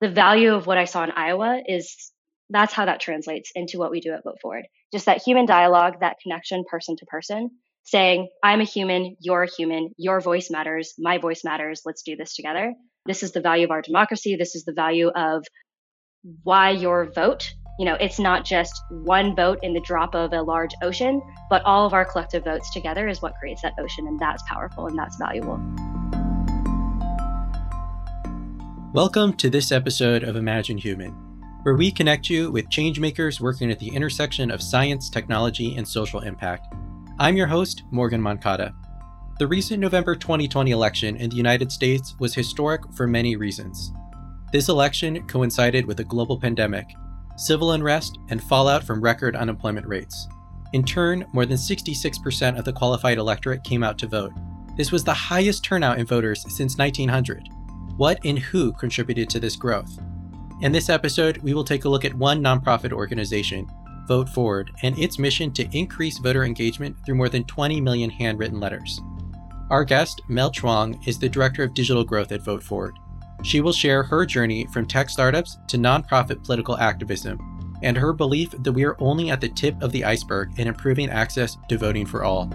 the 0.00 0.08
value 0.08 0.54
of 0.54 0.66
what 0.66 0.78
I 0.78 0.84
saw 0.84 1.04
in 1.04 1.10
Iowa 1.10 1.62
is 1.66 2.12
that's 2.50 2.72
how 2.72 2.86
that 2.86 3.00
translates 3.00 3.50
into 3.54 3.78
what 3.78 3.90
we 3.90 4.00
do 4.00 4.12
at 4.12 4.24
Vote 4.24 4.38
Forward. 4.40 4.64
Just 4.92 5.06
that 5.06 5.22
human 5.22 5.46
dialogue, 5.46 6.00
that 6.00 6.16
connection 6.22 6.64
person 6.70 6.96
to 6.96 7.06
person, 7.06 7.50
saying, 7.84 8.28
I'm 8.42 8.60
a 8.60 8.64
human, 8.64 9.16
you're 9.20 9.42
a 9.42 9.50
human, 9.50 9.90
your 9.96 10.20
voice 10.20 10.50
matters, 10.50 10.94
my 10.98 11.18
voice 11.18 11.42
matters, 11.44 11.82
let's 11.84 12.02
do 12.02 12.16
this 12.16 12.34
together. 12.34 12.74
This 13.06 13.22
is 13.22 13.32
the 13.32 13.40
value 13.40 13.64
of 13.64 13.70
our 13.70 13.82
democracy. 13.82 14.36
This 14.36 14.54
is 14.54 14.64
the 14.64 14.72
value 14.72 15.08
of 15.08 15.44
why 16.42 16.70
your 16.70 17.10
vote. 17.10 17.50
You 17.78 17.86
know, 17.86 17.94
it's 17.94 18.18
not 18.18 18.44
just 18.44 18.82
one 18.90 19.36
vote 19.36 19.60
in 19.62 19.72
the 19.72 19.80
drop 19.80 20.14
of 20.14 20.32
a 20.32 20.42
large 20.42 20.72
ocean, 20.82 21.22
but 21.48 21.62
all 21.64 21.86
of 21.86 21.94
our 21.94 22.04
collective 22.04 22.44
votes 22.44 22.70
together 22.72 23.08
is 23.08 23.22
what 23.22 23.34
creates 23.40 23.62
that 23.62 23.74
ocean. 23.78 24.06
And 24.06 24.18
that's 24.18 24.42
powerful 24.48 24.86
and 24.86 24.98
that's 24.98 25.16
valuable. 25.16 25.58
Welcome 28.94 29.34
to 29.34 29.50
this 29.50 29.70
episode 29.70 30.22
of 30.22 30.36
Imagine 30.36 30.78
Human, 30.78 31.10
where 31.60 31.74
we 31.74 31.92
connect 31.92 32.30
you 32.30 32.50
with 32.50 32.70
changemakers 32.70 33.38
working 33.38 33.70
at 33.70 33.78
the 33.78 33.94
intersection 33.94 34.50
of 34.50 34.62
science, 34.62 35.10
technology, 35.10 35.76
and 35.76 35.86
social 35.86 36.20
impact. 36.20 36.74
I'm 37.18 37.36
your 37.36 37.48
host, 37.48 37.82
Morgan 37.90 38.22
Moncada. 38.22 38.74
The 39.38 39.46
recent 39.46 39.80
November 39.80 40.14
2020 40.14 40.70
election 40.70 41.16
in 41.16 41.28
the 41.28 41.36
United 41.36 41.70
States 41.70 42.14
was 42.18 42.34
historic 42.34 42.80
for 42.94 43.06
many 43.06 43.36
reasons. 43.36 43.92
This 44.54 44.70
election 44.70 45.26
coincided 45.26 45.84
with 45.84 46.00
a 46.00 46.04
global 46.04 46.40
pandemic, 46.40 46.86
civil 47.36 47.72
unrest, 47.72 48.18
and 48.30 48.42
fallout 48.42 48.84
from 48.84 49.02
record 49.02 49.36
unemployment 49.36 49.86
rates. 49.86 50.28
In 50.72 50.82
turn, 50.82 51.26
more 51.34 51.44
than 51.44 51.58
66% 51.58 52.58
of 52.58 52.64
the 52.64 52.72
qualified 52.72 53.18
electorate 53.18 53.64
came 53.64 53.82
out 53.82 53.98
to 53.98 54.06
vote. 54.06 54.32
This 54.78 54.90
was 54.90 55.04
the 55.04 55.12
highest 55.12 55.62
turnout 55.62 55.98
in 55.98 56.06
voters 56.06 56.42
since 56.48 56.78
1900 56.78 57.50
what 57.98 58.20
and 58.24 58.38
who 58.38 58.72
contributed 58.72 59.28
to 59.28 59.40
this 59.40 59.56
growth? 59.56 59.98
In 60.62 60.70
this 60.70 60.88
episode, 60.88 61.38
we 61.38 61.52
will 61.52 61.64
take 61.64 61.84
a 61.84 61.88
look 61.88 62.04
at 62.04 62.14
one 62.14 62.40
nonprofit 62.40 62.92
organization, 62.92 63.66
Vote 64.06 64.28
Forward, 64.28 64.70
and 64.82 64.96
its 64.96 65.18
mission 65.18 65.52
to 65.54 65.68
increase 65.76 66.18
voter 66.18 66.44
engagement 66.44 66.96
through 67.04 67.16
more 67.16 67.28
than 67.28 67.42
20 67.44 67.80
million 67.80 68.08
handwritten 68.08 68.60
letters. 68.60 69.00
Our 69.70 69.84
guest, 69.84 70.22
Mel 70.28 70.50
Chuang, 70.50 71.02
is 71.06 71.18
the 71.18 71.28
Director 71.28 71.64
of 71.64 71.74
Digital 71.74 72.04
Growth 72.04 72.30
at 72.30 72.44
Vote 72.44 72.62
Forward. 72.62 72.96
She 73.42 73.60
will 73.60 73.72
share 73.72 74.04
her 74.04 74.24
journey 74.24 74.66
from 74.72 74.86
tech 74.86 75.10
startups 75.10 75.58
to 75.66 75.76
nonprofit 75.76 76.44
political 76.44 76.78
activism 76.78 77.76
and 77.82 77.96
her 77.96 78.12
belief 78.12 78.50
that 78.62 78.72
we 78.72 78.84
are 78.84 78.96
only 79.00 79.30
at 79.30 79.40
the 79.40 79.48
tip 79.48 79.80
of 79.82 79.90
the 79.90 80.04
iceberg 80.04 80.56
in 80.58 80.68
improving 80.68 81.10
access 81.10 81.56
to 81.68 81.76
voting 81.76 82.06
for 82.06 82.22
all. 82.22 82.48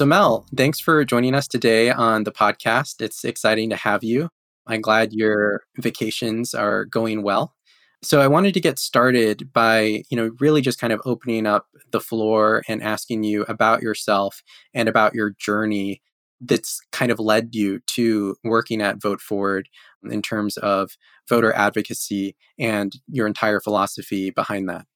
So, 0.00 0.06
Mel, 0.06 0.46
thanks 0.56 0.80
for 0.80 1.04
joining 1.04 1.34
us 1.34 1.46
today 1.46 1.90
on 1.90 2.24
the 2.24 2.32
podcast. 2.32 3.02
It's 3.02 3.22
exciting 3.22 3.68
to 3.68 3.76
have 3.76 4.02
you. 4.02 4.30
I'm 4.66 4.80
glad 4.80 5.12
your 5.12 5.64
vacations 5.76 6.54
are 6.54 6.86
going 6.86 7.22
well. 7.22 7.54
So 8.00 8.22
I 8.22 8.26
wanted 8.26 8.54
to 8.54 8.62
get 8.62 8.78
started 8.78 9.52
by, 9.52 10.04
you 10.08 10.16
know, 10.16 10.30
really 10.40 10.62
just 10.62 10.80
kind 10.80 10.94
of 10.94 11.02
opening 11.04 11.44
up 11.44 11.66
the 11.90 12.00
floor 12.00 12.62
and 12.66 12.82
asking 12.82 13.24
you 13.24 13.42
about 13.42 13.82
yourself 13.82 14.42
and 14.72 14.88
about 14.88 15.14
your 15.14 15.34
journey 15.38 16.00
that's 16.40 16.80
kind 16.92 17.12
of 17.12 17.20
led 17.20 17.54
you 17.54 17.80
to 17.88 18.36
working 18.42 18.80
at 18.80 19.02
Vote 19.02 19.20
Forward 19.20 19.68
in 20.10 20.22
terms 20.22 20.56
of 20.56 20.92
voter 21.28 21.52
advocacy 21.52 22.36
and 22.58 22.94
your 23.06 23.26
entire 23.26 23.60
philosophy 23.60 24.30
behind 24.30 24.66
that. 24.70 24.86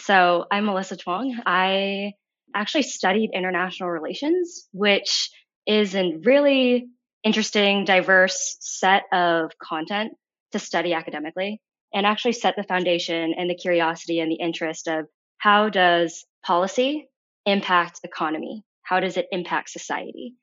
So 0.00 0.46
I'm 0.50 0.64
Melissa 0.64 0.96
Chuang. 0.96 1.38
I 1.44 2.12
actually 2.54 2.82
studied 2.82 3.30
international 3.32 3.90
relations, 3.90 4.68
which 4.72 5.30
is 5.66 5.94
a 5.94 6.16
really 6.24 6.88
interesting, 7.24 7.84
diverse 7.84 8.56
set 8.60 9.04
of 9.12 9.52
content 9.62 10.12
to 10.52 10.58
study 10.58 10.94
academically 10.94 11.60
and 11.92 12.06
actually 12.06 12.32
set 12.32 12.54
the 12.56 12.62
foundation 12.62 13.34
and 13.36 13.48
the 13.48 13.54
curiosity 13.54 14.20
and 14.20 14.30
the 14.30 14.36
interest 14.36 14.88
of 14.88 15.06
how 15.38 15.68
does 15.68 16.24
policy 16.44 17.08
impact 17.46 18.00
economy? 18.04 18.64
How 18.82 19.00
does 19.00 19.16
it 19.16 19.26
impact 19.30 19.70
society? 19.70 20.34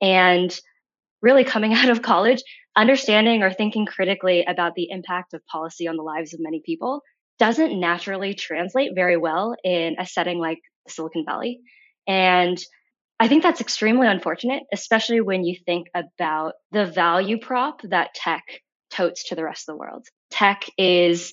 And 0.00 0.56
really 1.22 1.44
coming 1.44 1.74
out 1.74 1.88
of 1.88 2.02
college, 2.02 2.42
understanding 2.76 3.42
or 3.42 3.52
thinking 3.52 3.86
critically 3.86 4.44
about 4.44 4.74
the 4.74 4.88
impact 4.90 5.34
of 5.34 5.46
policy 5.46 5.88
on 5.88 5.96
the 5.96 6.02
lives 6.02 6.34
of 6.34 6.40
many 6.40 6.62
people 6.64 7.02
doesn't 7.38 7.78
naturally 7.78 8.34
translate 8.34 8.92
very 8.94 9.16
well 9.16 9.56
in 9.64 9.96
a 9.98 10.06
setting 10.06 10.38
like 10.38 10.60
Silicon 10.88 11.24
Valley. 11.26 11.60
And 12.06 12.58
I 13.20 13.28
think 13.28 13.42
that's 13.42 13.60
extremely 13.60 14.06
unfortunate, 14.06 14.64
especially 14.72 15.20
when 15.20 15.44
you 15.44 15.56
think 15.64 15.88
about 15.94 16.54
the 16.72 16.86
value 16.86 17.38
prop 17.38 17.80
that 17.82 18.14
tech 18.14 18.44
totes 18.90 19.28
to 19.28 19.34
the 19.34 19.44
rest 19.44 19.68
of 19.68 19.74
the 19.74 19.78
world. 19.78 20.06
Tech 20.30 20.64
is 20.76 21.32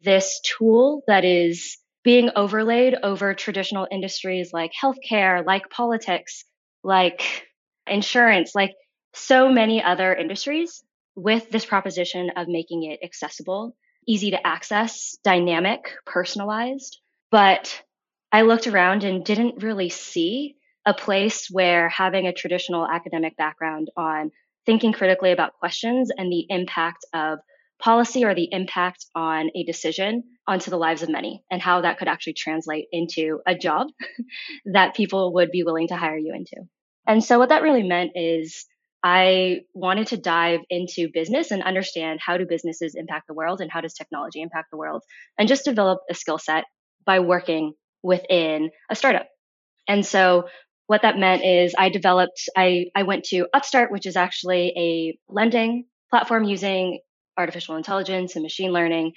this 0.00 0.40
tool 0.42 1.02
that 1.06 1.24
is 1.24 1.78
being 2.04 2.30
overlaid 2.36 2.94
over 3.02 3.34
traditional 3.34 3.86
industries 3.90 4.50
like 4.52 4.72
healthcare, 4.72 5.44
like 5.44 5.68
politics, 5.70 6.44
like 6.82 7.46
insurance, 7.86 8.54
like 8.54 8.72
so 9.14 9.50
many 9.50 9.82
other 9.82 10.14
industries 10.14 10.82
with 11.16 11.50
this 11.50 11.66
proposition 11.66 12.30
of 12.36 12.48
making 12.48 12.84
it 12.84 13.00
accessible, 13.02 13.74
easy 14.06 14.30
to 14.30 14.46
access, 14.46 15.18
dynamic, 15.24 15.92
personalized. 16.06 17.00
But 17.30 17.82
I 18.32 18.42
looked 18.42 18.66
around 18.66 19.04
and 19.04 19.24
didn't 19.24 19.62
really 19.62 19.88
see 19.88 20.56
a 20.84 20.94
place 20.94 21.48
where 21.50 21.88
having 21.88 22.26
a 22.26 22.32
traditional 22.32 22.86
academic 22.86 23.36
background 23.36 23.90
on 23.96 24.30
thinking 24.66 24.92
critically 24.92 25.32
about 25.32 25.54
questions 25.58 26.10
and 26.16 26.30
the 26.30 26.46
impact 26.48 27.04
of 27.14 27.38
policy 27.78 28.24
or 28.24 28.34
the 28.34 28.48
impact 28.50 29.06
on 29.14 29.50
a 29.54 29.64
decision 29.64 30.24
onto 30.46 30.70
the 30.70 30.76
lives 30.76 31.02
of 31.02 31.08
many 31.08 31.42
and 31.50 31.62
how 31.62 31.80
that 31.80 31.98
could 31.98 32.08
actually 32.08 32.34
translate 32.34 32.86
into 32.92 33.40
a 33.46 33.54
job 33.54 33.86
that 34.66 34.94
people 34.94 35.32
would 35.34 35.50
be 35.50 35.62
willing 35.62 35.88
to 35.88 35.96
hire 35.96 36.18
you 36.18 36.34
into. 36.34 36.56
And 37.06 37.22
so 37.22 37.38
what 37.38 37.50
that 37.50 37.62
really 37.62 37.82
meant 37.82 38.12
is 38.14 38.66
I 39.02 39.60
wanted 39.74 40.08
to 40.08 40.16
dive 40.16 40.60
into 40.68 41.08
business 41.12 41.50
and 41.50 41.62
understand 41.62 42.20
how 42.20 42.36
do 42.36 42.46
businesses 42.46 42.94
impact 42.96 43.28
the 43.28 43.34
world 43.34 43.60
and 43.60 43.70
how 43.70 43.80
does 43.80 43.94
technology 43.94 44.42
impact 44.42 44.70
the 44.70 44.76
world 44.76 45.02
and 45.38 45.48
just 45.48 45.64
develop 45.64 46.00
a 46.10 46.14
skill 46.14 46.38
set 46.38 46.64
by 47.06 47.20
working 47.20 47.74
within 48.02 48.70
a 48.90 48.94
startup. 48.94 49.26
And 49.88 50.04
so 50.04 50.48
what 50.86 51.02
that 51.02 51.18
meant 51.18 51.44
is 51.44 51.74
I 51.76 51.90
developed, 51.90 52.48
I, 52.56 52.86
I 52.94 53.02
went 53.02 53.24
to 53.24 53.46
Upstart, 53.52 53.92
which 53.92 54.06
is 54.06 54.16
actually 54.16 54.72
a 54.76 55.18
lending 55.32 55.84
platform 56.10 56.44
using 56.44 57.00
artificial 57.36 57.76
intelligence 57.76 58.36
and 58.36 58.42
machine 58.42 58.72
learning 58.72 59.12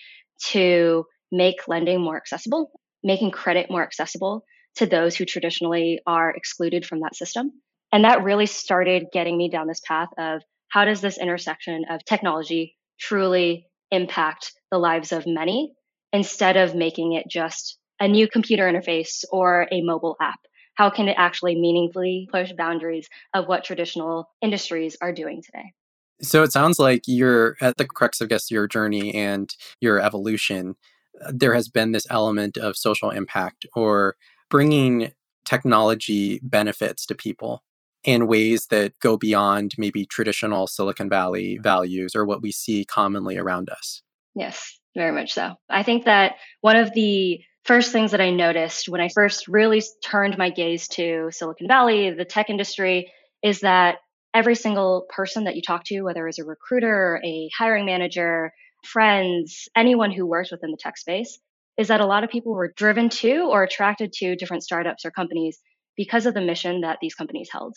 to 0.50 1.06
make 1.31 1.68
lending 1.68 2.02
more 2.02 2.18
accessible, 2.18 2.72
making 3.03 3.31
credit 3.31 3.72
more 3.72 3.84
accessible 3.84 4.44
to 4.75 4.86
those 4.86 5.16
who 5.16 5.25
traditionally 5.25 6.00
are 6.06 6.30
excluded 6.30 6.86
from 6.86 7.02
that 7.02 7.16
system. 7.16 7.52
And 7.91 8.06
that 8.06 8.24
really 8.24 8.46
started 8.46 9.08
getting 9.12 9.38
me 9.38 9.50
down 9.50 9.68
this 9.68 9.81
path 9.86 10.09
of 10.18 10.41
how 10.70 10.86
does 10.86 11.02
this 11.02 11.18
intersection 11.18 11.86
of 11.90 12.06
technology 12.06 12.75
truly 13.00 13.68
impact 13.91 14.53
the 14.72 14.78
lives 14.78 15.12
of 15.12 15.25
many 15.28 15.74
instead 16.14 16.58
of 16.58 16.75
making 16.75 17.14
it 17.14 17.25
just 17.30 17.78
a 18.01 18.07
new 18.07 18.28
computer 18.28 18.63
interface 18.63 19.23
or 19.31 19.67
a 19.72 19.81
mobile 19.81 20.17
app? 20.19 20.39
How 20.73 20.89
can 20.89 21.07
it 21.07 21.16
actually 21.17 21.56
meaningfully 21.56 22.28
push 22.31 22.51
boundaries 22.51 23.07
of 23.34 23.47
what 23.47 23.63
traditional 23.63 24.28
industries 24.41 24.97
are 25.01 25.13
doing 25.13 25.44
today? 25.44 25.73
So 26.22 26.44
it 26.44 26.51
sounds 26.51 26.79
like 26.79 27.03
you're 27.07 27.56
at 27.61 27.78
the 27.78 27.85
crux 27.85 28.19
of, 28.19 28.25
I 28.25 28.29
guess, 28.29 28.51
your 28.51 28.67
journey 28.67 29.13
and 29.13 29.53
your 29.79 30.00
evolution. 30.00 30.75
Uh, 31.23 31.31
there 31.34 31.53
has 31.53 31.69
been 31.69 31.91
this 31.91 32.07
element 32.09 32.57
of 32.57 32.75
social 32.75 33.11
impact 33.11 33.66
or 33.75 34.16
bringing 34.50 35.11
technology 35.45 36.40
benefits 36.44 37.05
to 37.08 37.16
people 37.16 37.64
in 38.03 38.28
ways 38.28 38.67
that 38.67 38.93
go 38.99 39.17
beyond 39.17 39.73
maybe 39.78 40.05
traditional 40.05 40.66
Silicon 40.66 41.09
Valley 41.09 41.59
values 41.61 42.16
or 42.16 42.26
what 42.26 42.41
we 42.41 42.52
see 42.52 42.84
commonly 42.84 43.37
around 43.37 43.70
us. 43.70 44.02
Yes, 44.34 44.79
very 44.96 45.11
much 45.11 45.34
so. 45.34 45.55
I 45.70 45.84
think 45.84 46.05
that 46.05 46.35
one 46.61 46.76
of 46.76 46.93
the 46.93 47.41
first 47.66 47.91
things 47.91 48.11
that 48.11 48.22
I 48.22 48.31
noticed 48.31 48.90
when 48.90 49.02
I 49.02 49.09
first 49.09 49.47
really 49.47 49.81
turned 50.03 50.37
my 50.37 50.49
gaze 50.49 50.87
to 50.90 51.29
Silicon 51.31 51.67
Valley, 51.67 52.11
the 52.11 52.25
tech 52.25 52.49
industry, 52.49 53.11
is 53.43 53.61
that 53.61 53.97
every 54.34 54.55
single 54.55 55.05
person 55.09 55.43
that 55.43 55.55
you 55.55 55.61
talk 55.61 55.84
to, 55.85 56.02
whether 56.02 56.28
it's 56.28 56.40
a 56.40 56.43
recruiter, 56.43 57.22
a 57.23 57.49
hiring 57.58 57.85
manager, 57.85 58.52
friends, 58.84 59.67
anyone 59.75 60.11
who 60.11 60.25
works 60.25 60.52
within 60.52 60.72
the 60.72 60.78
tech 60.78 60.97
space, 60.97 61.40
is 61.78 61.90
that 61.90 62.02
a 62.02 62.05
lot 62.05 62.23
of 62.23 62.29
people 62.29 62.53
were 62.53 62.73
driven 62.75 63.09
to 63.09 63.47
or 63.49 63.64
attracted 63.64 64.14
to 64.14 64.35
different 64.35 64.64
startups 64.64 65.05
or 65.05 65.11
companies 65.11 65.59
because 65.97 66.25
of 66.25 66.34
the 66.34 66.41
mission 66.41 66.81
that 66.81 66.97
these 67.02 67.16
companies 67.16 67.49
held. 67.52 67.75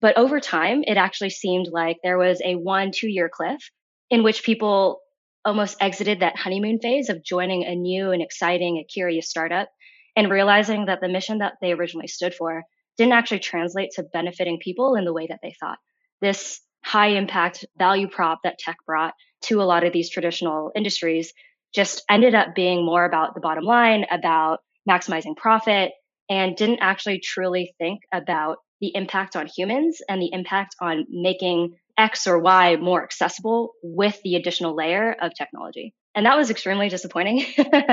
But 0.00 0.18
over 0.18 0.40
time, 0.40 0.84
it 0.86 0.96
actually 0.96 1.30
seemed 1.30 1.68
like 1.70 1.98
there 2.02 2.18
was 2.18 2.40
a 2.44 2.54
one, 2.54 2.90
two 2.92 3.08
year 3.08 3.30
cliff 3.32 3.70
in 4.10 4.22
which 4.22 4.44
people 4.44 5.00
almost 5.46 5.76
exited 5.80 6.20
that 6.20 6.36
honeymoon 6.36 6.80
phase 6.80 7.08
of 7.08 7.24
joining 7.24 7.64
a 7.64 7.74
new 7.74 8.10
and 8.10 8.20
exciting, 8.20 8.76
a 8.76 8.84
curious 8.84 9.30
startup 9.30 9.68
and 10.16 10.30
realizing 10.30 10.86
that 10.86 11.00
the 11.00 11.08
mission 11.08 11.38
that 11.38 11.54
they 11.62 11.72
originally 11.72 12.08
stood 12.08 12.34
for 12.34 12.64
didn't 12.98 13.12
actually 13.12 13.38
translate 13.38 13.90
to 13.92 14.02
benefiting 14.12 14.58
people 14.60 14.96
in 14.96 15.04
the 15.04 15.12
way 15.12 15.26
that 15.28 15.38
they 15.42 15.54
thought. 15.60 15.78
This 16.20 16.60
high 16.84 17.08
impact 17.08 17.64
value 17.78 18.08
prop 18.08 18.40
that 18.42 18.58
tech 18.58 18.76
brought 18.86 19.14
to 19.42 19.60
a 19.60 19.64
lot 19.64 19.84
of 19.84 19.92
these 19.92 20.10
traditional 20.10 20.72
industries 20.74 21.32
just 21.74 22.02
ended 22.10 22.34
up 22.34 22.54
being 22.54 22.84
more 22.84 23.04
about 23.04 23.34
the 23.34 23.40
bottom 23.40 23.64
line, 23.64 24.06
about 24.10 24.60
maximizing 24.88 25.36
profit, 25.36 25.92
and 26.28 26.56
didn't 26.56 26.80
actually 26.80 27.20
truly 27.20 27.74
think 27.78 28.00
about 28.12 28.56
the 28.80 28.92
impact 28.94 29.36
on 29.36 29.46
humans 29.46 30.00
and 30.08 30.20
the 30.20 30.30
impact 30.32 30.74
on 30.80 31.06
making 31.10 31.74
X 31.98 32.26
or 32.26 32.38
Y 32.38 32.76
more 32.76 33.02
accessible 33.02 33.72
with 33.82 34.20
the 34.22 34.36
additional 34.36 34.74
layer 34.74 35.14
of 35.20 35.32
technology. 35.34 35.94
And 36.14 36.26
that 36.26 36.36
was 36.36 36.50
extremely 36.50 36.88
disappointing. 36.88 37.44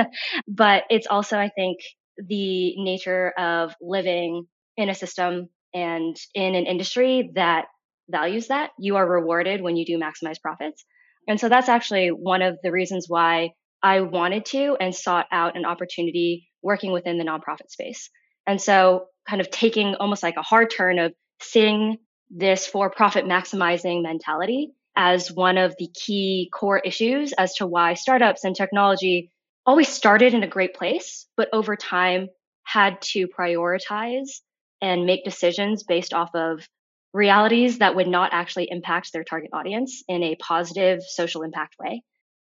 but 0.48 0.84
it's 0.90 1.06
also, 1.06 1.38
I 1.38 1.50
think, 1.54 1.78
the 2.16 2.74
nature 2.76 3.32
of 3.38 3.74
living 3.80 4.46
in 4.76 4.88
a 4.88 4.94
system 4.94 5.48
and 5.74 6.16
in 6.34 6.54
an 6.54 6.66
industry 6.66 7.30
that 7.34 7.66
values 8.08 8.48
that. 8.48 8.70
You 8.78 8.96
are 8.96 9.08
rewarded 9.08 9.62
when 9.62 9.76
you 9.76 9.84
do 9.84 9.98
maximize 9.98 10.40
profits. 10.40 10.84
And 11.26 11.40
so 11.40 11.48
that's 11.48 11.68
actually 11.68 12.08
one 12.08 12.42
of 12.42 12.58
the 12.62 12.70
reasons 12.70 13.06
why 13.08 13.50
I 13.82 14.00
wanted 14.00 14.44
to 14.46 14.76
and 14.80 14.94
sought 14.94 15.26
out 15.32 15.56
an 15.56 15.64
opportunity 15.64 16.48
working 16.62 16.92
within 16.92 17.18
the 17.18 17.24
nonprofit 17.24 17.70
space. 17.70 18.10
And 18.46 18.60
so, 18.60 19.06
kind 19.28 19.40
of 19.40 19.50
taking 19.50 19.94
almost 19.94 20.22
like 20.22 20.36
a 20.36 20.42
hard 20.42 20.70
turn 20.70 20.98
of 20.98 21.14
seeing 21.40 21.96
this 22.30 22.66
for 22.66 22.90
profit 22.90 23.24
maximizing 23.24 24.02
mentality 24.02 24.72
as 24.96 25.32
one 25.32 25.58
of 25.58 25.74
the 25.78 25.88
key 25.94 26.50
core 26.52 26.78
issues 26.78 27.32
as 27.32 27.54
to 27.54 27.66
why 27.66 27.94
startups 27.94 28.44
and 28.44 28.54
technology 28.54 29.30
always 29.66 29.88
started 29.88 30.34
in 30.34 30.42
a 30.42 30.48
great 30.48 30.74
place, 30.74 31.26
but 31.36 31.48
over 31.52 31.76
time 31.76 32.28
had 32.64 33.00
to 33.00 33.26
prioritize 33.28 34.40
and 34.80 35.06
make 35.06 35.24
decisions 35.24 35.82
based 35.82 36.14
off 36.14 36.30
of 36.34 36.66
realities 37.12 37.78
that 37.78 37.94
would 37.94 38.08
not 38.08 38.30
actually 38.32 38.68
impact 38.70 39.12
their 39.12 39.24
target 39.24 39.50
audience 39.52 40.02
in 40.08 40.22
a 40.22 40.36
positive 40.36 41.00
social 41.02 41.42
impact 41.42 41.76
way. 41.78 42.02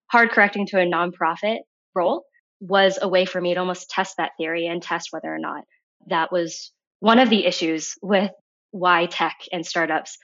Hard 0.06 0.30
correcting 0.30 0.66
to 0.66 0.80
a 0.80 0.86
nonprofit 0.86 1.58
role 1.94 2.24
was 2.60 2.98
a 3.02 3.08
way 3.08 3.24
for 3.24 3.40
me 3.40 3.54
to 3.54 3.60
almost 3.60 3.90
test 3.90 4.16
that 4.18 4.32
theory 4.38 4.66
and 4.66 4.82
test 4.82 5.08
whether 5.10 5.32
or 5.32 5.38
not 5.38 5.64
that 6.06 6.30
was 6.30 6.72
one 7.00 7.18
of 7.18 7.28
the 7.28 7.44
issues 7.44 7.94
with 8.00 8.30
why 8.72 9.06
tech 9.06 9.36
and 9.52 9.64
startups 9.64 10.18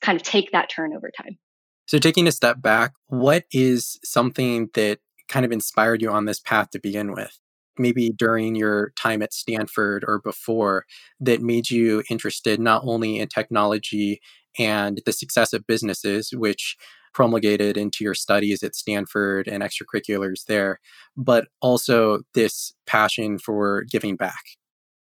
kind 0.00 0.16
of 0.16 0.22
take 0.22 0.52
that 0.52 0.70
turn 0.70 0.94
over 0.94 1.10
time. 1.10 1.38
So, 1.86 1.98
taking 1.98 2.26
a 2.26 2.32
step 2.32 2.62
back, 2.62 2.92
what 3.08 3.44
is 3.52 3.98
something 4.04 4.68
that 4.74 5.00
kind 5.28 5.44
of 5.44 5.52
inspired 5.52 6.00
you 6.00 6.10
on 6.10 6.24
this 6.24 6.40
path 6.40 6.70
to 6.70 6.78
begin 6.78 7.12
with? 7.12 7.38
Maybe 7.76 8.10
during 8.10 8.54
your 8.54 8.92
time 8.96 9.20
at 9.20 9.34
Stanford 9.34 10.04
or 10.06 10.20
before 10.20 10.84
that 11.20 11.42
made 11.42 11.70
you 11.70 12.04
interested 12.08 12.60
not 12.60 12.82
only 12.84 13.18
in 13.18 13.28
technology 13.28 14.20
and 14.58 15.02
the 15.04 15.12
success 15.12 15.52
of 15.52 15.66
businesses, 15.66 16.30
which 16.32 16.76
promulgated 17.12 17.76
into 17.76 18.04
your 18.04 18.14
studies 18.14 18.62
at 18.62 18.74
Stanford 18.74 19.48
and 19.48 19.62
extracurriculars 19.62 20.44
there, 20.46 20.80
but 21.16 21.48
also 21.60 22.20
this 22.34 22.72
passion 22.86 23.38
for 23.38 23.84
giving 23.90 24.16
back? 24.16 24.42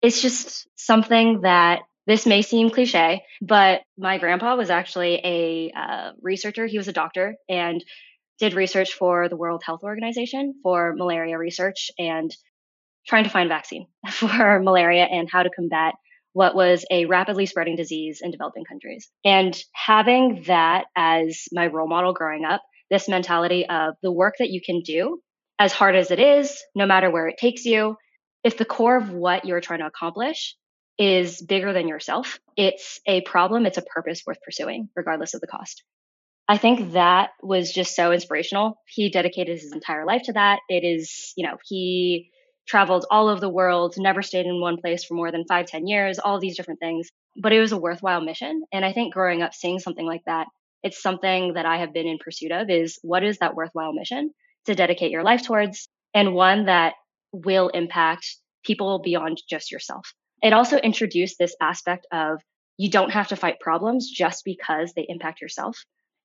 It's 0.01 0.21
just 0.21 0.67
something 0.75 1.41
that 1.41 1.81
this 2.07 2.25
may 2.25 2.41
seem 2.41 2.69
cliche, 2.69 3.23
but 3.41 3.81
my 3.97 4.17
grandpa 4.17 4.55
was 4.55 4.69
actually 4.69 5.15
a 5.23 5.71
uh, 5.77 6.11
researcher. 6.21 6.65
He 6.65 6.77
was 6.77 6.87
a 6.87 6.93
doctor 6.93 7.35
and 7.49 7.83
did 8.39 8.53
research 8.53 8.93
for 8.93 9.27
the 9.27 9.35
World 9.35 9.61
Health 9.65 9.81
Organization 9.83 10.55
for 10.63 10.93
malaria 10.95 11.37
research 11.37 11.91
and 11.99 12.33
trying 13.05 13.25
to 13.25 13.29
find 13.29 13.49
vaccine 13.49 13.87
for 14.11 14.59
malaria 14.59 15.03
and 15.03 15.29
how 15.29 15.43
to 15.43 15.49
combat 15.49 15.95
what 16.31 16.55
was 16.55 16.85
a 16.91 17.05
rapidly 17.05 17.45
spreading 17.45 17.75
disease 17.75 18.21
in 18.21 18.31
developing 18.31 18.63
countries. 18.63 19.09
And 19.25 19.57
having 19.73 20.43
that 20.47 20.85
as 20.95 21.45
my 21.51 21.67
role 21.67 21.89
model 21.89 22.13
growing 22.13 22.45
up, 22.45 22.61
this 22.89 23.09
mentality 23.09 23.67
of 23.67 23.95
the 24.01 24.11
work 24.11 24.35
that 24.39 24.49
you 24.49 24.61
can 24.65 24.81
do, 24.81 25.19
as 25.59 25.73
hard 25.73 25.95
as 25.95 26.11
it 26.11 26.19
is, 26.19 26.63
no 26.73 26.85
matter 26.85 27.09
where 27.09 27.27
it 27.27 27.37
takes 27.37 27.65
you, 27.65 27.97
if 28.43 28.55
the 28.57 28.65
core 28.65 28.95
of 28.95 29.09
what 29.09 29.45
you're 29.45 29.59
trying 29.59 29.79
to 29.79 29.87
accomplish 29.87 30.55
is 30.97 31.41
bigger 31.41 31.73
than 31.73 31.87
yourself, 31.87 32.39
it's 32.55 32.99
a 33.05 33.21
problem, 33.21 33.65
it's 33.65 33.77
a 33.77 33.83
purpose 33.83 34.23
worth 34.25 34.41
pursuing, 34.41 34.89
regardless 34.95 35.33
of 35.33 35.41
the 35.41 35.47
cost. 35.47 35.83
I 36.47 36.57
think 36.57 36.93
that 36.93 37.31
was 37.41 37.71
just 37.71 37.95
so 37.95 38.11
inspirational. 38.11 38.79
He 38.87 39.09
dedicated 39.09 39.59
his 39.59 39.73
entire 39.73 40.05
life 40.05 40.23
to 40.23 40.33
that. 40.33 40.59
It 40.69 40.83
is, 40.85 41.33
you 41.35 41.45
know, 41.45 41.57
he 41.65 42.31
traveled 42.67 43.05
all 43.11 43.27
over 43.27 43.39
the 43.39 43.49
world, 43.49 43.95
never 43.97 44.21
stayed 44.21 44.45
in 44.45 44.61
one 44.61 44.77
place 44.77 45.03
for 45.03 45.13
more 45.13 45.31
than 45.31 45.45
five, 45.45 45.65
ten 45.65 45.87
years, 45.87 46.19
all 46.19 46.39
these 46.39 46.55
different 46.55 46.79
things. 46.79 47.09
But 47.41 47.53
it 47.53 47.59
was 47.59 47.73
a 47.73 47.77
worthwhile 47.77 48.21
mission. 48.21 48.63
And 48.71 48.85
I 48.85 48.93
think 48.93 49.13
growing 49.13 49.41
up 49.41 49.53
seeing 49.53 49.79
something 49.79 50.05
like 50.05 50.23
that, 50.25 50.47
it's 50.83 51.01
something 51.01 51.53
that 51.53 51.65
I 51.65 51.77
have 51.77 51.93
been 51.93 52.07
in 52.07 52.17
pursuit 52.17 52.51
of 52.51 52.69
is 52.69 52.97
what 53.01 53.23
is 53.23 53.39
that 53.39 53.55
worthwhile 53.55 53.93
mission 53.93 54.31
to 54.65 54.75
dedicate 54.75 55.11
your 55.11 55.23
life 55.23 55.43
towards 55.43 55.89
and 56.13 56.33
one 56.33 56.65
that 56.65 56.93
will 57.31 57.69
impact 57.69 58.37
people 58.63 58.99
beyond 58.99 59.41
just 59.49 59.71
yourself. 59.71 60.13
It 60.41 60.53
also 60.53 60.77
introduced 60.77 61.37
this 61.39 61.55
aspect 61.61 62.07
of 62.11 62.41
you 62.77 62.89
don't 62.89 63.11
have 63.11 63.29
to 63.29 63.35
fight 63.35 63.59
problems 63.59 64.09
just 64.09 64.43
because 64.45 64.93
they 64.93 65.05
impact 65.07 65.41
yourself 65.41 65.77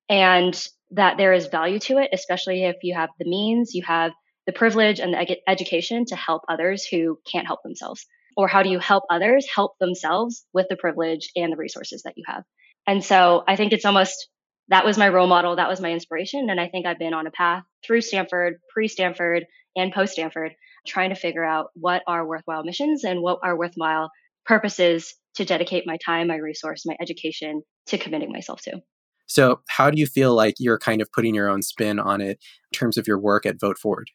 and 0.08 0.54
that 0.90 1.16
there 1.16 1.32
is 1.32 1.46
value 1.46 1.78
to 1.78 1.98
it, 1.98 2.10
especially 2.12 2.64
if 2.64 2.76
you 2.82 2.94
have 2.94 3.08
the 3.18 3.28
means, 3.28 3.74
you 3.74 3.82
have 3.82 4.12
the 4.46 4.52
privilege 4.52 5.00
and 5.00 5.14
the 5.14 5.36
education 5.48 6.04
to 6.06 6.16
help 6.16 6.42
others 6.48 6.84
who 6.84 7.18
can't 7.30 7.46
help 7.46 7.60
themselves. 7.62 8.04
Or 8.36 8.48
how 8.48 8.62
do 8.62 8.70
you 8.70 8.78
help 8.78 9.04
others 9.10 9.46
help 9.54 9.78
themselves 9.78 10.44
with 10.52 10.66
the 10.68 10.76
privilege 10.76 11.30
and 11.36 11.52
the 11.52 11.56
resources 11.56 12.02
that 12.02 12.14
you 12.16 12.24
have? 12.26 12.44
And 12.86 13.04
so 13.04 13.44
I 13.46 13.56
think 13.56 13.72
it's 13.72 13.84
almost 13.84 14.28
that 14.68 14.84
was 14.84 14.98
my 14.98 15.08
role 15.08 15.26
model, 15.26 15.56
that 15.56 15.68
was 15.68 15.80
my 15.80 15.92
inspiration. 15.92 16.48
And 16.50 16.60
I 16.60 16.68
think 16.68 16.86
I've 16.86 16.98
been 16.98 17.14
on 17.14 17.26
a 17.26 17.30
path 17.30 17.62
through 17.84 18.00
Stanford, 18.00 18.54
pre 18.72 18.88
Stanford, 18.88 19.44
and 19.76 19.92
post 19.92 20.14
Stanford 20.14 20.52
trying 20.86 21.10
to 21.10 21.16
figure 21.16 21.44
out 21.44 21.68
what 21.74 22.02
are 22.06 22.26
worthwhile 22.26 22.64
missions 22.64 23.04
and 23.04 23.22
what 23.22 23.38
are 23.42 23.56
worthwhile 23.56 24.10
purposes 24.44 25.14
to 25.34 25.44
dedicate 25.44 25.86
my 25.86 25.96
time, 26.04 26.28
my 26.28 26.36
resource, 26.36 26.84
my 26.84 26.96
education 27.00 27.62
to 27.86 27.98
committing 27.98 28.32
myself 28.32 28.60
to. 28.62 28.80
So, 29.26 29.60
how 29.68 29.90
do 29.90 29.98
you 29.98 30.06
feel 30.06 30.34
like 30.34 30.56
you're 30.58 30.78
kind 30.78 31.00
of 31.00 31.10
putting 31.12 31.34
your 31.34 31.48
own 31.48 31.62
spin 31.62 31.98
on 31.98 32.20
it 32.20 32.38
in 32.72 32.78
terms 32.78 32.98
of 32.98 33.06
your 33.06 33.18
work 33.18 33.46
at 33.46 33.60
Vote 33.60 33.78
Forward? 33.78 34.10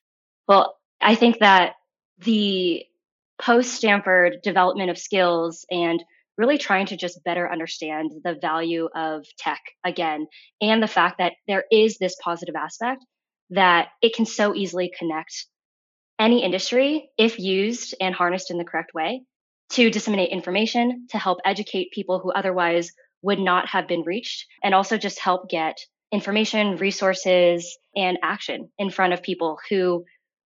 Well, 0.48 0.78
I 1.02 1.16
think 1.16 1.40
that 1.40 1.74
the 2.20 2.84
post 3.42 3.74
Stanford 3.74 4.38
development 4.44 4.90
of 4.90 4.98
skills 4.98 5.66
and 5.72 6.04
really 6.38 6.58
trying 6.58 6.86
to 6.88 6.98
just 6.98 7.24
better 7.24 7.52
understand 7.52 8.12
the 8.24 8.36
value 8.40 8.90
of 8.96 9.26
tech 9.40 9.62
again 9.84 10.28
and 10.62 10.84
the 10.84 10.88
fact 10.88 11.18
that 11.18 11.34
there 11.48 11.64
is 11.72 11.98
this 11.98 12.16
positive 12.24 12.56
aspect 12.56 13.04
that 13.50 13.88
it 14.02 14.14
can 14.14 14.26
so 14.26 14.54
easily 14.54 14.92
connect 14.98 15.48
any 16.20 16.44
industry 16.44 17.10
if 17.18 17.40
used 17.40 17.96
and 18.00 18.16
harnessed 18.16 18.52
in 18.52 18.58
the 18.58 18.64
correct 18.64 18.94
way 18.94 19.24
to 19.72 19.90
disseminate 19.90 20.32
information, 20.32 21.08
to 21.10 21.18
help 21.18 21.40
educate 21.46 21.92
people 21.92 22.20
who 22.20 22.32
otherwise 22.32 22.92
would 23.22 23.40
not 23.40 23.68
have 23.68 23.88
been 23.88 24.04
reached, 24.04 24.46
and 24.64 24.74
also 24.74 24.98
just 24.98 25.20
help 25.20 25.50
get 25.50 25.78
information, 26.12 26.78
resources, 26.78 27.78
and 27.96 28.18
action 28.24 28.70
in 28.78 28.90
front 28.90 29.14
of 29.14 29.22
people 29.22 29.58
who 29.70 30.06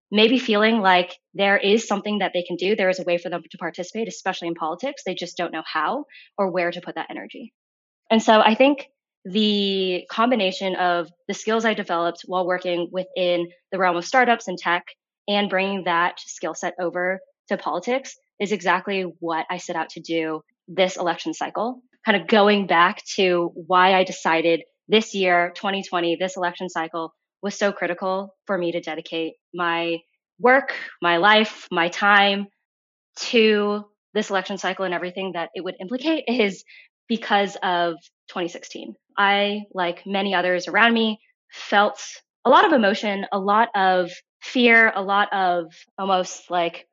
may 0.10 0.28
be 0.28 0.40
feeling 0.40 0.82
like 0.82 1.18
there 1.34 1.58
is 1.58 1.88
something 1.88 2.20
that 2.20 2.32
they 2.34 2.44
can 2.44 2.56
do. 2.56 2.75
There 2.75 2.90
is 2.90 3.00
a 3.00 3.04
way 3.04 3.18
for 3.18 3.30
them 3.30 3.44
to 3.50 3.58
participate, 3.58 4.08
especially 4.08 4.48
in 4.48 4.56
politics. 4.56 5.04
They 5.06 5.13
just 5.13 5.38
don't 5.38 5.54
know 5.54 5.63
how 5.66 6.06
or 6.38 6.51
where 6.51 6.72
to 6.72 6.82
put 6.82 6.96
that 6.96 7.08
energy. 7.10 7.54
And 8.10 8.22
so 8.22 8.42
I 8.42 8.56
think 8.56 8.88
the 9.24 10.06
combination 10.10 10.75
of 10.75 11.10
the 11.28 11.34
skills 11.34 11.63
I 11.63 11.75
developed 11.75 12.24
while 12.25 12.46
working 12.46 12.90
within 12.92 13.50
the 13.72 13.78
realm 13.78 13.96
of 13.96 14.06
startups 14.06 14.48
and 14.48 14.58
tech 14.58 14.86
and 15.35 15.50
bringing 15.50 15.83
that 15.85 16.19
skill 16.19 16.53
set 16.53 16.73
over 16.79 17.19
to 17.50 17.57
politics 17.57 18.15
is 18.39 18.51
exactly 18.51 19.03
what 19.19 19.45
I 19.50 19.57
set 19.57 19.75
out 19.75 19.89
to 19.89 20.01
do 20.01 20.41
this 20.67 20.97
election 20.97 21.33
cycle. 21.33 21.81
Kind 22.05 22.21
of 22.21 22.27
going 22.27 22.67
back 22.67 23.03
to 23.15 23.51
why 23.53 23.93
I 23.93 24.03
decided 24.03 24.61
this 24.88 25.13
year, 25.13 25.51
2020, 25.55 26.17
this 26.19 26.38
election 26.38 26.69
cycle 26.69 27.13
was 27.41 27.57
so 27.57 27.71
critical 27.71 28.35
for 28.45 28.57
me 28.57 28.71
to 28.71 28.81
dedicate 28.81 29.33
my 29.53 29.97
work, 30.39 30.73
my 31.01 31.17
life, 31.17 31.67
my 31.71 31.89
time 31.89 32.47
to 33.17 33.85
this 34.13 34.29
election 34.29 34.57
cycle 34.57 34.85
and 34.85 34.93
everything 34.93 35.31
that 35.33 35.50
it 35.53 35.63
would 35.63 35.75
implicate 35.79 36.23
is 36.27 36.63
because 37.07 37.57
of 37.61 37.95
2016. 38.29 38.95
I, 39.17 39.63
like 39.73 40.03
many 40.05 40.33
others 40.33 40.67
around 40.67 40.93
me, 40.93 41.19
felt 41.51 42.01
a 42.45 42.50
lot 42.50 42.65
of 42.65 42.73
emotion, 42.73 43.25
a 43.31 43.39
lot 43.39 43.69
of 43.75 44.11
fear, 44.41 44.91
a 44.93 45.01
lot 45.01 45.31
of 45.33 45.74
almost 45.98 46.51
like, 46.51 46.88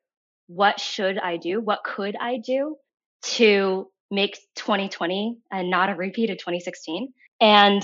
what 0.47 0.81
should 0.81 1.19
I 1.19 1.37
do? 1.37 1.61
What 1.61 1.81
could 1.85 2.17
I 2.21 2.38
do 2.38 2.76
to 3.23 3.90
make 4.11 4.38
2020 4.57 5.38
and 5.50 5.71
not 5.71 5.90
a 5.90 5.95
repeat 5.95 6.31
of 6.31 6.38
2016? 6.38 7.12
And 7.40 7.83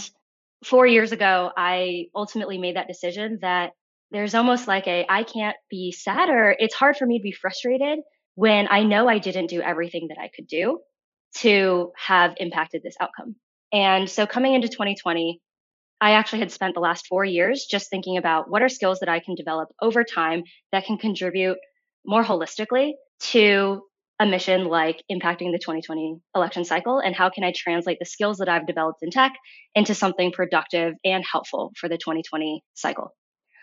four 0.65 0.87
years 0.87 1.13
ago, 1.13 1.51
I 1.57 2.07
ultimately 2.15 2.59
made 2.59 2.77
that 2.77 2.89
decision 2.89 3.39
that 3.43 3.73
there's 4.11 4.35
almost 4.35 4.69
like 4.69 4.87
a, 4.87 5.05
I 5.09 5.25
can't 5.25 5.57
be 5.69 5.93
sad 5.93 6.29
or 6.29 6.55
it's 6.59 6.75
hard 6.75 6.97
for 6.97 7.07
me 7.07 7.19
to 7.19 7.23
be 7.23 7.33
frustrated 7.33 7.99
when 8.37 8.69
I 8.71 8.85
know 8.85 9.09
I 9.09 9.19
didn't 9.19 9.49
do 9.49 9.61
everything 9.61 10.09
that 10.09 10.19
I 10.19 10.29
could 10.35 10.47
do. 10.47 10.81
to 11.39 11.93
have 11.97 12.35
impacted 12.37 12.83
this 12.83 12.97
outcome. 13.01 13.35
And 13.73 14.09
so 14.09 14.25
coming 14.27 14.55
into 14.55 14.69
2020, 14.69 15.41
I 16.01 16.13
actually 16.13 16.41
had 16.41 16.53
spent 16.53 16.75
the 16.75 16.81
last 16.81 17.07
four 17.07 17.25
years 17.25 17.67
just 17.71 17.89
thinking 17.89 18.17
about 18.17 18.51
what 18.51 18.63
are 18.63 18.69
skills 18.69 19.01
that 19.01 19.09
I 19.09 19.21
can 19.21 19.35
develop 19.35 19.71
over 19.81 20.05
time 20.05 20.43
that 20.73 20.85
can 20.85 20.99
contribute 20.99 21.59
more 22.05 22.23
holistically 22.23 22.93
to 23.21 23.83
a 24.21 24.27
mission 24.27 24.67
like 24.67 25.03
impacting 25.11 25.51
the 25.51 25.59
2020 25.59 26.19
election 26.37 26.65
cycle 26.65 26.99
and 26.99 27.15
how 27.15 27.31
can 27.31 27.43
I 27.43 27.53
translate 27.57 27.99
the 27.99 28.05
skills 28.07 28.39
that 28.39 28.49
I've 28.49 28.67
developed 28.67 29.03
in 29.03 29.11
tech 29.11 29.33
into 29.75 29.95
something 29.95 30.31
productive 30.31 30.95
and 31.05 31.25
helpful 31.25 31.73
for 31.77 31.89
the 31.89 31.99
2020 31.99 32.63
cycle. 32.75 33.15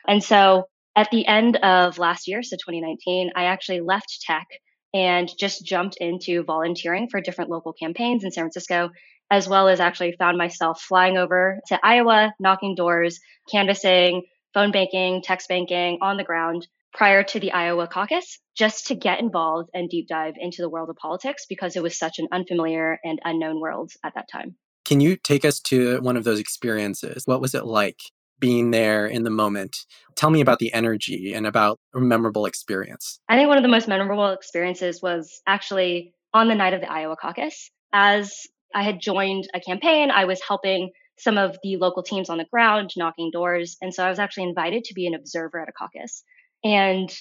And 0.08 0.24
so 0.24 0.66
at 0.96 1.10
the 1.10 1.26
end 1.26 1.58
of 1.58 1.98
last 1.98 2.28
year, 2.28 2.44
so 2.44 2.58
2019, 2.58 3.32
I 3.36 3.46
actually 3.46 3.80
left 3.80 4.22
tech 4.26 4.48
and 4.94 5.32
just 5.40 5.66
jumped 5.66 5.98
into 5.98 6.44
volunteering 6.44 7.08
for 7.10 7.22
different 7.22 7.50
local 7.50 7.72
campaigns 7.72 8.26
in 8.26 8.32
San 8.32 8.44
Francisco, 8.44 8.90
as 9.32 9.48
well 9.48 9.70
as 9.70 9.80
actually 9.80 10.14
found 10.20 10.38
myself 10.38 10.82
flying 10.82 11.18
over 11.18 11.62
to 11.68 11.80
Iowa, 11.82 12.34
knocking 12.40 12.76
doors, 12.76 13.20
canvassing, 13.50 14.24
phone 14.54 14.72
banking, 14.72 15.22
text 15.24 15.48
banking 15.48 16.00
on 16.02 16.18
the 16.18 16.26
ground 16.26 16.68
prior 16.94 17.24
to 17.24 17.40
the 17.40 17.54
Iowa 17.54 17.88
caucus 17.88 18.40
just 18.56 18.88
to 18.88 18.96
get 18.96 19.22
involved 19.22 19.70
and 19.74 19.90
deep 19.90 20.10
dive 20.10 20.34
into 20.38 20.62
the 20.62 20.70
world 20.70 20.90
of 20.90 20.98
politics 20.98 21.46
because 21.48 21.78
it 21.78 21.82
was 21.82 21.98
such 21.98 22.20
an 22.20 22.28
unfamiliar 22.34 23.00
and 23.06 23.20
unknown 23.24 23.62
world 23.62 23.94
at 24.04 24.14
that 24.16 24.28
time. 24.30 24.58
Can 24.84 25.00
you 25.00 25.16
take 25.16 25.46
us 25.46 25.62
to 25.62 26.02
one 26.02 26.18
of 26.18 26.26
those 26.26 26.40
experiences? 26.40 27.24
What 27.26 27.40
was 27.40 27.56
it 27.56 27.66
like 27.66 28.02
being 28.40 28.72
there 28.72 29.06
in 29.06 29.24
the 29.24 29.30
moment? 29.30 29.78
Tell 30.18 30.30
me 30.30 30.42
about 30.42 30.60
the 30.60 30.74
energy 30.74 31.34
and 31.34 31.48
about 31.48 31.80
a 31.96 32.02
memorable 32.02 32.46
experience. 32.46 33.22
I 33.30 33.38
think 33.38 33.48
one 33.48 33.58
of 33.58 33.64
the 33.64 33.70
most 33.70 33.88
memorable 33.88 34.32
experiences 34.32 35.02
was 35.02 35.42
actually 35.48 36.14
on 36.34 36.50
the 36.50 36.56
night 36.56 36.74
of 36.74 36.82
the 36.82 36.92
Iowa 36.92 37.16
caucus. 37.16 37.72
As 37.94 38.48
I 38.74 38.84
had 38.84 39.00
joined 39.00 39.48
a 39.54 39.60
campaign, 39.60 40.12
I 40.12 40.26
was 40.26 40.42
helping 40.48 40.92
some 41.18 41.38
of 41.38 41.58
the 41.62 41.78
local 41.78 42.04
teams 42.04 42.30
on 42.30 42.38
the 42.38 42.46
ground 42.46 42.92
knocking 42.98 43.30
doors. 43.32 43.78
And 43.82 43.94
so 43.94 44.04
I 44.04 44.10
was 44.10 44.20
actually 44.20 44.50
invited 44.50 44.86
to 44.86 44.94
be 44.94 45.06
an 45.06 45.14
observer 45.14 45.60
at 45.60 45.70
a 45.70 45.72
caucus. 45.72 46.24
And 46.64 47.12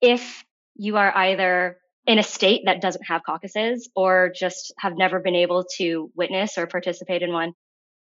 if 0.00 0.44
you 0.76 0.96
are 0.96 1.16
either 1.16 1.78
in 2.06 2.18
a 2.18 2.22
state 2.22 2.62
that 2.66 2.80
doesn't 2.80 3.06
have 3.06 3.22
caucuses 3.22 3.88
or 3.96 4.32
just 4.34 4.74
have 4.78 4.96
never 4.96 5.20
been 5.20 5.34
able 5.34 5.64
to 5.76 6.10
witness 6.14 6.58
or 6.58 6.66
participate 6.66 7.22
in 7.22 7.32
one, 7.32 7.52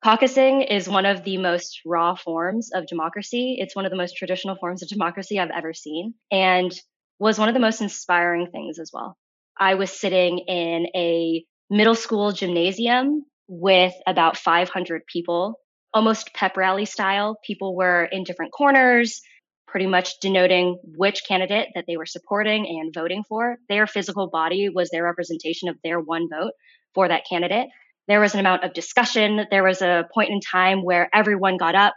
caucusing 0.04 0.66
is 0.70 0.90
one 0.90 1.06
of 1.06 1.24
the 1.24 1.38
most 1.38 1.82
raw 1.86 2.16
forms 2.16 2.72
of 2.74 2.88
democracy. 2.88 3.58
It's 3.60 3.76
one 3.76 3.86
of 3.86 3.92
the 3.92 3.98
most 3.98 4.16
traditional 4.16 4.56
forms 4.56 4.82
of 4.82 4.90
democracy 4.90 5.40
I've 5.40 5.50
ever 5.56 5.74
seen 5.74 6.14
and 6.32 6.72
was 7.20 7.38
one 7.38 7.50
of 7.50 7.54
the 7.54 7.60
most 7.60 7.82
inspiring 7.82 8.48
things 8.52 8.80
as 8.80 8.92
well. 8.94 9.18
I 9.60 9.76
was 9.76 9.92
sitting 9.92 10.40
in 10.40 10.88
a 10.96 11.44
middle 11.70 11.96
school 11.96 12.32
gymnasium 12.32 13.26
with 13.48 13.94
about 14.08 14.38
500 14.38 15.04
people, 15.12 15.60
almost 15.94 16.34
pep 16.34 16.58
rally 16.58 16.86
style. 16.86 17.38
People 17.46 17.76
were 17.76 18.06
in 18.12 18.24
different 18.24 18.52
corners 18.52 19.22
pretty 19.70 19.86
much 19.86 20.20
denoting 20.20 20.80
which 20.84 21.24
candidate 21.28 21.68
that 21.76 21.86
they 21.88 21.96
were 21.96 22.06
supporting 22.06 22.66
and 22.68 22.94
voting 22.94 23.24
for. 23.28 23.58
Their 23.70 23.86
physical 23.86 24.28
body 24.28 24.70
was 24.70 24.90
their 24.90 25.04
representation 25.04 25.70
of 25.70 25.78
their 25.84 26.00
one 26.00 26.28
vote 26.30 26.54
for 26.96 27.08
that 27.08 27.24
candidate. 27.30 27.68
There 28.08 28.20
was 28.20 28.34
an 28.34 28.40
amount 28.40 28.64
of 28.64 28.74
discussion. 28.74 29.46
There 29.52 29.64
was 29.64 29.84
a 29.84 30.08
point 30.14 30.32
in 30.32 30.40
time 30.40 30.84
where 30.84 31.08
everyone 31.14 31.58
got 31.58 31.76
up, 31.76 31.94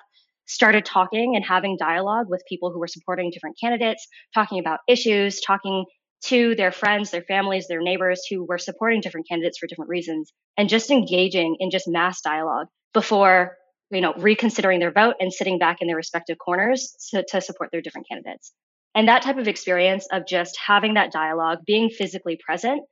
started 0.46 0.84
talking 0.84 1.34
and 1.34 1.44
having 1.44 1.78
dialogue 1.78 2.26
with 2.28 2.44
people 2.46 2.70
who 2.70 2.78
were 2.78 2.86
supporting 2.86 3.30
different 3.30 3.56
candidates, 3.58 4.06
talking 4.34 4.58
about 4.58 4.80
issues, 4.86 5.40
talking 5.40 5.86
to 6.26 6.54
their 6.54 6.72
friends, 6.72 7.10
their 7.10 7.22
families, 7.22 7.66
their 7.68 7.82
neighbors 7.82 8.22
who 8.28 8.44
were 8.44 8.58
supporting 8.58 9.00
different 9.00 9.28
candidates 9.28 9.58
for 9.58 9.66
different 9.66 9.90
reasons, 9.90 10.32
and 10.56 10.68
just 10.68 10.90
engaging 10.90 11.56
in 11.60 11.70
just 11.70 11.88
mass 11.88 12.20
dialogue 12.20 12.68
before 12.94 13.56
you 13.92 14.00
know, 14.00 14.14
reconsidering 14.16 14.80
their 14.80 14.90
vote 14.90 15.16
and 15.20 15.32
sitting 15.32 15.58
back 15.58 15.82
in 15.82 15.86
their 15.86 15.96
respective 15.96 16.38
corners 16.38 16.96
to, 17.10 17.24
to 17.28 17.40
support 17.40 17.70
their 17.70 17.82
different 17.82 18.08
candidates. 18.08 18.52
And 18.94 19.08
that 19.08 19.22
type 19.22 19.36
of 19.36 19.48
experience 19.48 20.06
of 20.10 20.26
just 20.26 20.58
having 20.58 20.94
that 20.94 21.12
dialogue, 21.12 21.58
being 21.66 21.90
physically 21.90 22.38
present, 22.44 22.82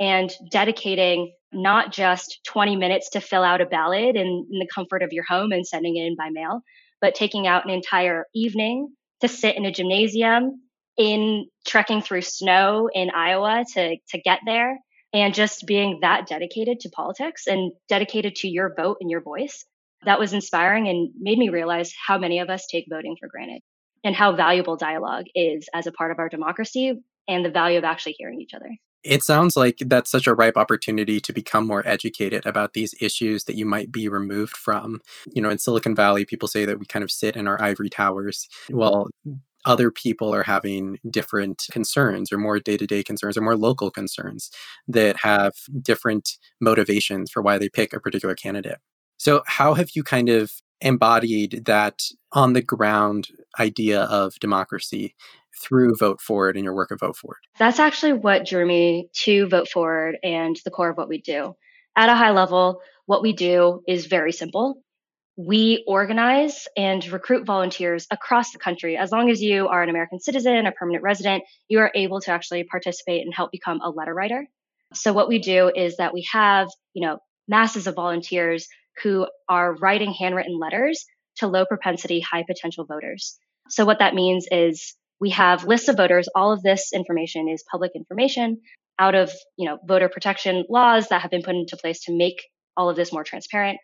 and 0.00 0.32
dedicating 0.50 1.32
not 1.52 1.92
just 1.92 2.40
20 2.46 2.76
minutes 2.76 3.10
to 3.10 3.20
fill 3.20 3.42
out 3.42 3.60
a 3.60 3.66
ballot 3.66 4.16
in, 4.16 4.46
in, 4.50 4.58
the 4.58 4.68
comfort 4.72 5.02
of 5.02 5.12
your 5.12 5.24
home 5.24 5.50
and 5.50 5.66
sending 5.66 5.96
it 5.96 6.06
in 6.06 6.16
by 6.16 6.28
mail, 6.30 6.60
but 7.00 7.14
taking 7.14 7.46
out 7.46 7.64
an 7.64 7.70
entire 7.70 8.26
evening 8.34 8.88
to 9.20 9.28
sit 9.28 9.56
in 9.56 9.64
a 9.64 9.72
gymnasium, 9.72 10.60
in 10.98 11.46
trekking 11.66 12.02
through 12.02 12.22
snow 12.22 12.90
in 12.92 13.10
Iowa 13.10 13.64
to, 13.74 13.96
to 14.10 14.20
get 14.20 14.40
there, 14.44 14.78
and 15.12 15.32
just 15.32 15.66
being 15.66 16.00
that 16.02 16.26
dedicated 16.26 16.80
to 16.80 16.90
politics 16.90 17.46
and 17.46 17.72
dedicated 17.88 18.36
to 18.36 18.48
your 18.48 18.74
vote 18.76 18.98
and 19.00 19.10
your 19.10 19.22
voice 19.22 19.64
that 20.04 20.18
was 20.18 20.32
inspiring 20.32 20.88
and 20.88 21.10
made 21.18 21.38
me 21.38 21.48
realize 21.48 21.92
how 22.06 22.18
many 22.18 22.38
of 22.40 22.50
us 22.50 22.66
take 22.66 22.86
voting 22.90 23.16
for 23.18 23.28
granted 23.28 23.60
and 24.04 24.14
how 24.14 24.34
valuable 24.34 24.76
dialogue 24.76 25.24
is 25.34 25.68
as 25.74 25.86
a 25.86 25.92
part 25.92 26.10
of 26.10 26.18
our 26.18 26.28
democracy 26.28 26.92
and 27.26 27.44
the 27.44 27.50
value 27.50 27.78
of 27.78 27.84
actually 27.84 28.14
hearing 28.18 28.40
each 28.40 28.54
other. 28.54 28.70
It 29.04 29.22
sounds 29.22 29.56
like 29.56 29.78
that's 29.86 30.10
such 30.10 30.26
a 30.26 30.34
ripe 30.34 30.56
opportunity 30.56 31.20
to 31.20 31.32
become 31.32 31.66
more 31.66 31.86
educated 31.86 32.44
about 32.44 32.72
these 32.72 32.94
issues 33.00 33.44
that 33.44 33.56
you 33.56 33.64
might 33.64 33.92
be 33.92 34.08
removed 34.08 34.56
from. 34.56 35.00
You 35.32 35.40
know, 35.40 35.50
in 35.50 35.58
Silicon 35.58 35.94
Valley, 35.94 36.24
people 36.24 36.48
say 36.48 36.64
that 36.64 36.78
we 36.78 36.86
kind 36.86 37.04
of 37.04 37.10
sit 37.10 37.36
in 37.36 37.46
our 37.46 37.60
ivory 37.62 37.88
towers. 37.88 38.48
Well, 38.70 39.08
other 39.68 39.90
people 39.90 40.34
are 40.34 40.42
having 40.42 40.98
different 41.10 41.66
concerns 41.70 42.32
or 42.32 42.38
more 42.38 42.58
day 42.58 42.78
to 42.78 42.86
day 42.86 43.04
concerns 43.04 43.36
or 43.36 43.42
more 43.42 43.56
local 43.56 43.90
concerns 43.90 44.50
that 44.88 45.18
have 45.22 45.52
different 45.82 46.38
motivations 46.58 47.30
for 47.30 47.42
why 47.42 47.58
they 47.58 47.68
pick 47.68 47.92
a 47.92 48.00
particular 48.00 48.34
candidate. 48.34 48.78
So, 49.18 49.42
how 49.46 49.74
have 49.74 49.90
you 49.94 50.02
kind 50.02 50.30
of 50.30 50.50
embodied 50.80 51.66
that 51.66 52.02
on 52.32 52.54
the 52.54 52.62
ground 52.62 53.28
idea 53.60 54.02
of 54.04 54.34
democracy 54.40 55.14
through 55.60 55.96
Vote 55.96 56.20
Forward 56.22 56.56
and 56.56 56.64
your 56.64 56.74
work 56.74 56.90
at 56.90 57.00
Vote 57.00 57.16
Forward? 57.16 57.40
That's 57.58 57.78
actually 57.78 58.14
what 58.14 58.46
drew 58.46 58.64
me 58.64 59.10
to 59.24 59.48
Vote 59.48 59.68
Forward 59.68 60.16
and 60.22 60.58
the 60.64 60.70
core 60.70 60.90
of 60.90 60.96
what 60.96 61.08
we 61.08 61.20
do. 61.20 61.54
At 61.94 62.08
a 62.08 62.14
high 62.14 62.30
level, 62.30 62.80
what 63.04 63.22
we 63.22 63.34
do 63.34 63.82
is 63.86 64.06
very 64.06 64.32
simple. 64.32 64.82
We 65.40 65.84
organize 65.86 66.66
and 66.76 67.06
recruit 67.12 67.46
volunteers 67.46 68.08
across 68.10 68.50
the 68.50 68.58
country. 68.58 68.96
As 68.96 69.12
long 69.12 69.30
as 69.30 69.40
you 69.40 69.68
are 69.68 69.84
an 69.84 69.88
American 69.88 70.18
citizen, 70.18 70.66
a 70.66 70.72
permanent 70.72 71.04
resident, 71.04 71.44
you 71.68 71.78
are 71.78 71.92
able 71.94 72.20
to 72.22 72.32
actually 72.32 72.64
participate 72.64 73.24
and 73.24 73.32
help 73.32 73.52
become 73.52 73.80
a 73.80 73.88
letter 73.88 74.12
writer. 74.12 74.48
So 74.94 75.12
what 75.12 75.28
we 75.28 75.38
do 75.38 75.70
is 75.72 75.98
that 75.98 76.12
we 76.12 76.26
have, 76.32 76.68
you 76.92 77.06
know, 77.06 77.20
masses 77.46 77.86
of 77.86 77.94
volunteers 77.94 78.66
who 79.04 79.28
are 79.48 79.76
writing 79.76 80.12
handwritten 80.12 80.58
letters 80.58 81.06
to 81.36 81.46
low 81.46 81.64
propensity, 81.64 82.18
high 82.18 82.42
potential 82.42 82.84
voters. 82.84 83.38
So 83.68 83.84
what 83.84 84.00
that 84.00 84.16
means 84.16 84.48
is 84.50 84.96
we 85.20 85.30
have 85.30 85.64
lists 85.64 85.88
of 85.88 85.96
voters. 85.96 86.28
All 86.34 86.50
of 86.50 86.64
this 86.64 86.92
information 86.92 87.48
is 87.48 87.62
public 87.70 87.92
information 87.94 88.60
out 88.98 89.14
of, 89.14 89.30
you 89.56 89.68
know, 89.68 89.78
voter 89.86 90.08
protection 90.08 90.64
laws 90.68 91.10
that 91.10 91.22
have 91.22 91.30
been 91.30 91.42
put 91.42 91.54
into 91.54 91.76
place 91.76 92.06
to 92.06 92.16
make 92.16 92.42
all 92.76 92.90
of 92.90 92.96
this 92.96 93.12
more 93.12 93.22
transparent. 93.22 93.78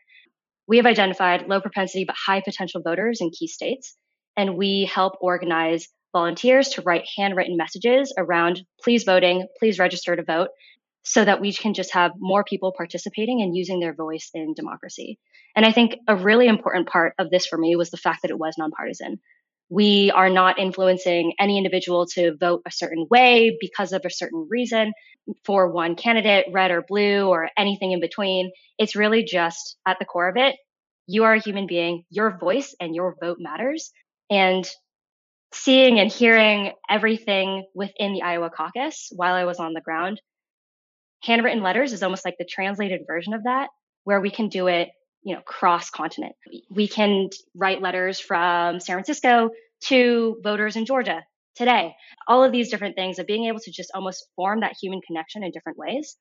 We 0.66 0.78
have 0.78 0.86
identified 0.86 1.46
low 1.48 1.60
propensity 1.60 2.04
but 2.04 2.16
high 2.16 2.40
potential 2.40 2.80
voters 2.82 3.20
in 3.20 3.30
key 3.30 3.48
states, 3.48 3.96
and 4.36 4.56
we 4.56 4.88
help 4.92 5.14
organize 5.20 5.88
volunteers 6.12 6.68
to 6.70 6.82
write 6.82 7.08
handwritten 7.16 7.56
messages 7.56 8.14
around 8.16 8.62
please 8.82 9.04
voting, 9.04 9.46
please 9.58 9.78
register 9.78 10.16
to 10.16 10.22
vote, 10.22 10.48
so 11.02 11.24
that 11.24 11.40
we 11.40 11.52
can 11.52 11.74
just 11.74 11.92
have 11.92 12.12
more 12.18 12.44
people 12.44 12.72
participating 12.74 13.42
and 13.42 13.54
using 13.54 13.78
their 13.78 13.94
voice 13.94 14.30
in 14.32 14.54
democracy. 14.54 15.18
And 15.54 15.66
I 15.66 15.72
think 15.72 15.96
a 16.08 16.16
really 16.16 16.46
important 16.46 16.88
part 16.88 17.14
of 17.18 17.30
this 17.30 17.46
for 17.46 17.58
me 17.58 17.76
was 17.76 17.90
the 17.90 17.96
fact 17.98 18.22
that 18.22 18.30
it 18.30 18.38
was 18.38 18.54
nonpartisan. 18.56 19.20
We 19.68 20.10
are 20.10 20.30
not 20.30 20.58
influencing 20.58 21.34
any 21.38 21.58
individual 21.58 22.06
to 22.14 22.36
vote 22.36 22.62
a 22.66 22.70
certain 22.70 23.06
way 23.10 23.56
because 23.60 23.92
of 23.92 24.02
a 24.04 24.10
certain 24.10 24.46
reason 24.50 24.92
for 25.44 25.70
one 25.70 25.96
candidate, 25.96 26.46
red 26.52 26.70
or 26.70 26.82
blue, 26.82 27.28
or 27.28 27.48
anything 27.56 27.92
in 27.92 28.00
between. 28.00 28.52
It's 28.78 28.96
really 28.96 29.24
just 29.24 29.76
at 29.86 29.98
the 29.98 30.04
core 30.04 30.28
of 30.28 30.36
it. 30.36 30.56
You 31.06 31.24
are 31.24 31.34
a 31.34 31.40
human 31.40 31.66
being, 31.66 32.04
your 32.10 32.38
voice 32.38 32.74
and 32.80 32.94
your 32.94 33.16
vote 33.20 33.38
matters. 33.40 33.90
And 34.30 34.68
seeing 35.52 35.98
and 35.98 36.10
hearing 36.10 36.72
everything 36.88 37.64
within 37.74 38.12
the 38.12 38.22
Iowa 38.22 38.50
caucus 38.50 39.10
while 39.14 39.34
I 39.34 39.44
was 39.44 39.58
on 39.58 39.72
the 39.72 39.80
ground 39.80 40.20
handwritten 41.24 41.62
letters 41.62 41.92
is 41.92 42.02
almost 42.02 42.24
like 42.24 42.36
the 42.38 42.44
translated 42.44 43.02
version 43.06 43.34
of 43.34 43.44
that, 43.44 43.70
where 44.04 44.20
we 44.20 44.30
can 44.30 44.48
do 44.48 44.66
it, 44.66 44.88
you 45.24 45.34
know, 45.34 45.40
cross 45.40 45.90
continent. 45.90 46.34
We 46.70 46.86
can 46.86 47.30
write 47.56 47.82
letters 47.82 48.20
from 48.20 48.78
San 48.80 48.94
Francisco 48.94 49.50
to 49.86 50.36
voters 50.42 50.76
in 50.76 50.86
Georgia 50.86 51.22
today. 51.56 51.94
All 52.28 52.44
of 52.44 52.52
these 52.52 52.70
different 52.70 52.94
things 52.94 53.18
of 53.18 53.26
being 53.26 53.46
able 53.46 53.60
to 53.60 53.72
just 53.72 53.90
almost 53.94 54.26
form 54.36 54.60
that 54.60 54.74
human 54.80 55.00
connection 55.06 55.42
in 55.42 55.50
different 55.50 55.78
ways. 55.78 56.16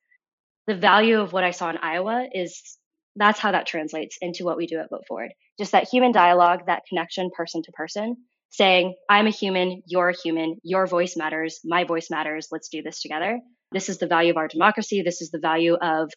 The 0.66 0.74
value 0.74 1.20
of 1.20 1.32
what 1.32 1.44
I 1.44 1.50
saw 1.50 1.70
in 1.70 1.76
Iowa 1.76 2.26
is 2.32 2.78
that's 3.16 3.38
how 3.38 3.52
that 3.52 3.66
translates 3.66 4.16
into 4.20 4.44
what 4.44 4.56
we 4.56 4.66
do 4.66 4.78
at 4.78 4.90
Vote 4.90 5.04
Forward. 5.06 5.32
Just 5.58 5.72
that 5.72 5.88
human 5.88 6.10
dialogue, 6.10 6.60
that 6.66 6.82
connection 6.88 7.30
person 7.36 7.62
to 7.62 7.72
person, 7.72 8.16
saying, 8.50 8.94
I'm 9.08 9.26
a 9.26 9.30
human, 9.30 9.82
you're 9.86 10.08
a 10.08 10.16
human, 10.16 10.56
your 10.62 10.86
voice 10.86 11.16
matters, 11.16 11.60
my 11.64 11.84
voice 11.84 12.08
matters, 12.10 12.48
let's 12.50 12.68
do 12.68 12.82
this 12.82 13.02
together. 13.02 13.40
This 13.72 13.88
is 13.88 13.98
the 13.98 14.06
value 14.06 14.30
of 14.30 14.36
our 14.36 14.48
democracy. 14.48 15.02
This 15.02 15.20
is 15.20 15.30
the 15.30 15.40
value 15.40 15.74
of 15.74 16.10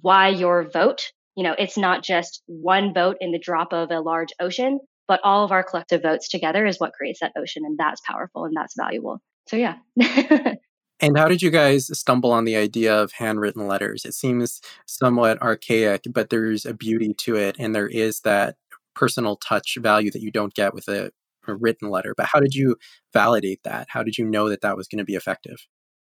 why 0.00 0.28
your 0.28 0.68
vote, 0.68 1.12
you 1.36 1.44
know, 1.44 1.54
it's 1.56 1.76
not 1.76 2.02
just 2.02 2.42
one 2.46 2.94
vote 2.94 3.18
in 3.20 3.30
the 3.30 3.38
drop 3.38 3.72
of 3.72 3.90
a 3.90 4.00
large 4.00 4.30
ocean, 4.40 4.80
but 5.06 5.20
all 5.22 5.44
of 5.44 5.52
our 5.52 5.62
collective 5.62 6.02
votes 6.02 6.28
together 6.28 6.66
is 6.66 6.80
what 6.80 6.94
creates 6.94 7.20
that 7.20 7.32
ocean. 7.38 7.62
And 7.64 7.78
that's 7.78 8.00
powerful 8.00 8.44
and 8.44 8.54
that's 8.56 8.74
valuable. 8.76 9.20
So, 9.46 9.56
yeah. 9.56 9.76
and 11.00 11.16
how 11.16 11.28
did 11.28 11.42
you 11.42 11.50
guys 11.50 11.96
stumble 11.96 12.32
on 12.32 12.44
the 12.44 12.56
idea 12.56 12.96
of 13.00 13.12
handwritten 13.12 13.68
letters? 13.68 14.04
It 14.04 14.14
seems 14.14 14.60
somewhat 14.86 15.40
archaic, 15.40 16.04
but 16.10 16.30
there's 16.30 16.64
a 16.64 16.74
beauty 16.74 17.14
to 17.18 17.36
it. 17.36 17.56
And 17.58 17.74
there 17.74 17.86
is 17.86 18.20
that 18.20 18.56
personal 18.94 19.36
touch 19.36 19.76
value 19.80 20.10
that 20.10 20.22
you 20.22 20.30
don't 20.30 20.54
get 20.54 20.74
with 20.74 20.88
a, 20.88 21.12
a 21.46 21.54
written 21.54 21.90
letter. 21.90 22.14
But 22.16 22.26
how 22.26 22.40
did 22.40 22.54
you 22.54 22.76
validate 23.12 23.60
that? 23.64 23.88
How 23.90 24.02
did 24.02 24.16
you 24.16 24.24
know 24.24 24.48
that 24.48 24.62
that 24.62 24.76
was 24.76 24.88
going 24.88 24.98
to 24.98 25.04
be 25.04 25.14
effective? 25.14 25.58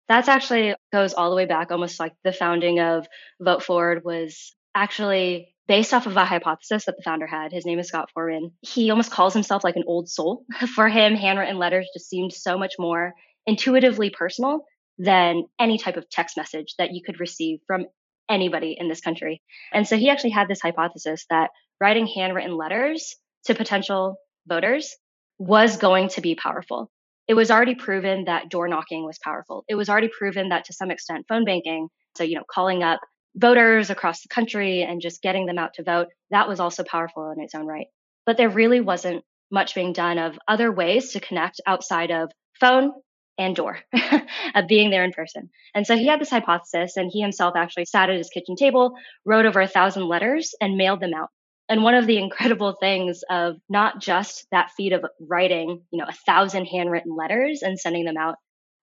That's 0.09 0.27
actually 0.27 0.75
goes 0.91 1.13
all 1.13 1.29
the 1.29 1.35
way 1.35 1.45
back, 1.45 1.71
almost 1.71 1.99
like 1.99 2.11
the 2.25 2.33
founding 2.33 2.79
of 2.81 3.07
Vote 3.39 3.63
Forward 3.63 4.01
was 4.03 4.53
actually 4.75 5.53
based 5.67 5.93
off 5.93 6.05
of 6.05 6.17
a 6.17 6.25
hypothesis 6.25 6.85
that 6.85 6.97
the 6.97 7.03
founder 7.03 7.27
had. 7.27 7.51
His 7.51 7.65
name 7.65 7.79
is 7.79 7.87
Scott 7.87 8.09
Forman. 8.13 8.51
He 8.61 8.89
almost 8.89 9.11
calls 9.11 9.33
himself 9.33 9.63
like 9.63 9.75
an 9.75 9.83
old 9.87 10.09
soul. 10.09 10.45
For 10.75 10.89
him, 10.89 11.15
handwritten 11.15 11.57
letters 11.57 11.87
just 11.93 12.09
seemed 12.09 12.33
so 12.33 12.57
much 12.57 12.73
more 12.77 13.13
intuitively 13.45 14.09
personal 14.09 14.65
than 14.97 15.45
any 15.59 15.77
type 15.77 15.97
of 15.97 16.09
text 16.09 16.37
message 16.37 16.75
that 16.77 16.93
you 16.93 17.01
could 17.03 17.19
receive 17.19 17.59
from 17.65 17.85
anybody 18.29 18.75
in 18.77 18.87
this 18.87 19.01
country. 19.01 19.41
And 19.73 19.87
so 19.87 19.97
he 19.97 20.09
actually 20.09 20.31
had 20.31 20.47
this 20.47 20.61
hypothesis 20.61 21.25
that 21.29 21.49
writing 21.79 22.07
handwritten 22.07 22.55
letters 22.55 23.15
to 23.45 23.55
potential 23.55 24.17
voters 24.47 24.95
was 25.37 25.77
going 25.77 26.09
to 26.09 26.21
be 26.21 26.35
powerful. 26.35 26.91
It 27.27 27.33
was 27.33 27.49
already 27.49 27.75
proven 27.75 28.25
that 28.25 28.49
door 28.49 28.67
knocking 28.67 29.05
was 29.05 29.19
powerful. 29.23 29.63
It 29.67 29.75
was 29.75 29.89
already 29.89 30.09
proven 30.09 30.49
that 30.49 30.65
to 30.65 30.73
some 30.73 30.91
extent 30.91 31.25
phone 31.27 31.45
banking, 31.45 31.87
so 32.15 32.23
you 32.23 32.35
know, 32.35 32.43
calling 32.49 32.83
up 32.83 32.99
voters 33.35 33.89
across 33.89 34.21
the 34.21 34.29
country 34.29 34.83
and 34.83 35.01
just 35.01 35.21
getting 35.21 35.45
them 35.45 35.57
out 35.57 35.75
to 35.75 35.83
vote, 35.83 36.07
that 36.29 36.47
was 36.47 36.59
also 36.59 36.83
powerful 36.83 37.31
in 37.31 37.41
its 37.41 37.55
own 37.55 37.65
right. 37.65 37.87
But 38.25 38.37
there 38.37 38.49
really 38.49 38.81
wasn't 38.81 39.23
much 39.51 39.75
being 39.75 39.93
done 39.93 40.17
of 40.17 40.37
other 40.47 40.71
ways 40.71 41.11
to 41.11 41.19
connect 41.19 41.61
outside 41.65 42.11
of 42.11 42.31
phone 42.59 42.91
and 43.37 43.55
door 43.55 43.79
of 44.55 44.67
being 44.67 44.89
there 44.89 45.03
in 45.03 45.11
person. 45.11 45.49
And 45.73 45.85
so 45.85 45.97
he 45.97 46.07
had 46.07 46.21
this 46.21 46.29
hypothesis 46.29 46.97
and 46.97 47.09
he 47.11 47.21
himself 47.21 47.55
actually 47.55 47.85
sat 47.85 48.09
at 48.09 48.17
his 48.17 48.29
kitchen 48.29 48.55
table, 48.55 48.93
wrote 49.25 49.45
over 49.45 49.61
a 49.61 49.67
thousand 49.67 50.07
letters 50.07 50.53
and 50.61 50.77
mailed 50.77 51.01
them 51.01 51.13
out. 51.13 51.29
And 51.67 51.83
one 51.83 51.95
of 51.95 52.07
the 52.07 52.17
incredible 52.23 52.75
things 52.79 53.23
of 53.29 53.55
not 53.69 53.99
just 53.99 54.45
that 54.51 54.71
feat 54.77 54.93
of 54.93 55.05
writing, 55.19 55.81
you 55.91 55.99
know, 55.99 56.05
a 56.07 56.13
thousand 56.25 56.65
handwritten 56.65 57.15
letters 57.15 57.61
and 57.63 57.79
sending 57.79 58.05
them 58.05 58.17
out, 58.17 58.35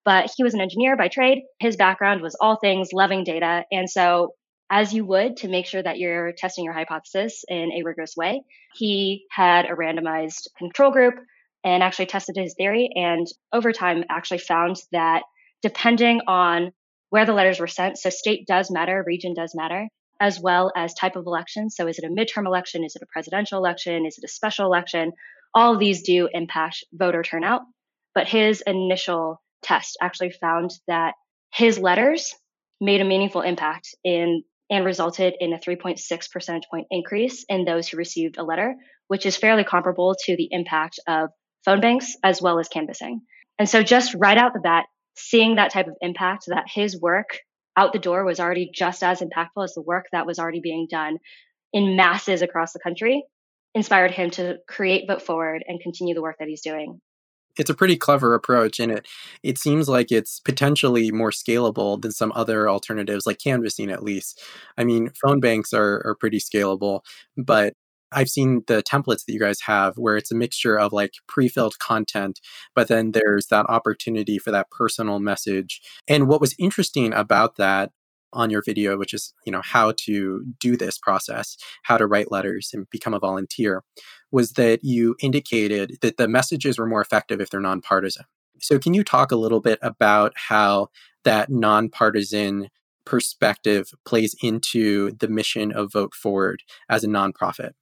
but 0.04 0.30
he 0.36 0.42
was 0.42 0.54
an 0.54 0.60
engineer 0.60 0.96
by 0.96 1.08
trade. 1.08 1.42
His 1.60 1.76
background 1.76 2.22
was 2.22 2.36
all 2.40 2.56
things 2.56 2.92
loving 2.92 3.24
data. 3.24 3.64
And 3.70 3.88
so 3.88 4.34
as 4.70 4.92
you 4.92 5.04
would 5.04 5.38
to 5.38 5.48
make 5.48 5.66
sure 5.66 5.82
that 5.82 5.98
you're 5.98 6.32
testing 6.32 6.64
your 6.64 6.74
hypothesis 6.74 7.44
in 7.48 7.72
a 7.72 7.82
rigorous 7.82 8.14
way. 8.16 8.42
He 8.74 9.24
had 9.30 9.64
a 9.64 9.74
randomized 9.74 10.48
control 10.58 10.90
group 10.90 11.14
and 11.64 11.82
actually 11.82 12.06
tested 12.06 12.36
his 12.36 12.54
theory 12.54 12.90
and 12.94 13.26
over 13.52 13.72
time 13.72 14.04
actually 14.10 14.38
found 14.38 14.76
that 14.92 15.22
depending 15.62 16.20
on 16.26 16.72
where 17.10 17.24
the 17.24 17.32
letters 17.32 17.58
were 17.58 17.66
sent, 17.66 17.98
so 17.98 18.10
state 18.10 18.46
does 18.46 18.70
matter, 18.70 19.02
region 19.06 19.32
does 19.34 19.54
matter, 19.54 19.88
as 20.20 20.38
well 20.38 20.70
as 20.76 20.92
type 20.92 21.16
of 21.16 21.26
election. 21.26 21.70
So 21.70 21.86
is 21.86 21.98
it 21.98 22.04
a 22.04 22.08
midterm 22.08 22.46
election? 22.46 22.84
Is 22.84 22.94
it 22.94 23.02
a 23.02 23.06
presidential 23.06 23.58
election? 23.58 24.04
Is 24.06 24.18
it 24.18 24.24
a 24.24 24.28
special 24.28 24.66
election? 24.66 25.12
All 25.54 25.72
of 25.72 25.80
these 25.80 26.02
do 26.02 26.28
impact 26.32 26.84
voter 26.92 27.22
turnout. 27.22 27.62
But 28.14 28.28
his 28.28 28.62
initial 28.66 29.40
test 29.62 29.96
actually 30.00 30.30
found 30.30 30.70
that 30.86 31.14
his 31.52 31.78
letters 31.78 32.34
made 32.80 33.00
a 33.00 33.04
meaningful 33.04 33.40
impact 33.40 33.94
in 34.04 34.42
and 34.70 34.84
resulted 34.84 35.34
in 35.40 35.52
a 35.52 35.58
3.6 35.58 36.30
percentage 36.30 36.68
point 36.70 36.86
increase 36.90 37.44
in 37.48 37.64
those 37.64 37.88
who 37.88 37.96
received 37.96 38.36
a 38.38 38.42
letter, 38.42 38.74
which 39.08 39.24
is 39.24 39.36
fairly 39.36 39.64
comparable 39.64 40.14
to 40.24 40.36
the 40.36 40.48
impact 40.50 41.00
of 41.08 41.30
phone 41.64 41.80
banks 41.80 42.14
as 42.22 42.42
well 42.42 42.58
as 42.58 42.68
canvassing. 42.68 43.22
And 43.58 43.68
so, 43.68 43.82
just 43.82 44.14
right 44.14 44.38
out 44.38 44.52
the 44.52 44.60
bat, 44.60 44.86
seeing 45.16 45.56
that 45.56 45.72
type 45.72 45.88
of 45.88 45.96
impact, 46.00 46.44
that 46.48 46.66
his 46.72 47.00
work 47.00 47.38
out 47.76 47.92
the 47.92 47.98
door 47.98 48.24
was 48.24 48.40
already 48.40 48.70
just 48.72 49.02
as 49.02 49.20
impactful 49.20 49.64
as 49.64 49.74
the 49.74 49.82
work 49.82 50.06
that 50.12 50.26
was 50.26 50.38
already 50.38 50.60
being 50.60 50.86
done 50.90 51.18
in 51.72 51.96
masses 51.96 52.42
across 52.42 52.72
the 52.72 52.78
country, 52.78 53.24
inspired 53.74 54.10
him 54.10 54.30
to 54.30 54.58
create 54.68 55.06
Vote 55.08 55.22
Forward 55.22 55.64
and 55.66 55.80
continue 55.80 56.14
the 56.14 56.22
work 56.22 56.36
that 56.38 56.48
he's 56.48 56.62
doing 56.62 57.00
it's 57.56 57.70
a 57.70 57.74
pretty 57.74 57.96
clever 57.96 58.34
approach 58.34 58.78
and 58.78 58.92
it 58.92 59.06
it 59.42 59.58
seems 59.58 59.88
like 59.88 60.12
it's 60.12 60.40
potentially 60.40 61.10
more 61.10 61.30
scalable 61.30 62.00
than 62.00 62.12
some 62.12 62.32
other 62.34 62.68
alternatives 62.68 63.26
like 63.26 63.38
canvassing 63.38 63.90
at 63.90 64.02
least 64.02 64.40
i 64.76 64.84
mean 64.84 65.10
phone 65.20 65.40
banks 65.40 65.72
are 65.72 66.02
are 66.04 66.16
pretty 66.18 66.38
scalable 66.38 67.00
but 67.36 67.74
I've 68.12 68.28
seen 68.28 68.62
the 68.66 68.82
templates 68.82 69.24
that 69.26 69.32
you 69.32 69.40
guys 69.40 69.60
have 69.66 69.94
where 69.96 70.16
it's 70.16 70.32
a 70.32 70.34
mixture 70.34 70.78
of 70.78 70.92
like 70.92 71.12
pre-filled 71.26 71.78
content, 71.78 72.40
but 72.74 72.88
then 72.88 73.12
there's 73.12 73.48
that 73.48 73.66
opportunity 73.68 74.38
for 74.38 74.50
that 74.50 74.70
personal 74.70 75.18
message. 75.18 75.80
And 76.08 76.26
what 76.26 76.40
was 76.40 76.54
interesting 76.58 77.12
about 77.12 77.56
that 77.56 77.90
on 78.32 78.50
your 78.50 78.62
video, 78.62 78.96
which 78.98 79.14
is, 79.14 79.32
you 79.44 79.52
know, 79.52 79.62
how 79.62 79.92
to 80.04 80.44
do 80.60 80.76
this 80.76 80.98
process, 80.98 81.56
how 81.84 81.96
to 81.96 82.06
write 82.06 82.30
letters 82.30 82.70
and 82.72 82.86
become 82.90 83.14
a 83.14 83.18
volunteer, 83.18 83.82
was 84.30 84.52
that 84.52 84.84
you 84.84 85.16
indicated 85.20 85.98
that 86.02 86.16
the 86.16 86.28
messages 86.28 86.78
were 86.78 86.86
more 86.86 87.00
effective 87.00 87.40
if 87.40 87.50
they're 87.50 87.60
nonpartisan. 87.60 88.24
So, 88.60 88.78
can 88.78 88.94
you 88.94 89.04
talk 89.04 89.32
a 89.32 89.36
little 89.36 89.60
bit 89.60 89.78
about 89.82 90.32
how 90.36 90.88
that 91.24 91.50
nonpartisan 91.50 92.68
perspective 93.04 93.90
plays 94.04 94.34
into 94.42 95.12
the 95.12 95.28
mission 95.28 95.72
of 95.72 95.92
Vote 95.92 96.14
Forward 96.14 96.62
as 96.88 97.04
a 97.04 97.08
nonprofit? 97.08 97.72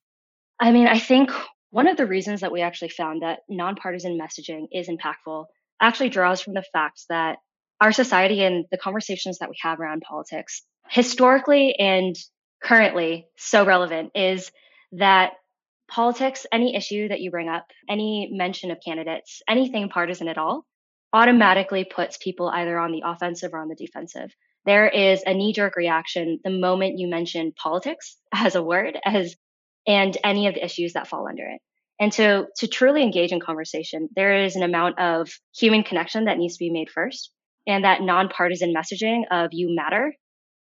I 0.60 0.70
mean, 0.70 0.86
I 0.86 0.98
think 0.98 1.30
one 1.70 1.88
of 1.88 1.96
the 1.96 2.06
reasons 2.06 2.40
that 2.40 2.52
we 2.52 2.62
actually 2.62 2.90
found 2.90 3.22
that 3.22 3.40
nonpartisan 3.48 4.18
messaging 4.18 4.66
is 4.72 4.88
impactful 4.88 5.46
actually 5.80 6.08
draws 6.08 6.40
from 6.40 6.54
the 6.54 6.64
fact 6.72 7.02
that 7.08 7.38
our 7.80 7.92
society 7.92 8.42
and 8.42 8.64
the 8.70 8.78
conversations 8.78 9.38
that 9.38 9.50
we 9.50 9.56
have 9.60 9.80
around 9.80 10.02
politics, 10.02 10.62
historically 10.88 11.74
and 11.74 12.16
currently 12.62 13.26
so 13.36 13.66
relevant, 13.66 14.12
is 14.14 14.50
that 14.92 15.32
politics, 15.88 16.46
any 16.52 16.74
issue 16.74 17.08
that 17.08 17.20
you 17.20 17.30
bring 17.30 17.48
up, 17.48 17.66
any 17.88 18.30
mention 18.32 18.70
of 18.70 18.78
candidates, 18.84 19.42
anything 19.48 19.88
partisan 19.88 20.28
at 20.28 20.38
all, 20.38 20.66
automatically 21.12 21.84
puts 21.84 22.16
people 22.18 22.48
either 22.48 22.78
on 22.78 22.92
the 22.92 23.02
offensive 23.04 23.54
or 23.54 23.60
on 23.60 23.68
the 23.68 23.74
defensive. 23.74 24.30
There 24.64 24.88
is 24.88 25.22
a 25.24 25.34
knee 25.34 25.52
jerk 25.52 25.76
reaction 25.76 26.40
the 26.42 26.50
moment 26.50 26.98
you 26.98 27.08
mention 27.08 27.52
politics 27.52 28.16
as 28.34 28.54
a 28.54 28.62
word, 28.62 28.98
as 29.04 29.36
and 29.86 30.16
any 30.24 30.48
of 30.48 30.54
the 30.54 30.64
issues 30.64 30.94
that 30.94 31.06
fall 31.06 31.28
under 31.28 31.46
it. 31.46 31.60
And 31.98 32.12
to, 32.14 32.46
to 32.58 32.66
truly 32.66 33.02
engage 33.02 33.32
in 33.32 33.40
conversation, 33.40 34.08
there 34.14 34.44
is 34.44 34.56
an 34.56 34.62
amount 34.62 34.98
of 34.98 35.30
human 35.56 35.84
connection 35.84 36.24
that 36.24 36.36
needs 36.36 36.54
to 36.54 36.64
be 36.64 36.70
made 36.70 36.90
first 36.90 37.30
and 37.66 37.84
that 37.84 38.02
nonpartisan 38.02 38.74
messaging 38.74 39.22
of 39.30 39.50
you 39.52 39.74
matter 39.74 40.14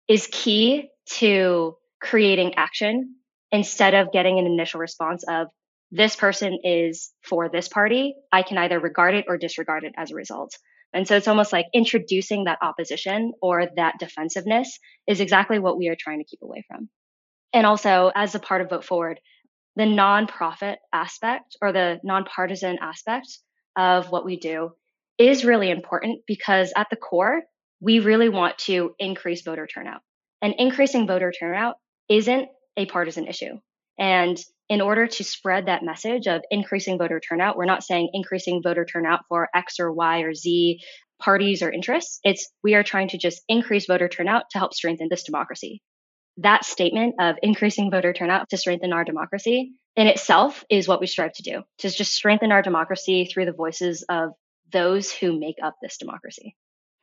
is 0.08 0.30
key 0.32 0.90
to 1.06 1.76
creating 2.02 2.56
action 2.56 3.16
instead 3.56 3.94
of 3.94 4.12
getting 4.12 4.38
an 4.38 4.46
initial 4.46 4.82
response 4.82 5.24
of 5.30 5.48
this 5.90 6.16
person 6.16 6.60
is 6.64 7.12
for 7.24 7.50
this 7.50 7.70
party. 7.70 8.16
I 8.30 8.44
can 8.44 8.58
either 8.58 8.80
regard 8.80 9.16
it 9.16 9.26
or 9.30 9.38
disregard 9.38 9.86
it 9.86 9.94
as 9.98 10.12
a 10.12 10.16
result. 10.16 10.54
And 10.94 11.08
so 11.08 11.16
it's 11.16 11.30
almost 11.30 11.54
like 11.54 11.68
introducing 11.74 12.44
that 12.46 12.60
opposition 12.62 13.32
or 13.42 13.68
that 13.78 13.96
defensiveness 13.98 14.78
is 15.08 15.22
exactly 15.22 15.58
what 15.60 15.78
we 15.78 15.88
are 15.88 15.96
trying 15.98 16.20
to 16.20 16.26
keep 16.26 16.42
away 16.42 16.66
from. 16.68 16.90
And 17.54 17.66
also, 17.66 18.12
as 18.14 18.36
a 18.36 18.40
part 18.40 18.62
of 18.62 18.70
Vote 18.70 18.84
Forward, 18.84 19.22
the 19.78 19.84
nonprofit 19.84 20.76
aspect 20.92 21.56
or 21.62 21.72
the 21.72 22.00
nonpartisan 22.04 22.78
aspect 22.82 23.28
of 23.78 24.12
what 24.12 24.26
we 24.26 24.38
do 24.38 24.72
is 25.18 25.46
really 25.46 25.70
important 25.70 26.22
because 26.28 26.74
at 26.76 26.88
the 26.90 26.98
core, 26.98 27.42
we 27.80 28.00
really 28.00 28.30
want 28.30 28.58
to 28.58 28.94
increase 29.00 29.44
voter 29.44 29.66
turnout. 29.66 30.02
And 30.42 30.56
increasing 30.58 31.08
voter 31.08 31.32
turnout 31.32 31.76
isn't 32.10 32.50
a 32.78 32.86
partisan 32.86 33.28
issue. 33.28 33.60
And 33.98 34.38
in 34.68 34.82
order 34.82 35.08
to 35.08 35.24
spread 35.24 35.68
that 35.68 35.84
message 35.84 36.28
of 36.28 36.42
increasing 36.50 36.98
voter 36.98 37.20
turnout, 37.20 37.56
we're 37.56 37.66
not 37.66 37.84
saying 37.84 38.10
increasing 38.14 38.62
voter 38.64 38.86
turnout 38.86 39.22
for 39.30 39.48
X 39.54 39.80
or 39.80 39.92
Y 39.94 40.20
or 40.22 40.34
Z 40.34 40.82
parties 41.20 41.62
or 41.62 41.72
interests. 41.72 42.20
It's 42.24 42.52
we 42.64 42.76
are 42.76 42.84
trying 42.84 43.10
to 43.10 43.18
just 43.18 43.42
increase 43.48 43.86
voter 43.86 44.10
turnout 44.10 44.44
to 44.52 44.58
help 44.58 44.74
strengthen 44.74 45.08
this 45.10 45.24
democracy. 45.24 45.82
That 46.38 46.66
statement 46.66 47.16
of 47.20 47.38
increasing 47.42 47.90
voter 47.90 48.12
turnout 48.12 48.50
to 48.50 48.58
strengthen 48.58 48.92
our 48.92 49.06
democracy 49.06 49.72
in 49.96 50.08
itself 50.08 50.66
is 50.70 50.88
what 50.88 51.00
we 51.00 51.08
strive 51.08 51.32
to 51.34 51.44
do, 51.44 51.62
to 51.78 51.90
just 51.90 52.14
strengthen 52.14 52.52
our 52.52 52.62
democracy 52.62 53.30
through 53.32 53.46
the 53.46 53.54
voices 53.54 54.04
of 54.10 54.32
those 54.74 55.12
who 55.12 55.40
make 55.40 55.56
up 55.64 55.76
this 55.82 55.98
democracy. 55.98 56.58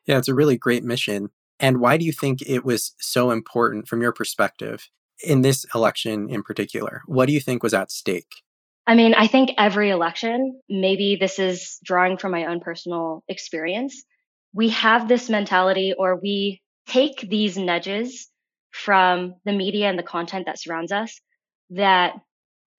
Yeah, 0.04 0.18
it's 0.18 0.28
a 0.28 0.34
really 0.34 0.58
great 0.58 0.84
mission. 0.84 1.30
And 1.58 1.80
why 1.80 1.96
do 1.96 2.04
you 2.04 2.12
think 2.12 2.42
it 2.42 2.64
was 2.64 2.94
so 2.98 3.30
important 3.30 3.88
from 3.88 4.02
your 4.02 4.12
perspective 4.12 4.90
in 5.24 5.42
this 5.42 5.66
election 5.74 6.28
in 6.30 6.42
particular? 6.42 7.02
What 7.06 7.26
do 7.26 7.32
you 7.32 7.40
think 7.40 7.62
was 7.62 7.74
at 7.74 7.90
stake? 7.90 8.42
I 8.86 8.94
mean, 8.94 9.14
I 9.14 9.28
think 9.28 9.52
every 9.58 9.90
election, 9.90 10.60
maybe 10.68 11.16
this 11.16 11.38
is 11.38 11.78
drawing 11.84 12.16
from 12.16 12.32
my 12.32 12.46
own 12.46 12.60
personal 12.60 13.22
experience, 13.28 14.02
we 14.52 14.70
have 14.70 15.08
this 15.08 15.30
mentality 15.30 15.94
or 15.96 16.18
we 16.20 16.60
take 16.86 17.20
these 17.20 17.56
nudges 17.56 18.28
from 18.70 19.34
the 19.44 19.52
media 19.52 19.88
and 19.88 19.98
the 19.98 20.02
content 20.02 20.46
that 20.46 20.58
surrounds 20.58 20.92
us 20.92 21.20
that 21.70 22.14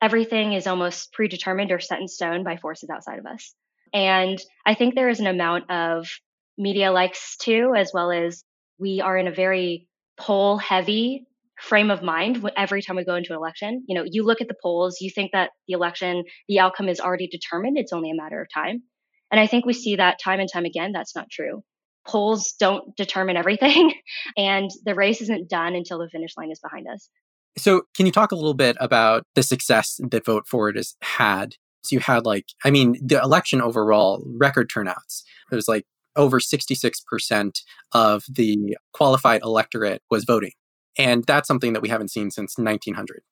everything 0.02 0.54
is 0.54 0.68
almost 0.68 1.14
predetermined 1.14 1.72
or 1.72 1.80
set 1.80 2.02
in 2.02 2.08
stone 2.08 2.44
by 2.44 2.58
forces 2.58 2.90
outside 2.90 3.20
of 3.20 3.26
us. 3.26 3.54
And 3.94 4.40
I 4.66 4.74
think 4.74 4.96
there 4.96 5.10
is 5.10 5.20
an 5.20 5.28
amount 5.28 5.70
of 5.72 6.10
media 6.58 6.92
likes 6.92 7.38
too, 7.38 7.74
as 7.76 7.92
well 7.94 8.12
as 8.12 8.44
we 8.78 9.02
are 9.02 9.18
in 9.18 9.28
a 9.28 9.34
very 9.34 9.88
poll 10.18 10.58
heavy 10.58 11.26
frame 11.60 11.92
of 11.92 12.02
mind 12.02 12.44
every 12.58 12.82
time 12.82 12.96
we 12.96 13.06
go 13.06 13.16
into 13.16 13.32
an 13.32 13.38
election. 13.38 13.84
You 13.88 13.96
know, 13.96 14.04
you 14.06 14.24
look 14.24 14.42
at 14.42 14.48
the 14.48 14.56
polls, 14.62 14.98
you 15.00 15.10
think 15.14 15.32
that 15.34 15.52
the 15.68 15.74
election, 15.74 16.24
the 16.48 16.60
outcome 16.60 16.90
is 16.90 17.00
already 17.00 17.28
determined. 17.28 17.78
It's 17.78 17.94
only 17.94 18.12
a 18.12 18.16
matter 18.16 18.42
of 18.42 18.48
time. 18.54 18.84
And 19.32 19.40
I 19.40 19.48
think 19.48 19.66
we 19.66 19.74
see 19.74 19.96
that 19.96 20.20
time 20.24 20.40
and 20.40 20.50
time 20.52 20.66
again. 20.66 20.92
That's 20.92 21.16
not 21.16 21.30
true. 21.32 21.64
Polls 22.06 22.54
don't 22.60 22.96
determine 22.98 23.38
everything, 23.38 23.94
and 24.38 24.70
the 24.86 24.94
race 24.94 25.22
isn't 25.22 25.50
done 25.50 25.74
until 25.74 26.00
the 26.00 26.10
finish 26.10 26.32
line 26.38 26.52
is 26.52 26.60
behind 26.60 26.86
us. 26.94 27.10
So, 27.58 27.84
can 27.96 28.06
you 28.06 28.12
talk 28.12 28.32
a 28.32 28.36
little 28.36 28.54
bit 28.54 28.76
about 28.80 29.24
the 29.36 29.44
success 29.44 30.00
that 30.10 30.26
Vote 30.26 30.48
Forward 30.48 30.76
has 30.76 30.96
had? 31.02 31.56
So, 31.84 31.96
you 31.96 32.00
had 32.02 32.26
like, 32.26 32.48
I 32.66 32.72
mean, 32.72 32.98
the 33.02 33.22
election 33.22 33.62
overall, 33.62 34.22
record 34.26 34.70
turnouts. 34.70 35.24
It 35.52 35.56
was 35.56 35.68
like 35.68 35.86
over 36.16 36.40
66% 36.40 37.60
of 37.94 38.24
the 38.30 38.78
qualified 38.94 39.42
electorate 39.42 40.02
was 40.12 40.26
voting. 40.26 40.52
And 40.98 41.24
that's 41.24 41.48
something 41.48 41.74
that 41.74 41.82
we 41.82 41.90
haven't 41.90 42.12
seen 42.12 42.32
since 42.32 42.58
1900. 42.58 43.24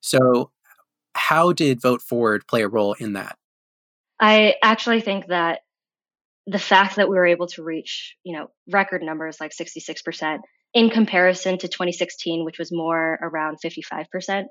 So, 0.00 0.50
how 1.14 1.52
did 1.52 1.80
Vote 1.80 2.02
Forward 2.02 2.46
play 2.46 2.62
a 2.62 2.68
role 2.68 2.94
in 2.94 3.14
that? 3.14 3.36
I 4.20 4.54
actually 4.62 5.00
think 5.00 5.26
that 5.28 5.60
the 6.46 6.58
fact 6.58 6.96
that 6.96 7.08
we 7.08 7.16
were 7.16 7.26
able 7.26 7.46
to 7.48 7.62
reach, 7.62 8.16
you 8.24 8.36
know, 8.36 8.48
record 8.70 9.02
numbers 9.02 9.38
like 9.40 9.52
66% 9.52 10.38
in 10.74 10.90
comparison 10.90 11.58
to 11.58 11.68
2016, 11.68 12.44
which 12.44 12.58
was 12.58 12.72
more 12.72 13.18
around 13.20 13.58
55%, 13.64 14.44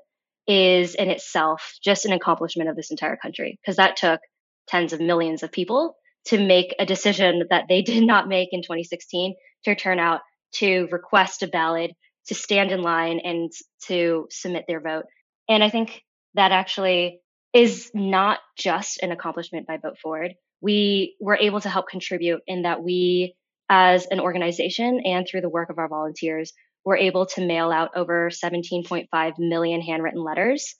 is 0.46 0.94
in 0.94 1.10
itself 1.10 1.74
just 1.82 2.06
an 2.06 2.12
accomplishment 2.12 2.70
of 2.70 2.76
this 2.76 2.90
entire 2.90 3.16
country 3.16 3.58
because 3.60 3.76
that 3.76 3.96
took 3.96 4.20
tens 4.66 4.92
of 4.92 5.00
millions 5.00 5.42
of 5.42 5.52
people 5.52 5.96
to 6.26 6.38
make 6.38 6.74
a 6.78 6.86
decision 6.86 7.44
that 7.50 7.64
they 7.68 7.82
did 7.82 8.04
not 8.04 8.28
make 8.28 8.50
in 8.52 8.62
2016 8.62 9.34
to 9.64 9.74
turn 9.74 9.98
out 9.98 10.20
to 10.52 10.88
request 10.90 11.42
a 11.42 11.46
ballot, 11.46 11.90
to 12.28 12.34
stand 12.34 12.70
in 12.70 12.82
line 12.82 13.20
and 13.24 13.50
to 13.86 14.26
submit 14.30 14.64
their 14.68 14.80
vote. 14.80 15.04
And 15.48 15.64
I 15.64 15.70
think 15.70 16.02
that 16.34 16.52
actually 16.52 17.20
is 17.54 17.90
not 17.94 18.38
just 18.56 19.02
an 19.02 19.10
accomplishment 19.12 19.66
by 19.66 19.78
Vote 19.78 19.98
Forward. 20.02 20.34
We 20.60 21.16
were 21.20 21.36
able 21.36 21.60
to 21.60 21.68
help 21.68 21.88
contribute 21.88 22.40
in 22.46 22.62
that 22.62 22.82
we, 22.82 23.34
as 23.70 24.06
an 24.06 24.20
organization 24.20 25.00
and 25.04 25.26
through 25.26 25.40
the 25.40 25.48
work 25.48 25.70
of 25.70 25.78
our 25.78 25.88
volunteers, 25.88 26.52
were 26.84 26.96
able 26.96 27.26
to 27.26 27.46
mail 27.46 27.70
out 27.70 27.90
over 27.96 28.30
17.5 28.30 29.32
million 29.38 29.80
handwritten 29.80 30.22
letters 30.22 30.74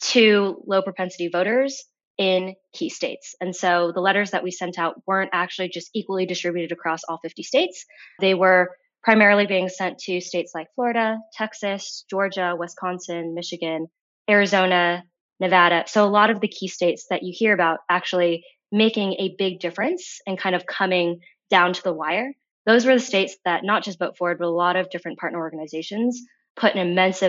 to 0.00 0.62
low 0.66 0.82
propensity 0.82 1.28
voters 1.28 1.84
in 2.18 2.54
key 2.74 2.88
states. 2.88 3.34
And 3.40 3.54
so 3.54 3.92
the 3.94 4.00
letters 4.00 4.32
that 4.32 4.42
we 4.42 4.50
sent 4.50 4.78
out 4.78 5.02
weren't 5.06 5.30
actually 5.32 5.70
just 5.70 5.90
equally 5.94 6.26
distributed 6.26 6.72
across 6.72 7.00
all 7.08 7.18
50 7.22 7.42
states. 7.42 7.86
They 8.20 8.34
were 8.34 8.68
primarily 9.02 9.46
being 9.46 9.68
sent 9.68 9.98
to 9.98 10.20
states 10.20 10.52
like 10.54 10.68
Florida, 10.74 11.18
Texas, 11.32 12.04
Georgia, 12.10 12.54
Wisconsin, 12.58 13.34
Michigan, 13.34 13.86
Arizona, 14.28 15.04
Nevada. 15.40 15.84
So 15.86 16.04
a 16.04 16.10
lot 16.10 16.30
of 16.30 16.40
the 16.40 16.48
key 16.48 16.68
states 16.68 17.06
that 17.10 17.22
you 17.22 17.32
hear 17.34 17.54
about 17.54 17.78
actually 17.88 18.44
making 18.70 19.14
a 19.14 19.34
big 19.38 19.58
difference 19.58 20.20
and 20.26 20.38
kind 20.38 20.54
of 20.54 20.66
coming 20.66 21.20
down 21.50 21.72
to 21.72 21.82
the 21.82 21.92
wire. 21.92 22.32
Those 22.66 22.84
were 22.84 22.94
the 22.94 23.00
states 23.00 23.36
that 23.44 23.64
not 23.64 23.82
just 23.82 23.98
Vote 23.98 24.16
Forward, 24.16 24.38
but 24.38 24.46
a 24.46 24.50
lot 24.50 24.76
of 24.76 24.90
different 24.90 25.18
partner 25.18 25.38
organizations 25.38 26.22
put 26.56 26.74
an 26.74 26.86
immense 26.86 27.22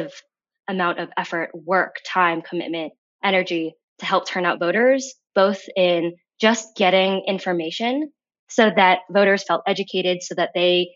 amount 0.67 0.99
of 0.99 1.09
effort, 1.17 1.49
work, 1.53 1.95
time, 2.05 2.41
commitment, 2.41 2.93
energy 3.23 3.75
to 3.99 4.05
help 4.05 4.27
turn 4.27 4.45
out 4.45 4.59
voters, 4.59 5.15
both 5.33 5.61
in 5.75 6.15
just 6.39 6.75
getting 6.75 7.23
information 7.27 8.11
so 8.49 8.69
that 8.75 8.99
voters 9.09 9.43
felt 9.43 9.61
educated 9.65 10.21
so 10.21 10.35
that 10.35 10.51
they 10.53 10.89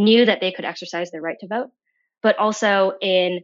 knew 0.00 0.24
that 0.24 0.40
they 0.40 0.52
could 0.52 0.64
exercise 0.64 1.10
their 1.10 1.20
right 1.20 1.38
to 1.40 1.46
vote, 1.46 1.70
but 2.22 2.38
also 2.38 2.92
in 3.00 3.40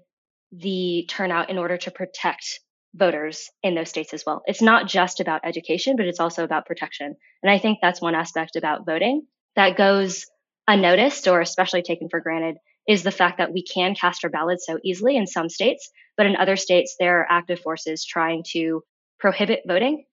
the 0.52 1.06
turnout 1.08 1.50
in 1.50 1.58
order 1.58 1.76
to 1.76 1.90
protect 1.90 2.60
voters 2.94 3.50
in 3.62 3.74
those 3.74 3.90
states 3.90 4.14
as 4.14 4.24
well. 4.24 4.42
It's 4.46 4.62
not 4.62 4.88
just 4.88 5.20
about 5.20 5.42
education, 5.44 5.96
but 5.96 6.06
it's 6.06 6.20
also 6.20 6.44
about 6.44 6.66
protection. 6.66 7.14
And 7.42 7.50
I 7.50 7.58
think 7.58 7.78
that's 7.80 8.00
one 8.00 8.14
aspect 8.14 8.56
about 8.56 8.86
voting 8.86 9.26
that 9.54 9.76
goes 9.76 10.24
unnoticed 10.66 11.28
or 11.28 11.40
especially 11.40 11.82
taken 11.82 12.08
for 12.08 12.20
granted 12.20 12.56
is 12.88 13.02
the 13.02 13.10
fact 13.10 13.38
that 13.38 13.52
we 13.52 13.62
can 13.62 13.94
cast 13.94 14.24
our 14.24 14.30
ballots 14.30 14.64
so 14.66 14.78
easily 14.84 15.16
in 15.16 15.26
some 15.26 15.48
states, 15.48 15.90
but 16.16 16.26
in 16.26 16.36
other 16.36 16.56
states, 16.56 16.96
there 16.98 17.20
are 17.20 17.26
active 17.30 17.60
forces 17.60 18.04
trying 18.04 18.44
to 18.52 18.82
prohibit 19.18 19.62
voting. 19.66 20.04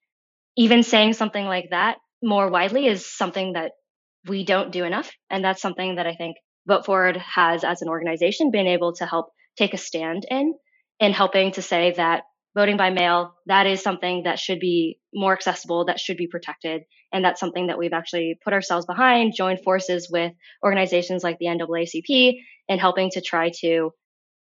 Even 0.58 0.84
saying 0.84 1.14
something 1.14 1.46
like 1.46 1.70
that 1.70 1.98
more 2.22 2.50
widely 2.50 2.88
is 2.88 3.06
something 3.06 3.54
that 3.54 3.74
we 4.28 4.46
don't 4.46 4.72
do 4.72 4.84
enough. 4.84 5.12
And 5.30 5.44
that's 5.44 5.62
something 5.62 5.96
that 5.96 6.08
I 6.08 6.16
think 6.16 6.38
Vote 6.68 6.86
Forward 6.86 7.18
has, 7.18 7.64
as 7.64 7.82
an 7.82 7.90
organization, 7.90 8.52
been 8.52 8.68
able 8.68 8.94
to 8.96 9.06
help 9.06 9.28
take 9.58 9.74
a 9.74 9.78
stand 9.78 10.26
in, 10.30 10.54
in 11.00 11.12
helping 11.12 11.52
to 11.54 11.62
say 11.62 11.94
that 11.98 12.24
voting 12.56 12.78
by 12.78 12.90
mail, 12.90 13.36
that 13.48 13.66
is 13.66 13.82
something 13.82 14.24
that 14.24 14.40
should 14.40 14.60
be 14.60 15.00
more 15.14 15.34
accessible, 15.34 15.86
that 15.86 16.00
should 16.00 16.18
be 16.18 16.28
protected. 16.28 16.84
And 17.12 17.26
that's 17.26 17.40
something 17.40 17.68
that 17.68 17.78
we've 17.78 17.94
actually 17.94 18.38
put 18.44 18.54
ourselves 18.54 18.86
behind, 18.86 19.34
joined 19.36 19.64
forces 19.64 20.08
with 20.12 20.34
organizations 20.64 21.24
like 21.24 21.38
the 21.40 21.48
NAACP 21.48 22.36
in 22.68 22.80
helping 22.80 23.10
to 23.12 23.22
try 23.22 23.52
to 23.62 23.92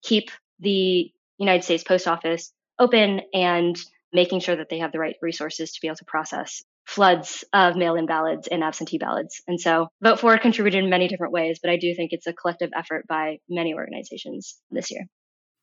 keep 0.03 0.29
the 0.59 1.11
United 1.37 1.63
States 1.63 1.83
Post 1.83 2.07
Office 2.07 2.53
open 2.79 3.21
and 3.33 3.77
making 4.11 4.39
sure 4.39 4.55
that 4.55 4.69
they 4.69 4.79
have 4.79 4.91
the 4.91 4.99
right 4.99 5.15
resources 5.21 5.73
to 5.73 5.81
be 5.81 5.87
able 5.87 5.97
to 5.97 6.05
process 6.05 6.63
floods 6.85 7.43
of 7.53 7.75
mail 7.75 7.95
in 7.95 8.05
ballots 8.05 8.47
and 8.47 8.63
absentee 8.63 8.97
ballots. 8.97 9.41
And 9.47 9.59
so 9.59 9.87
Vote 10.01 10.19
Forward 10.19 10.41
contributed 10.41 10.83
in 10.83 10.89
many 10.89 11.07
different 11.07 11.33
ways, 11.33 11.59
but 11.61 11.71
I 11.71 11.77
do 11.77 11.93
think 11.95 12.11
it's 12.11 12.27
a 12.27 12.33
collective 12.33 12.71
effort 12.75 13.07
by 13.07 13.37
many 13.49 13.73
organizations 13.73 14.57
this 14.71 14.91
year. 14.91 15.05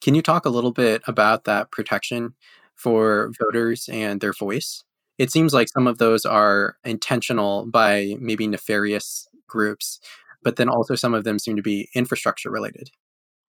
Can 0.01 0.15
you 0.15 0.23
talk 0.23 0.47
a 0.47 0.51
little 0.51 0.73
bit 0.73 1.03
about 1.07 1.45
that 1.45 1.71
protection 1.71 2.35
for 2.75 3.33
voters 3.39 3.89
and 3.93 4.21
their 4.21 4.33
voice? 4.33 4.83
It 5.19 5.31
seems 5.31 5.53
like 5.53 5.69
some 5.69 5.87
of 5.87 5.99
those 5.99 6.25
are 6.25 6.77
intentional 6.85 7.67
by 7.67 8.17
maybe 8.19 8.47
nefarious 8.47 9.29
groups, 9.47 10.01
but 10.43 10.57
then 10.57 10.71
also 10.71 10.95
some 10.95 11.13
of 11.13 11.25
them 11.25 11.39
seem 11.39 11.57
to 11.57 11.63
be 11.63 11.91
infrastructure 11.95 12.51
related. 12.51 12.91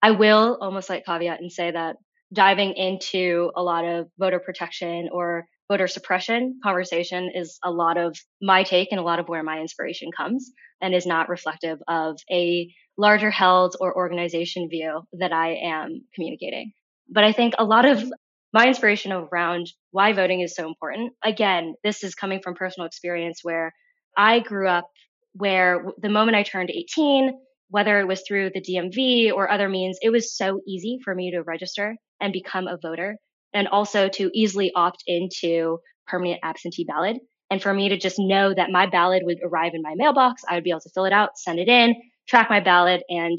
I 0.02 0.12
will 0.12 0.58
almost 0.60 0.90
like 0.90 1.06
caveat 1.06 1.40
and 1.40 1.52
say 1.52 1.72
that 1.72 1.96
diving 2.34 2.74
into 2.74 3.52
a 3.56 3.64
lot 3.64 3.86
of 3.86 4.08
voter 4.18 4.40
protection 4.40 5.10
or 5.12 5.46
voter 5.72 5.88
suppression 5.88 6.60
conversation 6.62 7.32
is 7.34 7.58
a 7.64 7.72
lot 7.72 7.98
of 7.98 8.18
my 8.42 8.62
take 8.62 8.90
and 8.92 9.00
a 9.00 9.04
lot 9.04 9.20
of 9.20 9.30
where 9.30 9.42
my 9.42 9.62
inspiration 9.62 10.10
comes 10.12 10.52
and 10.82 10.94
is 10.94 11.06
not 11.06 11.30
reflective 11.30 11.80
of 11.88 12.18
a 12.30 12.68
larger 12.98 13.32
held 13.32 13.78
or 13.80 13.96
organization 13.96 14.68
view 14.70 15.02
that 15.14 15.32
I 15.32 15.54
am 15.64 16.02
communicating. 16.14 16.74
But 17.08 17.24
I 17.24 17.32
think 17.32 17.54
a 17.58 17.64
lot 17.64 17.86
of 17.86 18.04
my 18.52 18.68
inspiration 18.68 19.14
around 19.14 19.72
why 19.92 20.12
voting 20.12 20.42
is 20.42 20.54
so 20.56 20.68
important, 20.68 21.14
again, 21.24 21.76
this 21.86 22.04
is 22.04 22.16
coming 22.16 22.42
from 22.44 22.56
personal 22.56 22.86
experience 22.86 23.40
where 23.42 23.72
I 24.18 24.40
grew 24.40 24.68
up 24.68 24.90
where 25.36 25.86
the 26.02 26.10
moment 26.10 26.36
I 26.36 26.44
turned 26.44 26.70
18, 26.70 27.32
whether 27.70 28.02
it 28.02 28.08
was 28.10 28.24
through 28.28 28.50
the 28.54 28.62
DMV 28.62 29.32
or 29.32 29.50
other 29.50 29.70
means, 29.70 29.98
it 30.02 30.10
was 30.10 30.36
so 30.36 30.60
easy 30.68 31.00
for 31.02 31.16
me 31.16 31.32
to 31.32 31.44
register 31.44 31.96
and 32.20 32.34
become 32.34 32.68
a 32.68 32.78
voter 32.78 33.16
and 33.54 33.68
also 33.68 34.10
to 34.10 34.32
easily 34.34 34.72
opt 34.76 35.04
into 35.08 35.80
permanent 36.08 36.40
absentee 36.44 36.86
ballot. 36.86 37.18
And 37.50 37.62
for 37.62 37.74
me 37.74 37.90
to 37.90 37.98
just 37.98 38.18
know 38.18 38.54
that 38.54 38.70
my 38.70 38.86
ballot 38.88 39.24
would 39.26 39.40
arrive 39.44 39.74
in 39.74 39.82
my 39.82 39.94
mailbox, 39.96 40.44
I 40.50 40.56
would 40.56 40.64
be 40.64 40.70
able 40.70 40.80
to 40.82 40.90
fill 40.94 41.06
it 41.06 41.14
out, 41.14 41.38
send 41.38 41.60
it 41.60 41.68
in, 41.68 41.96
track 42.28 42.50
my 42.50 42.62
ballot, 42.62 43.04
and 43.10 43.38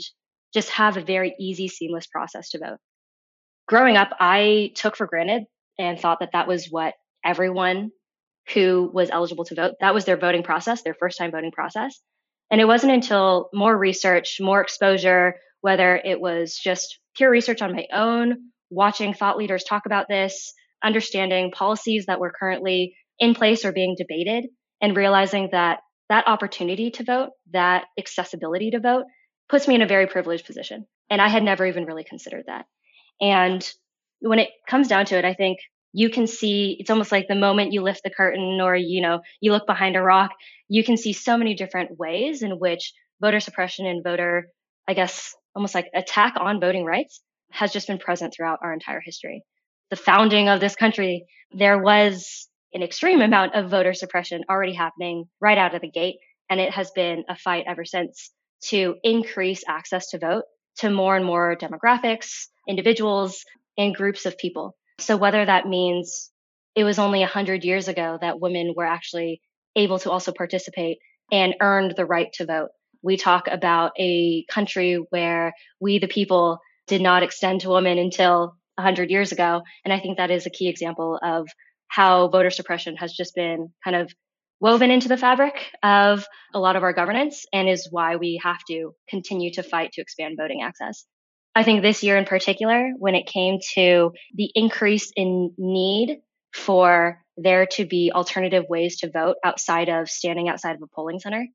just 0.53 0.69
have 0.71 0.97
a 0.97 1.03
very 1.03 1.35
easy, 1.41 1.69
seamless 1.69 2.07
process 2.07 2.51
to 2.51 2.59
vote. 2.59 2.79
Growing 3.67 3.97
up, 3.97 4.11
I 4.21 4.73
took 4.75 4.97
for 4.97 5.07
granted 5.07 5.45
and 5.79 5.99
thought 5.99 6.21
that 6.21 6.33
that 6.33 6.47
was 6.47 6.67
what 6.67 6.95
everyone 7.25 7.91
who 8.53 8.91
was 8.93 9.09
eligible 9.11 9.45
to 9.47 9.55
vote, 9.55 9.75
that 9.81 9.95
was 9.95 10.05
their 10.05 10.17
voting 10.17 10.43
process, 10.43 10.83
their 10.83 10.95
first 10.95 11.17
time 11.17 11.31
voting 11.31 11.53
process. 11.53 12.01
And 12.51 12.61
it 12.61 12.67
wasn't 12.67 12.93
until 12.93 13.49
more 13.55 13.77
research, 13.77 14.39
more 14.41 14.61
exposure, 14.61 15.37
whether 15.63 15.97
it 15.97 16.21
was 16.21 16.59
just 16.59 16.99
pure 17.17 17.31
research 17.31 17.63
on 17.63 17.73
my 17.73 17.87
own, 17.93 18.51
watching 18.73 19.15
thought 19.15 19.37
leaders 19.37 19.65
talk 19.65 19.87
about 19.87 20.09
this, 20.09 20.53
understanding 20.83 21.51
policies 21.53 22.07
that 22.07 22.21
were 22.21 22.33
currently 22.37 22.95
in 23.19 23.35
place 23.35 23.65
or 23.65 23.73
being 23.73 23.95
debated, 23.97 24.47
and 24.81 24.97
realizing 24.97 25.51
that 25.53 25.81
that 26.09 26.27
opportunity 26.27 26.91
to 26.91 27.05
vote, 27.05 27.31
that 27.53 27.85
accessibility 27.99 28.71
to 28.71 28.81
vote, 28.81 29.05
puts 29.49 29.69
me 29.69 29.75
in 29.75 29.83
a 29.83 29.87
very 29.87 30.07
privileged 30.07 30.47
position. 30.47 30.87
And 31.11 31.21
I 31.21 31.29
had 31.29 31.43
never 31.43 31.67
even 31.67 31.85
really 31.85 32.05
considered 32.05 32.45
that. 32.47 32.65
And 33.21 33.71
when 34.21 34.39
it 34.39 34.51
comes 34.67 34.89
down 34.89 35.05
to 35.07 35.19
it, 35.19 35.25
I 35.25 35.35
think 35.35 35.59
you 35.93 36.09
can 36.11 36.27
see 36.27 36.77
it's 36.81 36.91
almost 36.91 37.13
like 37.13 37.29
the 37.29 37.35
moment 37.35 37.73
you 37.73 37.83
lift 37.83 38.03
the 38.03 38.11
curtain 38.11 38.61
or 38.61 38.75
you 38.75 39.03
know 39.03 39.21
you 39.41 39.53
look 39.53 39.67
behind 39.67 39.95
a 39.95 40.03
rock 40.03 40.31
you 40.69 40.83
can 40.83 40.97
see 40.97 41.13
so 41.13 41.37
many 41.37 41.55
different 41.55 41.99
ways 41.99 42.43
in 42.43 42.53
which 42.53 42.93
voter 43.21 43.41
suppression 43.41 43.87
and 43.87 44.03
voter 44.03 44.49
i 44.89 44.95
guess 44.95 45.35
almost 45.55 45.75
like 45.75 45.91
attack 45.95 46.35
on 46.39 46.61
voting 46.61 46.85
rights 46.85 47.21
has 47.53 47.73
just 47.73 47.87
been 47.87 47.99
present 47.99 48.35
throughout 48.35 48.59
our 48.63 48.73
entire 48.73 49.01
history. 49.01 49.43
The 49.91 49.97
founding 49.97 50.49
of 50.49 50.61
this 50.61 50.75
country, 50.75 51.27
there 51.53 51.79
was 51.79 52.49
an 52.75 52.83
extreme 52.83 53.21
amount 53.21 53.55
of 53.55 53.71
voter 53.71 53.95
suppression 53.95 54.43
already 54.49 54.73
happening 54.73 55.27
right 55.41 55.59
out 55.59 55.75
of 55.75 55.83
the 55.83 55.91
gate. 55.91 56.17
And 56.49 56.61
it 56.61 56.73
has 56.73 56.91
been 56.91 57.25
a 57.29 57.37
fight 57.37 57.65
ever 57.69 57.85
since 57.85 58.31
to 58.65 58.97
increase 59.03 59.65
access 59.69 60.09
to 60.11 60.19
vote 60.19 60.45
to 60.79 60.91
more 60.91 61.17
and 61.17 61.25
more 61.25 61.57
demographics, 61.57 62.47
individuals, 62.69 63.45
and 63.77 63.95
groups 63.95 64.27
of 64.27 64.39
people. 64.39 64.77
So 64.99 65.17
whether 65.17 65.45
that 65.45 65.67
means 65.67 66.31
it 66.75 66.85
was 66.85 66.99
only 66.99 67.21
100 67.21 67.65
years 67.65 67.89
ago 67.89 68.19
that 68.21 68.41
women 68.41 68.75
were 68.77 68.87
actually 68.87 69.43
able 69.77 69.99
to 70.01 70.11
also 70.11 70.33
participate 70.33 70.99
and 71.31 71.55
earned 71.61 71.95
the 71.97 72.07
right 72.07 72.33
to 72.35 72.47
vote. 72.47 72.69
We 73.03 73.17
talk 73.17 73.49
about 73.51 73.93
a 73.99 74.45
country 74.45 75.05
where 75.11 75.53
we, 75.81 75.99
the 75.99 76.09
people, 76.09 76.61
did 76.87 77.03
not 77.03 77.23
extend 77.23 77.63
to 77.63 77.71
women 77.71 77.99
until 77.99 78.57
100 78.77 79.11
years 79.11 79.33
ago. 79.33 79.63
And 79.85 79.93
I 79.93 80.01
think 80.01 80.17
that 80.17 80.31
is 80.31 80.47
a 80.47 80.51
key 80.51 80.69
example 80.69 81.19
of 81.23 81.49
how 81.89 82.29
voter 82.29 82.51
suppression 82.51 82.97
has 82.97 83.13
just 83.13 83.35
been 83.35 83.73
kind 83.85 83.97
of 83.97 84.13
woven 84.61 84.91
into 84.91 85.09
the 85.09 85.17
fabric 85.17 85.55
of 85.83 86.25
a 86.55 86.61
lot 86.61 86.77
of 86.77 86.83
our 86.83 86.93
governance 86.93 87.45
and 87.53 87.69
is 87.69 87.89
why 87.91 88.17
we 88.17 88.41
have 88.43 88.61
to 88.69 88.95
continue 89.09 89.53
to 89.53 89.63
fight 89.63 89.93
to 89.93 90.01
expand 90.01 90.37
voting 90.39 90.63
access. 90.63 91.05
I 91.55 91.65
think 91.65 91.83
this 91.83 92.03
year 92.03 92.17
in 92.17 92.25
particular, 92.25 92.93
when 92.99 93.15
it 93.15 93.27
came 93.27 93.59
to 93.75 94.13
the 94.35 94.51
increase 94.55 95.13
in 95.15 95.53
need 95.59 96.21
for 96.55 97.23
there 97.37 97.67
to 97.67 97.85
be 97.85 98.13
alternative 98.15 98.65
ways 98.69 99.01
to 99.01 99.11
vote 99.11 99.37
outside 99.45 99.89
of 99.89 100.09
standing 100.09 100.49
outside 100.49 100.77
of 100.77 100.83
a 100.83 100.87
polling 100.87 101.19
center, 101.19 101.47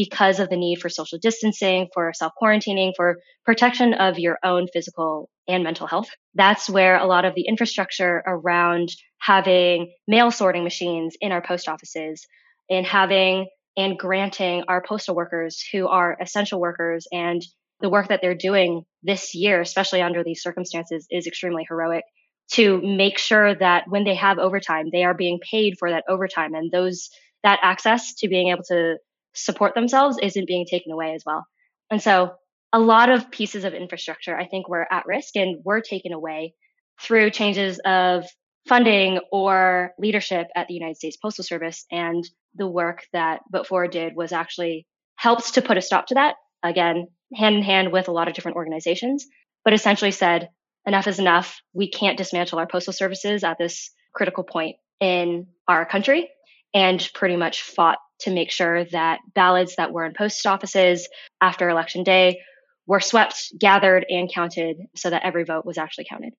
because 0.00 0.40
of 0.40 0.48
the 0.48 0.56
need 0.56 0.80
for 0.80 0.88
social 0.88 1.18
distancing, 1.18 1.88
for 1.92 2.10
self 2.14 2.32
quarantining, 2.40 2.92
for 2.96 3.18
protection 3.44 3.92
of 3.92 4.18
your 4.18 4.38
own 4.42 4.66
physical 4.72 5.28
and 5.46 5.62
mental 5.62 5.86
health. 5.86 6.08
That's 6.34 6.70
where 6.70 6.96
a 6.96 7.06
lot 7.06 7.26
of 7.26 7.34
the 7.34 7.46
infrastructure 7.46 8.22
around 8.26 8.88
having 9.18 9.92
mail 10.08 10.30
sorting 10.30 10.64
machines 10.64 11.16
in 11.20 11.32
our 11.32 11.42
post 11.42 11.68
offices 11.68 12.26
and 12.70 12.86
having 12.86 13.48
and 13.76 13.98
granting 13.98 14.64
our 14.68 14.82
postal 14.82 15.14
workers 15.14 15.62
who 15.70 15.86
are 15.86 16.16
essential 16.18 16.60
workers 16.60 17.06
and 17.12 17.42
the 17.80 17.90
work 17.90 18.08
that 18.08 18.20
they're 18.22 18.34
doing 18.34 18.84
this 19.02 19.34
year, 19.34 19.60
especially 19.60 20.00
under 20.00 20.24
these 20.24 20.42
circumstances, 20.42 21.06
is 21.10 21.26
extremely 21.26 21.66
heroic 21.68 22.04
to 22.52 22.80
make 22.80 23.18
sure 23.18 23.54
that 23.54 23.84
when 23.86 24.04
they 24.04 24.14
have 24.14 24.38
overtime, 24.38 24.86
they 24.90 25.04
are 25.04 25.14
being 25.14 25.40
paid 25.50 25.74
for 25.78 25.90
that 25.90 26.04
overtime 26.08 26.54
and 26.54 26.70
those 26.70 27.10
that 27.42 27.58
access 27.62 28.14
to 28.14 28.28
being 28.28 28.48
able 28.48 28.62
to 28.64 28.96
support 29.34 29.74
themselves 29.74 30.18
isn't 30.22 30.46
being 30.46 30.66
taken 30.66 30.92
away 30.92 31.14
as 31.14 31.22
well. 31.24 31.44
And 31.90 32.02
so 32.02 32.32
a 32.72 32.78
lot 32.78 33.10
of 33.10 33.30
pieces 33.30 33.64
of 33.64 33.74
infrastructure 33.74 34.36
I 34.36 34.46
think 34.46 34.68
were 34.68 34.86
at 34.92 35.06
risk 35.06 35.36
and 35.36 35.62
were 35.64 35.80
taken 35.80 36.12
away 36.12 36.54
through 37.00 37.30
changes 37.30 37.80
of 37.84 38.24
funding 38.68 39.20
or 39.32 39.92
leadership 39.98 40.48
at 40.54 40.68
the 40.68 40.74
United 40.74 40.96
States 40.96 41.16
Postal 41.16 41.44
Service. 41.44 41.84
And 41.90 42.24
the 42.54 42.68
work 42.68 43.06
that 43.12 43.40
Vote 43.50 43.66
Forward 43.66 43.90
did 43.90 44.14
was 44.14 44.32
actually 44.32 44.86
helped 45.16 45.54
to 45.54 45.62
put 45.62 45.78
a 45.78 45.82
stop 45.82 46.06
to 46.06 46.14
that. 46.14 46.36
Again, 46.62 47.08
hand 47.34 47.56
in 47.56 47.62
hand 47.62 47.92
with 47.92 48.08
a 48.08 48.12
lot 48.12 48.28
of 48.28 48.34
different 48.34 48.56
organizations, 48.56 49.26
but 49.64 49.72
essentially 49.72 50.10
said, 50.10 50.50
enough 50.86 51.06
is 51.06 51.18
enough. 51.18 51.60
We 51.72 51.90
can't 51.90 52.18
dismantle 52.18 52.58
our 52.58 52.66
postal 52.66 52.92
services 52.92 53.44
at 53.44 53.58
this 53.58 53.90
critical 54.14 54.44
point 54.44 54.76
in 55.00 55.46
our 55.66 55.86
country 55.86 56.30
and 56.74 57.08
pretty 57.14 57.36
much 57.36 57.62
fought 57.62 57.98
to 58.22 58.30
make 58.30 58.50
sure 58.50 58.84
that 58.86 59.20
ballots 59.34 59.76
that 59.76 59.92
were 59.92 60.04
in 60.04 60.12
post 60.16 60.46
offices 60.46 61.08
after 61.40 61.68
election 61.68 62.04
day 62.04 62.40
were 62.86 63.00
swept, 63.00 63.52
gathered, 63.58 64.04
and 64.08 64.32
counted 64.32 64.76
so 64.96 65.10
that 65.10 65.22
every 65.24 65.44
vote 65.44 65.64
was 65.64 65.78
actually 65.78 66.06
counted. 66.08 66.32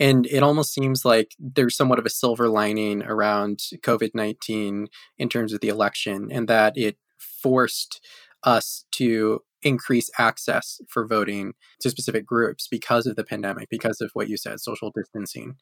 And 0.00 0.26
it 0.26 0.42
almost 0.42 0.72
seems 0.72 1.04
like 1.04 1.32
there's 1.38 1.76
somewhat 1.76 1.98
of 1.98 2.06
a 2.06 2.10
silver 2.10 2.48
lining 2.48 3.02
around 3.02 3.58
COVID 3.78 4.10
19 4.14 4.86
in 5.18 5.28
terms 5.28 5.52
of 5.52 5.60
the 5.60 5.68
election, 5.68 6.28
and 6.30 6.48
that 6.48 6.76
it 6.76 6.96
forced 7.18 8.00
us 8.44 8.84
to 8.92 9.40
increase 9.62 10.08
access 10.18 10.80
for 10.88 11.06
voting 11.06 11.54
to 11.80 11.90
specific 11.90 12.24
groups 12.24 12.68
because 12.68 13.06
of 13.06 13.16
the 13.16 13.24
pandemic, 13.24 13.68
because 13.68 14.00
of 14.00 14.10
what 14.14 14.28
you 14.28 14.36
said, 14.36 14.60
social 14.60 14.92
distancing. 14.94 15.56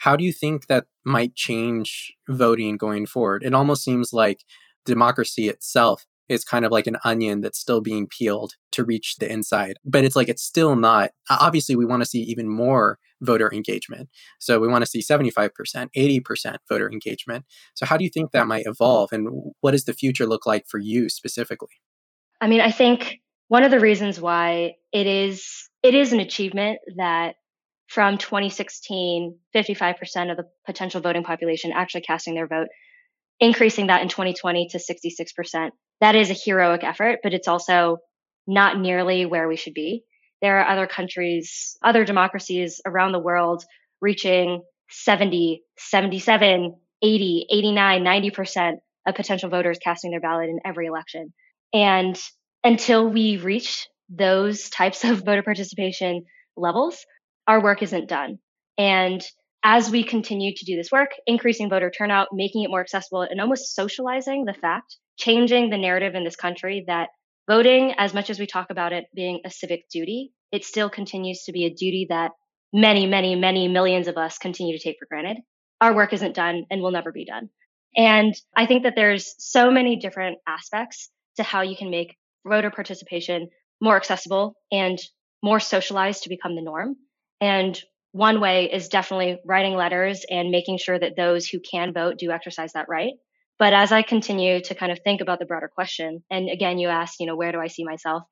How 0.00 0.16
do 0.16 0.24
you 0.24 0.32
think 0.32 0.66
that 0.66 0.84
might 1.04 1.34
change 1.34 2.12
voting 2.28 2.76
going 2.76 3.06
forward? 3.06 3.42
It 3.42 3.54
almost 3.54 3.82
seems 3.82 4.12
like 4.12 4.44
democracy 4.88 5.48
itself 5.48 6.06
is 6.28 6.44
kind 6.44 6.64
of 6.64 6.72
like 6.72 6.86
an 6.86 6.98
onion 7.04 7.40
that's 7.40 7.58
still 7.58 7.80
being 7.80 8.06
peeled 8.06 8.54
to 8.72 8.84
reach 8.84 9.16
the 9.16 9.30
inside. 9.30 9.78
But 9.84 10.04
it's 10.04 10.16
like 10.16 10.28
it's 10.28 10.42
still 10.42 10.76
not. 10.76 11.10
Obviously, 11.30 11.74
we 11.74 11.86
want 11.86 12.02
to 12.02 12.08
see 12.08 12.20
even 12.22 12.48
more 12.48 12.98
voter 13.20 13.52
engagement. 13.52 14.08
So 14.38 14.60
we 14.60 14.68
want 14.68 14.84
to 14.84 14.90
see 14.90 15.02
75%, 15.02 15.50
80% 15.96 16.56
voter 16.68 16.90
engagement. 16.90 17.44
So, 17.74 17.86
how 17.86 17.96
do 17.96 18.04
you 18.04 18.10
think 18.10 18.32
that 18.32 18.46
might 18.46 18.66
evolve? 18.66 19.10
And 19.12 19.52
what 19.60 19.72
does 19.72 19.84
the 19.84 19.94
future 19.94 20.26
look 20.26 20.46
like 20.46 20.66
for 20.68 20.78
you 20.78 21.08
specifically? 21.08 21.80
I 22.40 22.46
mean, 22.46 22.60
I 22.60 22.70
think 22.70 23.20
one 23.48 23.64
of 23.64 23.70
the 23.70 23.80
reasons 23.80 24.20
why 24.20 24.74
it 24.92 25.06
is 25.06 25.68
it 25.82 25.94
is 25.94 26.12
an 26.12 26.20
achievement 26.20 26.78
that 26.96 27.36
from 27.88 28.18
2016 28.18 29.38
55% 29.54 30.30
of 30.30 30.36
the 30.36 30.44
potential 30.66 31.00
voting 31.00 31.24
population 31.24 31.72
actually 31.74 32.02
casting 32.02 32.34
their 32.34 32.46
vote 32.46 32.68
increasing 33.40 33.86
that 33.88 34.02
in 34.02 34.08
2020 34.08 34.68
to 34.68 34.78
66% 34.78 35.70
that 36.00 36.14
is 36.14 36.30
a 36.30 36.34
heroic 36.34 36.84
effort 36.84 37.20
but 37.22 37.34
it's 37.34 37.48
also 37.48 37.98
not 38.48 38.80
nearly 38.80 39.26
where 39.26 39.46
we 39.46 39.56
should 39.56 39.74
be. 39.74 40.02
There 40.40 40.58
are 40.58 40.66
other 40.66 40.88
countries 40.88 41.76
other 41.84 42.04
democracies 42.04 42.80
around 42.84 43.12
the 43.12 43.20
world 43.20 43.62
reaching 44.00 44.62
70 44.90 45.62
77 45.76 46.74
80 47.02 47.46
89 47.50 48.02
90% 48.02 48.72
of 49.06 49.14
potential 49.14 49.50
voters 49.50 49.78
casting 49.78 50.10
their 50.10 50.20
ballot 50.20 50.48
in 50.48 50.58
every 50.64 50.86
election. 50.86 51.32
And 51.72 52.18
until 52.64 53.08
we 53.08 53.36
reach 53.36 53.86
those 54.08 54.70
types 54.70 55.04
of 55.04 55.18
voter 55.24 55.42
participation 55.42 56.24
levels, 56.56 57.04
our 57.46 57.62
work 57.62 57.82
isn't 57.82 58.08
done. 58.08 58.38
And 58.78 59.24
as 59.62 59.90
we 59.90 60.04
continue 60.04 60.54
to 60.54 60.64
do 60.64 60.76
this 60.76 60.92
work, 60.92 61.10
increasing 61.26 61.68
voter 61.68 61.90
turnout, 61.90 62.28
making 62.32 62.64
it 62.64 62.70
more 62.70 62.80
accessible, 62.80 63.22
and 63.22 63.40
almost 63.40 63.74
socializing 63.74 64.44
the 64.44 64.54
fact, 64.54 64.96
changing 65.16 65.70
the 65.70 65.78
narrative 65.78 66.14
in 66.14 66.24
this 66.24 66.36
country 66.36 66.84
that 66.86 67.08
voting, 67.48 67.94
as 67.98 68.14
much 68.14 68.30
as 68.30 68.38
we 68.38 68.46
talk 68.46 68.70
about 68.70 68.92
it 68.92 69.06
being 69.14 69.40
a 69.44 69.50
civic 69.50 69.88
duty, 69.88 70.32
it 70.52 70.64
still 70.64 70.88
continues 70.88 71.44
to 71.44 71.52
be 71.52 71.64
a 71.64 71.74
duty 71.74 72.06
that 72.08 72.32
many, 72.72 73.06
many, 73.06 73.34
many 73.34 73.68
millions 73.68 74.06
of 74.06 74.16
us 74.16 74.38
continue 74.38 74.76
to 74.76 74.82
take 74.82 74.96
for 74.98 75.06
granted. 75.06 75.38
Our 75.80 75.94
work 75.94 76.12
isn't 76.12 76.34
done 76.34 76.64
and 76.70 76.82
will 76.82 76.90
never 76.90 77.12
be 77.12 77.24
done. 77.24 77.50
And 77.96 78.34
I 78.56 78.66
think 78.66 78.82
that 78.82 78.94
there's 78.94 79.34
so 79.38 79.70
many 79.70 79.96
different 79.96 80.38
aspects 80.46 81.10
to 81.36 81.42
how 81.42 81.62
you 81.62 81.76
can 81.76 81.90
make 81.90 82.16
voter 82.46 82.70
participation 82.70 83.48
more 83.80 83.96
accessible 83.96 84.56
and 84.70 84.98
more 85.42 85.60
socialized 85.60 86.24
to 86.24 86.28
become 86.28 86.54
the 86.54 86.62
norm. 86.62 86.96
And 87.40 87.80
one 88.18 88.40
way 88.40 88.68
is 88.70 88.88
definitely 88.88 89.38
writing 89.46 89.74
letters 89.74 90.26
and 90.28 90.50
making 90.50 90.78
sure 90.78 90.98
that 90.98 91.14
those 91.16 91.46
who 91.46 91.60
can 91.60 91.92
vote 91.92 92.18
do 92.18 92.32
exercise 92.32 92.72
that 92.72 92.88
right. 92.88 93.12
But 93.60 93.72
as 93.72 93.92
I 93.92 94.02
continue 94.02 94.60
to 94.60 94.74
kind 94.74 94.90
of 94.90 94.98
think 95.04 95.20
about 95.20 95.38
the 95.38 95.46
broader 95.46 95.70
question, 95.72 96.24
and 96.28 96.50
again, 96.50 96.78
you 96.78 96.88
asked, 96.88 97.20
you 97.20 97.26
know, 97.26 97.36
where 97.36 97.52
do 97.52 97.60
I 97.60 97.68
see 97.68 97.84
myself? 97.84 98.24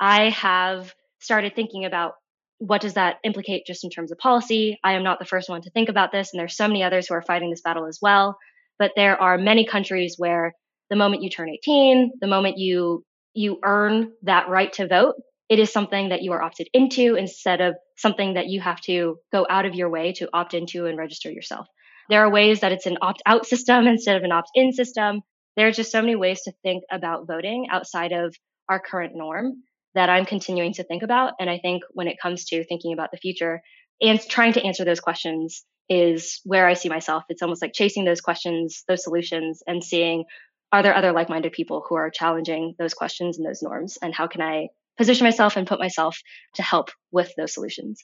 I 0.00 0.30
have 0.30 0.94
started 1.20 1.54
thinking 1.54 1.84
about 1.84 2.12
what 2.58 2.80
does 2.80 2.94
that 2.94 3.16
implicate 3.24 3.66
just 3.66 3.84
in 3.84 3.90
terms 3.90 4.10
of 4.10 4.16
policy? 4.16 4.78
I 4.82 4.94
am 4.94 5.04
not 5.04 5.18
the 5.18 5.26
first 5.26 5.50
one 5.50 5.60
to 5.62 5.70
think 5.70 5.90
about 5.90 6.12
this, 6.12 6.32
and 6.32 6.40
there's 6.40 6.56
so 6.56 6.66
many 6.66 6.82
others 6.82 7.06
who 7.06 7.14
are 7.14 7.22
fighting 7.22 7.50
this 7.50 7.60
battle 7.60 7.86
as 7.86 7.98
well. 8.00 8.38
But 8.78 8.92
there 8.96 9.20
are 9.20 9.36
many 9.36 9.66
countries 9.66 10.14
where 10.16 10.54
the 10.88 10.96
moment 10.96 11.22
you 11.22 11.28
turn 11.28 11.50
18, 11.50 12.12
the 12.22 12.26
moment 12.26 12.56
you 12.56 13.04
you 13.34 13.58
earn 13.62 14.12
that 14.22 14.48
right 14.48 14.72
to 14.74 14.88
vote, 14.88 15.16
it 15.48 15.58
is 15.58 15.72
something 15.72 16.08
that 16.08 16.22
you 16.22 16.32
are 16.32 16.42
opted 16.42 16.68
into 16.72 17.14
instead 17.14 17.60
of 17.60 17.74
something 17.96 18.34
that 18.34 18.48
you 18.48 18.60
have 18.60 18.80
to 18.82 19.18
go 19.32 19.46
out 19.48 19.66
of 19.66 19.74
your 19.74 19.88
way 19.88 20.12
to 20.14 20.28
opt 20.32 20.54
into 20.54 20.86
and 20.86 20.98
register 20.98 21.30
yourself. 21.30 21.66
There 22.08 22.24
are 22.24 22.30
ways 22.30 22.60
that 22.60 22.72
it's 22.72 22.86
an 22.86 22.98
opt 23.00 23.22
out 23.26 23.46
system 23.46 23.86
instead 23.86 24.16
of 24.16 24.24
an 24.24 24.32
opt 24.32 24.50
in 24.54 24.72
system. 24.72 25.22
There 25.56 25.66
are 25.66 25.72
just 25.72 25.92
so 25.92 26.00
many 26.00 26.16
ways 26.16 26.42
to 26.42 26.52
think 26.62 26.84
about 26.90 27.26
voting 27.26 27.66
outside 27.70 28.12
of 28.12 28.34
our 28.68 28.80
current 28.80 29.12
norm 29.14 29.62
that 29.94 30.10
I'm 30.10 30.26
continuing 30.26 30.74
to 30.74 30.84
think 30.84 31.02
about. 31.02 31.34
And 31.40 31.48
I 31.48 31.58
think 31.58 31.82
when 31.92 32.08
it 32.08 32.20
comes 32.20 32.44
to 32.46 32.64
thinking 32.64 32.92
about 32.92 33.10
the 33.12 33.16
future 33.16 33.62
and 34.00 34.20
trying 34.20 34.52
to 34.54 34.62
answer 34.62 34.84
those 34.84 35.00
questions 35.00 35.64
is 35.88 36.40
where 36.44 36.66
I 36.66 36.74
see 36.74 36.88
myself. 36.88 37.24
It's 37.28 37.42
almost 37.42 37.62
like 37.62 37.72
chasing 37.72 38.04
those 38.04 38.20
questions, 38.20 38.84
those 38.88 39.04
solutions, 39.04 39.62
and 39.66 39.82
seeing 39.82 40.24
are 40.72 40.82
there 40.82 40.96
other 40.96 41.12
like 41.12 41.30
minded 41.30 41.52
people 41.52 41.84
who 41.88 41.94
are 41.94 42.10
challenging 42.10 42.74
those 42.78 42.92
questions 42.92 43.38
and 43.38 43.46
those 43.46 43.62
norms? 43.62 43.96
And 44.02 44.12
how 44.12 44.26
can 44.26 44.42
I 44.42 44.68
position 44.96 45.24
myself 45.24 45.56
and 45.56 45.66
put 45.66 45.78
myself 45.78 46.18
to 46.54 46.62
help 46.62 46.90
with 47.12 47.32
those 47.36 47.54
solutions? 47.54 48.02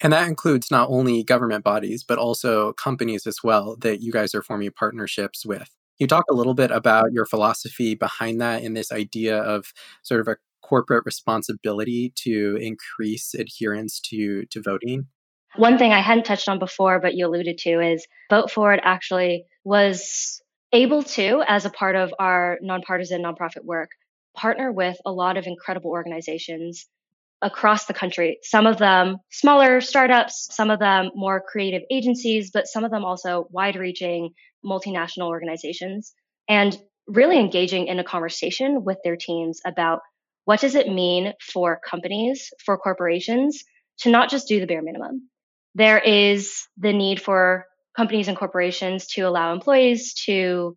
And 0.00 0.12
that 0.12 0.28
includes 0.28 0.70
not 0.70 0.90
only 0.90 1.22
government 1.22 1.64
bodies, 1.64 2.04
but 2.04 2.18
also 2.18 2.72
companies 2.74 3.26
as 3.26 3.38
well 3.44 3.76
that 3.80 4.02
you 4.02 4.12
guys 4.12 4.34
are 4.34 4.42
forming 4.42 4.70
partnerships 4.70 5.46
with. 5.46 5.70
Can 5.98 6.04
you 6.04 6.06
talk 6.08 6.24
a 6.30 6.34
little 6.34 6.54
bit 6.54 6.70
about 6.70 7.12
your 7.12 7.24
philosophy 7.24 7.94
behind 7.94 8.40
that 8.40 8.62
and 8.62 8.76
this 8.76 8.90
idea 8.90 9.38
of 9.38 9.72
sort 10.02 10.20
of 10.20 10.28
a 10.28 10.36
corporate 10.62 11.04
responsibility 11.04 12.12
to 12.16 12.58
increase 12.60 13.34
adherence 13.34 14.00
to, 14.00 14.44
to 14.46 14.60
voting? 14.60 15.06
One 15.56 15.78
thing 15.78 15.92
I 15.92 16.00
hadn't 16.00 16.24
touched 16.24 16.48
on 16.48 16.58
before, 16.58 16.98
but 16.98 17.14
you 17.14 17.26
alluded 17.28 17.58
to, 17.58 17.80
is 17.80 18.06
Vote 18.28 18.50
Forward 18.50 18.80
actually 18.82 19.44
was 19.62 20.42
able 20.72 21.04
to, 21.04 21.44
as 21.46 21.64
a 21.64 21.70
part 21.70 21.94
of 21.94 22.12
our 22.18 22.58
nonpartisan 22.60 23.22
nonprofit 23.22 23.64
work, 23.64 23.90
partner 24.34 24.72
with 24.72 24.96
a 25.06 25.12
lot 25.12 25.36
of 25.36 25.46
incredible 25.46 25.90
organizations 25.90 26.86
across 27.42 27.86
the 27.86 27.94
country. 27.94 28.38
Some 28.42 28.66
of 28.66 28.78
them 28.78 29.18
smaller 29.30 29.80
startups, 29.80 30.48
some 30.50 30.70
of 30.70 30.78
them 30.78 31.10
more 31.14 31.42
creative 31.46 31.82
agencies, 31.90 32.50
but 32.52 32.66
some 32.66 32.84
of 32.84 32.90
them 32.90 33.04
also 33.04 33.46
wide 33.50 33.76
reaching 33.76 34.30
multinational 34.64 35.28
organizations. 35.28 36.12
And 36.48 36.76
really 37.06 37.38
engaging 37.38 37.86
in 37.86 37.98
a 37.98 38.04
conversation 38.04 38.84
with 38.84 38.98
their 39.04 39.16
teams 39.16 39.60
about 39.66 40.00
what 40.44 40.60
does 40.60 40.74
it 40.74 40.88
mean 40.88 41.32
for 41.40 41.80
companies, 41.88 42.50
for 42.64 42.76
corporations 42.78 43.64
to 43.98 44.10
not 44.10 44.30
just 44.30 44.48
do 44.48 44.60
the 44.60 44.66
bare 44.66 44.82
minimum. 44.82 45.28
There 45.74 45.98
is 45.98 46.66
the 46.76 46.92
need 46.92 47.20
for 47.20 47.66
companies 47.96 48.28
and 48.28 48.36
corporations 48.36 49.06
to 49.08 49.22
allow 49.22 49.52
employees 49.52 50.14
to 50.26 50.76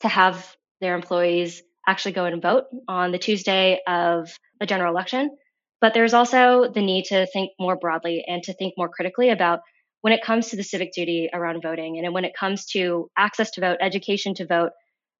to 0.00 0.08
have 0.08 0.56
their 0.80 0.94
employees 0.94 1.62
actually 1.88 2.12
go 2.12 2.26
and 2.26 2.42
vote 2.42 2.64
on 2.86 3.10
the 3.12 3.18
Tuesday 3.18 3.80
of 3.86 4.30
a 4.60 4.66
general 4.66 4.92
election. 4.92 5.36
But 5.80 5.94
there's 5.94 6.14
also 6.14 6.70
the 6.72 6.82
need 6.82 7.06
to 7.06 7.26
think 7.26 7.52
more 7.58 7.76
broadly 7.76 8.24
and 8.28 8.42
to 8.44 8.52
think 8.52 8.74
more 8.76 8.88
critically 8.88 9.30
about 9.30 9.60
when 10.02 10.12
it 10.12 10.22
comes 10.22 10.48
to 10.48 10.56
the 10.56 10.62
civic 10.62 10.92
duty 10.92 11.30
around 11.32 11.62
voting 11.62 11.98
and 11.98 12.14
when 12.14 12.24
it 12.24 12.36
comes 12.38 12.66
to 12.66 13.10
access 13.16 13.50
to 13.52 13.60
vote, 13.60 13.78
education 13.80 14.34
to 14.34 14.46
vote, 14.46 14.70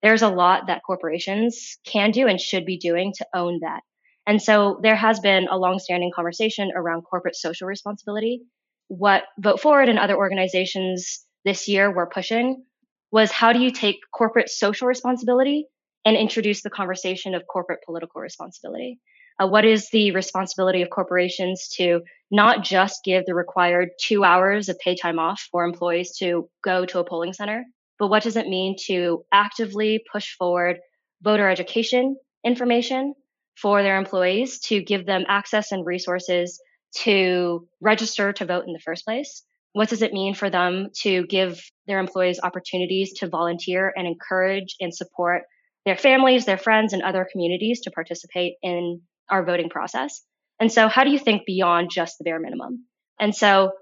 there's 0.02 0.22
a 0.22 0.28
lot 0.28 0.66
that 0.66 0.83
corporations 0.87 1.78
can 1.85 2.11
do 2.11 2.28
and 2.28 2.40
should 2.40 2.66
be 2.66 2.76
doing 2.76 3.12
to 3.16 3.26
own 3.35 3.61
that. 3.62 3.81
And 4.26 4.40
so 4.40 4.78
there 4.83 4.94
has 4.94 5.20
been 5.20 5.48
a 5.50 5.57
longstanding 5.57 6.12
conversation 6.14 6.70
around 6.76 7.02
corporate 7.02 7.35
social 7.35 7.66
responsibility. 7.66 8.42
What 8.88 9.24
Vote 9.38 9.61
Forward 9.61 9.88
and 9.88 9.98
other 9.98 10.16
organizations 10.16 11.24
this 11.44 11.66
year 11.66 11.90
were 11.90 12.07
pushing 12.07 12.62
was 13.11 13.33
how 13.33 13.52
do 13.52 13.59
you 13.59 13.70
take 13.70 13.96
corporate 14.12 14.50
social 14.50 14.87
responsibility 14.87 15.66
and 16.09 16.16
introduce 16.16 16.62
the 16.62 16.71
conversation 16.71 17.35
of 17.35 17.47
corporate 17.47 17.81
political 17.85 18.23
responsibility? 18.23 18.99
Uh, 19.38 19.47
what 19.47 19.66
is 19.66 19.90
the 19.90 20.11
responsibility 20.12 20.81
of 20.81 20.88
corporations 20.88 21.68
to 21.77 22.01
not 22.31 22.64
just 22.64 23.05
give 23.05 23.27
the 23.27 23.35
required 23.35 23.90
two 24.03 24.25
hours 24.25 24.71
of 24.71 24.79
pay 24.79 24.97
time 24.97 25.18
off 25.18 25.47
for 25.53 25.64
employees 25.64 26.16
to 26.16 26.49
go 26.64 26.87
to 26.87 26.99
a 26.99 27.05
polling 27.05 27.35
center, 27.35 27.62
but 27.99 28.09
what 28.09 28.23
does 28.23 28.37
it 28.37 28.49
mean 28.49 28.75
to 28.87 29.23
actively 29.33 30.03
push 30.11 30.35
forward 30.37 30.79
voter 31.21 31.47
education 31.47 32.16
information 32.42 33.12
for 33.55 33.83
their 33.83 33.99
employees 33.99 34.61
to 34.61 34.83
give 34.83 35.05
them 35.05 35.25
access 35.29 35.73
and 35.73 35.85
resources 35.85 36.59
to 36.94 37.68
register 37.83 38.33
to 38.33 38.47
vote 38.47 38.64
in 38.66 38.73
the 38.73 38.81
first 38.81 39.05
place? 39.05 39.42
What 39.75 39.90
does 39.90 40.01
it 40.01 40.14
mean 40.14 40.33
for 40.33 40.49
them 40.49 40.88
to 41.03 41.27
give 41.27 41.61
their 41.87 41.99
employees 41.99 42.40
opportunities 42.42 43.12
to 43.18 43.29
volunteer 43.29 43.92
and 43.94 44.07
encourage 44.07 44.75
and 44.81 44.94
support 44.94 45.42
their 45.88 45.96
families, 45.96 46.44
their 46.44 46.59
friends, 46.59 46.92
and 46.92 47.03
other 47.03 47.27
communities 47.31 47.81
to 47.83 47.90
participate 47.90 48.55
in 48.62 49.01
our 49.29 49.44
voting 49.44 49.68
process? 49.68 50.22
And 50.61 50.70
so, 50.70 50.88
how 50.88 51.05
do 51.05 51.11
you 51.11 51.18
think 51.18 51.42
beyond 51.46 51.90
just 51.90 52.18
the 52.18 52.24
bare 52.24 52.40
minimum? 52.40 52.85
And 53.20 53.35
so, 53.35 53.72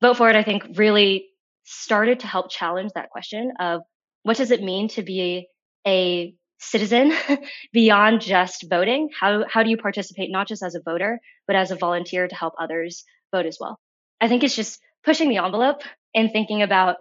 Vote 0.00 0.16
Forward, 0.16 0.36
I 0.36 0.42
think, 0.42 0.64
really 0.76 1.26
started 1.64 2.20
to 2.20 2.26
help 2.26 2.50
challenge 2.50 2.92
that 2.94 3.10
question 3.10 3.52
of 3.60 3.82
what 4.22 4.36
does 4.36 4.50
it 4.50 4.62
mean 4.62 4.88
to 4.88 5.02
be 5.02 5.46
a 5.86 6.34
citizen 6.58 7.12
beyond 7.72 8.20
just 8.20 8.64
voting? 8.68 9.08
How, 9.18 9.44
how 9.48 9.62
do 9.62 9.70
you 9.70 9.76
participate 9.76 10.30
not 10.30 10.48
just 10.48 10.62
as 10.62 10.74
a 10.74 10.80
voter, 10.84 11.20
but 11.46 11.56
as 11.56 11.70
a 11.70 11.76
volunteer 11.76 12.26
to 12.26 12.34
help 12.34 12.54
others 12.58 13.04
vote 13.32 13.46
as 13.46 13.58
well? 13.60 13.78
I 14.20 14.28
think 14.28 14.44
it's 14.44 14.56
just 14.56 14.80
pushing 15.04 15.28
the 15.28 15.38
envelope 15.38 15.82
and 16.14 16.30
thinking 16.30 16.62
about 16.62 16.96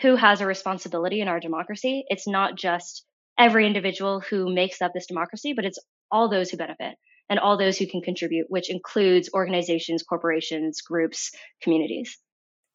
who 0.00 0.16
has 0.16 0.40
a 0.40 0.46
responsibility 0.46 1.20
in 1.20 1.28
our 1.28 1.40
democracy. 1.40 2.04
It's 2.08 2.26
not 2.26 2.56
just 2.56 3.04
every 3.40 3.66
individual 3.66 4.20
who 4.20 4.54
makes 4.54 4.80
up 4.80 4.92
this 4.94 5.06
democracy, 5.06 5.52
but 5.54 5.64
it's 5.64 5.78
all 6.10 6.28
those 6.28 6.50
who 6.50 6.56
benefit 6.56 6.94
and 7.28 7.38
all 7.40 7.56
those 7.56 7.78
who 7.78 7.86
can 7.86 8.02
contribute, 8.02 8.46
which 8.48 8.70
includes 8.70 9.30
organizations, 9.34 10.02
corporations, 10.02 10.80
groups, 10.82 11.32
communities 11.62 12.18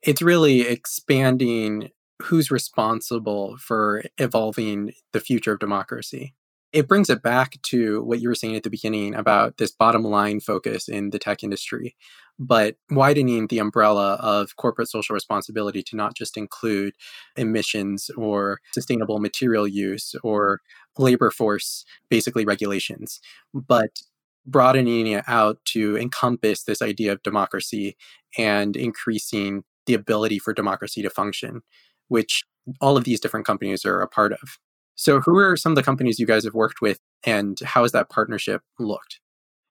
it's 0.05 0.21
really 0.21 0.61
expanding 0.61 1.89
who's 2.21 2.51
responsible 2.51 3.57
for 3.57 4.03
evolving 4.17 4.93
the 5.11 5.19
future 5.19 5.53
of 5.53 5.59
democracy. 5.59 6.33
It 6.75 6.89
brings 6.89 7.09
it 7.09 7.23
back 7.23 7.61
to 7.63 8.03
what 8.03 8.19
you 8.19 8.27
were 8.27 8.35
saying 8.35 8.57
at 8.57 8.63
the 8.63 8.69
beginning 8.69 9.15
about 9.15 9.55
this 9.57 9.71
bottom 9.71 10.03
line 10.03 10.41
focus 10.41 10.89
in 10.89 11.11
the 11.11 11.19
tech 11.19 11.41
industry, 11.41 11.95
but 12.37 12.75
widening 12.91 13.47
the 13.47 13.59
umbrella 13.59 14.15
of 14.15 14.57
corporate 14.57 14.89
social 14.89 15.13
responsibility 15.13 15.81
to 15.83 15.95
not 15.95 16.15
just 16.15 16.35
include 16.35 16.93
emissions 17.37 18.11
or 18.17 18.59
sustainable 18.73 19.19
material 19.19 19.65
use 19.65 20.15
or 20.21 20.59
labor 20.97 21.31
force, 21.31 21.85
basically 22.09 22.43
regulations, 22.43 23.21
but 23.53 24.01
broadening 24.45 25.07
it 25.07 25.23
out 25.27 25.59
to 25.67 25.97
encompass 25.97 26.63
this 26.63 26.81
idea 26.81 27.13
of 27.13 27.23
democracy 27.23 27.95
and 28.37 28.75
increasing 28.75 29.63
the 29.85 29.93
ability 29.93 30.39
for 30.39 30.53
democracy 30.53 31.01
to 31.01 31.09
function, 31.09 31.61
which 32.09 32.43
all 32.81 32.97
of 32.97 33.05
these 33.05 33.21
different 33.21 33.45
companies 33.45 33.85
are 33.85 34.01
a 34.01 34.09
part 34.09 34.33
of. 34.33 34.59
So, 34.95 35.19
who 35.19 35.37
are 35.37 35.57
some 35.57 35.73
of 35.73 35.75
the 35.75 35.83
companies 35.83 36.19
you 36.19 36.25
guys 36.25 36.45
have 36.45 36.53
worked 36.53 36.81
with, 36.81 36.99
and 37.25 37.59
how 37.63 37.83
has 37.83 37.91
that 37.91 38.09
partnership 38.09 38.61
looked? 38.79 39.19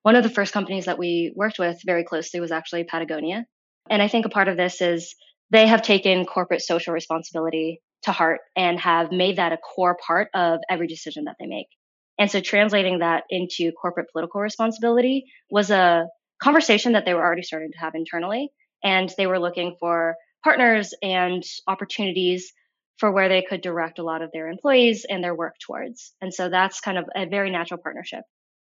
One 0.03 0.17
of 0.17 0.23
the 0.23 0.31
first 0.31 0.53
companies 0.53 0.85
that 0.85 0.99
we 0.99 1.33
worked 1.35 1.59
with 1.59 1.81
very 1.85 2.05
closely 2.05 2.41
was 2.41 2.53
actually 2.53 2.85
Patagonia. 2.85 3.47
And 3.89 4.03
I 4.03 4.09
think 4.09 4.27
a 4.27 4.31
part 4.31 4.49
of 4.49 4.57
this 4.57 4.83
is 4.83 5.15
they 5.51 5.67
have 5.67 5.83
taken 5.83 6.27
corporate 6.27 6.61
social 6.61 6.93
responsibility 6.93 7.81
to 8.03 8.13
heart 8.13 8.41
and 8.55 8.79
have 8.81 9.13
made 9.13 9.37
that 9.37 9.53
a 9.53 9.57
core 9.57 9.97
part 10.07 10.29
of 10.35 10.61
every 10.69 10.87
decision 10.87 11.25
that 11.25 11.37
they 11.41 11.47
make. 11.47 11.69
And 12.19 12.31
so 12.31 12.41
translating 12.41 12.99
that 12.99 13.25
into 13.31 13.73
corporate 13.73 14.09
political 14.13 14.41
responsibility 14.41 15.25
was 15.51 15.71
a 15.71 16.07
conversation 16.43 16.93
that 16.93 17.05
they 17.07 17.15
were 17.15 17.25
already 17.25 17.43
starting 17.43 17.73
to 17.73 17.79
have 17.79 17.95
internally 17.95 18.51
and 18.83 19.13
they 19.17 19.27
were 19.27 19.39
looking 19.39 19.77
for 19.81 20.17
partners 20.45 20.93
and 21.03 21.43
opportunities 21.67 22.53
for 22.99 23.13
where 23.13 23.29
they 23.29 23.43
could 23.43 23.61
direct 23.61 23.99
a 23.99 24.05
lot 24.05 24.23
of 24.23 24.31
their 24.33 24.49
employees 24.49 25.05
and 25.09 25.23
their 25.23 25.35
work 25.35 25.55
towards. 25.65 26.13
And 26.21 26.33
so 26.33 26.49
that's 26.49 26.81
kind 26.81 26.99
of 26.99 27.05
a 27.15 27.27
very 27.27 27.51
natural 27.51 27.81
partnership. 27.83 28.21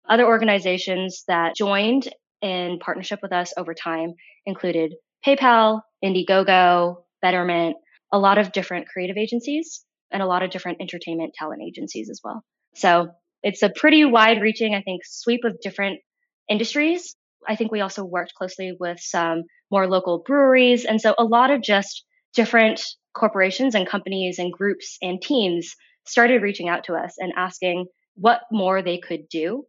Other 0.09 0.27
organizations 0.27 1.25
that 1.29 1.57
joined 1.57 2.09
in 2.41 2.79
partnership 2.81 3.21
with 3.23 3.33
us 3.33 3.53
over 3.57 3.75
time 3.75 4.15
included 4.47 4.95
PayPal, 5.27 5.81
Indiegogo, 6.05 6.97
Betterment, 7.21 7.77
a 8.13 8.19
lot 8.19 8.39
of 8.39 8.53
different 8.53 8.89
creative 8.89 9.17
agencies, 9.17 9.85
and 10.11 10.23
a 10.23 10.27
lot 10.27 10.43
of 10.43 10.51
different 10.51 10.79
entertainment 10.81 11.35
talent 11.39 11.63
agencies 11.67 12.11
as 12.11 12.21
well. 12.23 12.45
So 12.75 13.09
it's 13.43 13.63
a 13.63 13.71
pretty 13.71 14.05
wide 14.05 14.43
reaching, 14.43 14.75
I 14.75 14.83
think, 14.83 15.03
sweep 15.05 15.45
of 15.45 15.61
different 15.61 16.01
industries. 16.49 17.15
I 17.49 17.57
think 17.57 17.73
we 17.73 17.81
also 17.81 18.05
worked 18.05 18.35
closely 18.35 18.77
with 18.79 18.99
some 19.01 19.45
more 19.71 19.89
local 19.89 20.23
breweries. 20.25 20.85
And 20.85 21.01
so 21.01 21.15
a 21.19 21.25
lot 21.25 21.51
of 21.51 21.63
just 21.63 22.05
different 22.35 22.83
corporations 23.15 23.75
and 23.75 23.87
companies 23.87 24.39
and 24.39 24.53
groups 24.53 24.99
and 25.03 25.21
teams 25.21 25.75
started 26.07 26.43
reaching 26.43 26.69
out 26.69 26.85
to 26.85 26.95
us 26.95 27.15
and 27.19 27.33
asking 27.37 27.87
what 28.15 28.43
more 28.51 28.83
they 28.83 28.99
could 28.99 29.29
do 29.29 29.65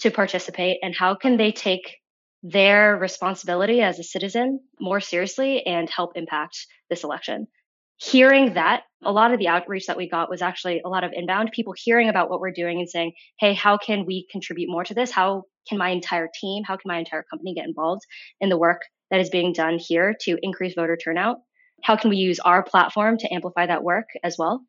to 0.00 0.10
participate 0.10 0.78
and 0.82 0.94
how 0.94 1.14
can 1.14 1.36
they 1.36 1.52
take 1.52 1.96
their 2.42 2.96
responsibility 2.96 3.80
as 3.80 3.98
a 3.98 4.04
citizen 4.04 4.60
more 4.80 5.00
seriously 5.00 5.66
and 5.66 5.90
help 5.90 6.12
impact 6.16 6.66
this 6.88 7.04
election. 7.04 7.48
Hearing 7.96 8.54
that, 8.54 8.84
a 9.04 9.10
lot 9.10 9.32
of 9.32 9.40
the 9.40 9.48
outreach 9.48 9.86
that 9.86 9.96
we 9.96 10.08
got 10.08 10.30
was 10.30 10.40
actually 10.40 10.80
a 10.84 10.88
lot 10.88 11.02
of 11.02 11.12
inbound 11.12 11.50
people 11.50 11.74
hearing 11.76 12.08
about 12.08 12.30
what 12.30 12.40
we're 12.40 12.52
doing 12.52 12.78
and 12.78 12.88
saying, 12.88 13.12
Hey, 13.40 13.54
how 13.54 13.76
can 13.76 14.06
we 14.06 14.28
contribute 14.30 14.70
more 14.70 14.84
to 14.84 14.94
this? 14.94 15.10
How 15.10 15.42
can 15.68 15.78
my 15.78 15.90
entire 15.90 16.28
team, 16.40 16.62
how 16.64 16.76
can 16.76 16.88
my 16.88 16.98
entire 16.98 17.24
company 17.28 17.54
get 17.54 17.66
involved 17.66 18.02
in 18.40 18.50
the 18.50 18.58
work 18.58 18.82
that 19.10 19.20
is 19.20 19.30
being 19.30 19.52
done 19.52 19.78
here 19.80 20.14
to 20.22 20.38
increase 20.42 20.74
voter 20.74 20.96
turnout? 20.96 21.38
How 21.82 21.96
can 21.96 22.10
we 22.10 22.16
use 22.16 22.38
our 22.40 22.62
platform 22.62 23.18
to 23.18 23.32
amplify 23.32 23.66
that 23.66 23.82
work 23.82 24.06
as 24.22 24.36
well? 24.38 24.62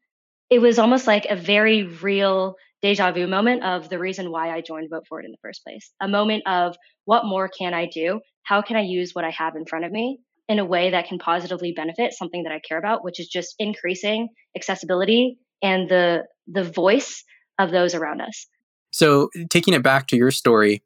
It 0.49 0.59
was 0.59 0.79
almost 0.79 1.07
like 1.07 1.27
a 1.29 1.35
very 1.35 1.83
real 1.83 2.55
deja 2.81 3.11
vu 3.11 3.27
moment 3.27 3.63
of 3.63 3.89
the 3.89 3.99
reason 3.99 4.31
why 4.31 4.51
I 4.51 4.61
joined 4.61 4.89
Vote 4.89 5.05
Forward 5.07 5.25
in 5.25 5.31
the 5.31 5.37
first 5.41 5.63
place. 5.63 5.91
A 6.01 6.07
moment 6.07 6.43
of 6.47 6.75
what 7.05 7.25
more 7.25 7.49
can 7.49 7.73
I 7.73 7.87
do? 7.87 8.21
How 8.43 8.61
can 8.61 8.77
I 8.77 8.81
use 8.81 9.11
what 9.13 9.25
I 9.25 9.31
have 9.31 9.55
in 9.55 9.65
front 9.65 9.85
of 9.85 9.91
me 9.91 10.19
in 10.47 10.59
a 10.59 10.65
way 10.65 10.89
that 10.91 11.07
can 11.07 11.19
positively 11.19 11.73
benefit 11.75 12.13
something 12.13 12.43
that 12.43 12.51
I 12.51 12.59
care 12.59 12.79
about, 12.79 13.03
which 13.03 13.19
is 13.19 13.27
just 13.27 13.53
increasing 13.59 14.29
accessibility 14.55 15.37
and 15.61 15.89
the 15.89 16.23
the 16.47 16.63
voice 16.63 17.23
of 17.59 17.71
those 17.71 17.93
around 17.93 18.21
us. 18.21 18.47
So, 18.91 19.29
taking 19.49 19.75
it 19.75 19.83
back 19.83 20.07
to 20.07 20.17
your 20.17 20.31
story, 20.31 20.81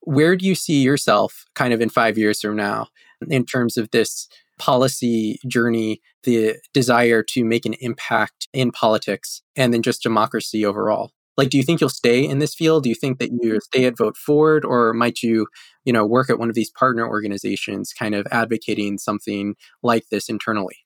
where 0.00 0.36
do 0.36 0.46
you 0.46 0.54
see 0.54 0.82
yourself 0.82 1.44
kind 1.54 1.74
of 1.74 1.80
in 1.80 1.90
five 1.90 2.16
years 2.16 2.40
from 2.40 2.56
now 2.56 2.88
in 3.28 3.44
terms 3.44 3.76
of 3.76 3.90
this 3.90 4.28
policy 4.62 5.40
journey, 5.48 6.00
the 6.22 6.56
desire 6.72 7.24
to 7.30 7.44
make 7.44 7.66
an 7.66 7.74
impact 7.80 8.46
in 8.52 8.70
politics, 8.70 9.42
and 9.56 9.74
then 9.74 9.82
just 9.82 10.02
democracy 10.02 10.64
overall? 10.64 11.10
Like, 11.36 11.50
do 11.50 11.56
you 11.56 11.64
think 11.64 11.80
you'll 11.80 11.90
stay 11.90 12.24
in 12.24 12.38
this 12.38 12.54
field? 12.54 12.84
Do 12.84 12.88
you 12.88 12.94
think 12.94 13.18
that 13.18 13.30
you 13.30 13.52
mm-hmm. 13.52 13.58
stay 13.58 13.86
at 13.86 13.98
Vote 13.98 14.16
Forward, 14.16 14.64
or 14.64 14.92
might 14.92 15.20
you, 15.20 15.48
you 15.84 15.92
know, 15.92 16.06
work 16.06 16.30
at 16.30 16.38
one 16.38 16.48
of 16.48 16.54
these 16.54 16.70
partner 16.70 17.08
organizations, 17.08 17.92
kind 17.92 18.14
of 18.14 18.26
advocating 18.30 18.98
something 18.98 19.56
like 19.82 20.04
this 20.10 20.28
internally? 20.28 20.76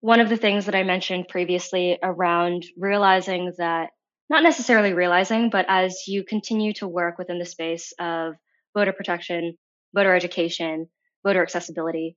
One 0.00 0.20
of 0.20 0.28
the 0.28 0.36
things 0.36 0.66
that 0.66 0.74
I 0.74 0.82
mentioned 0.82 1.28
previously 1.28 1.98
around 2.02 2.66
realizing 2.76 3.52
that, 3.56 3.90
not 4.28 4.42
necessarily 4.42 4.92
realizing, 4.92 5.48
but 5.48 5.64
as 5.68 6.02
you 6.06 6.24
continue 6.24 6.74
to 6.74 6.88
work 6.88 7.16
within 7.16 7.38
the 7.38 7.46
space 7.46 7.94
of 7.98 8.34
voter 8.76 8.92
protection, 8.92 9.56
voter 9.94 10.14
education, 10.14 10.88
voter 11.24 11.42
accessibility, 11.42 12.16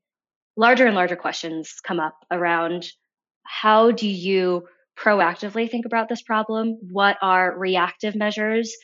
larger 0.58 0.86
and 0.86 0.96
larger 0.96 1.16
questions 1.16 1.76
come 1.86 2.00
up 2.00 2.16
around 2.32 2.88
how 3.44 3.92
do 3.92 4.08
you 4.08 4.68
proactively 4.98 5.70
think 5.70 5.86
about 5.86 6.10
this 6.10 6.22
problem? 6.22 6.78
What 6.92 7.18
are 7.22 7.58
reactive 7.58 8.16
measures? 8.16 8.76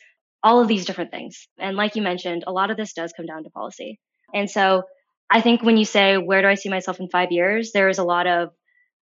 All 0.43 0.61
of 0.61 0.67
these 0.67 0.85
different 0.85 1.11
things. 1.11 1.47
And 1.59 1.77
like 1.77 1.95
you 1.95 2.01
mentioned, 2.01 2.43
a 2.45 2.51
lot 2.51 2.71
of 2.71 2.77
this 2.77 2.93
does 2.93 3.13
come 3.15 3.25
down 3.25 3.43
to 3.43 3.49
policy. 3.49 3.99
And 4.33 4.49
so 4.49 4.83
I 5.29 5.41
think 5.41 5.63
when 5.63 5.77
you 5.77 5.85
say, 5.85 6.17
where 6.17 6.41
do 6.41 6.47
I 6.47 6.55
see 6.55 6.69
myself 6.69 6.99
in 6.99 7.09
five 7.09 7.31
years? 7.31 7.71
There 7.71 7.89
is 7.89 7.99
a 7.99 8.03
lot 8.03 8.27
of, 8.27 8.49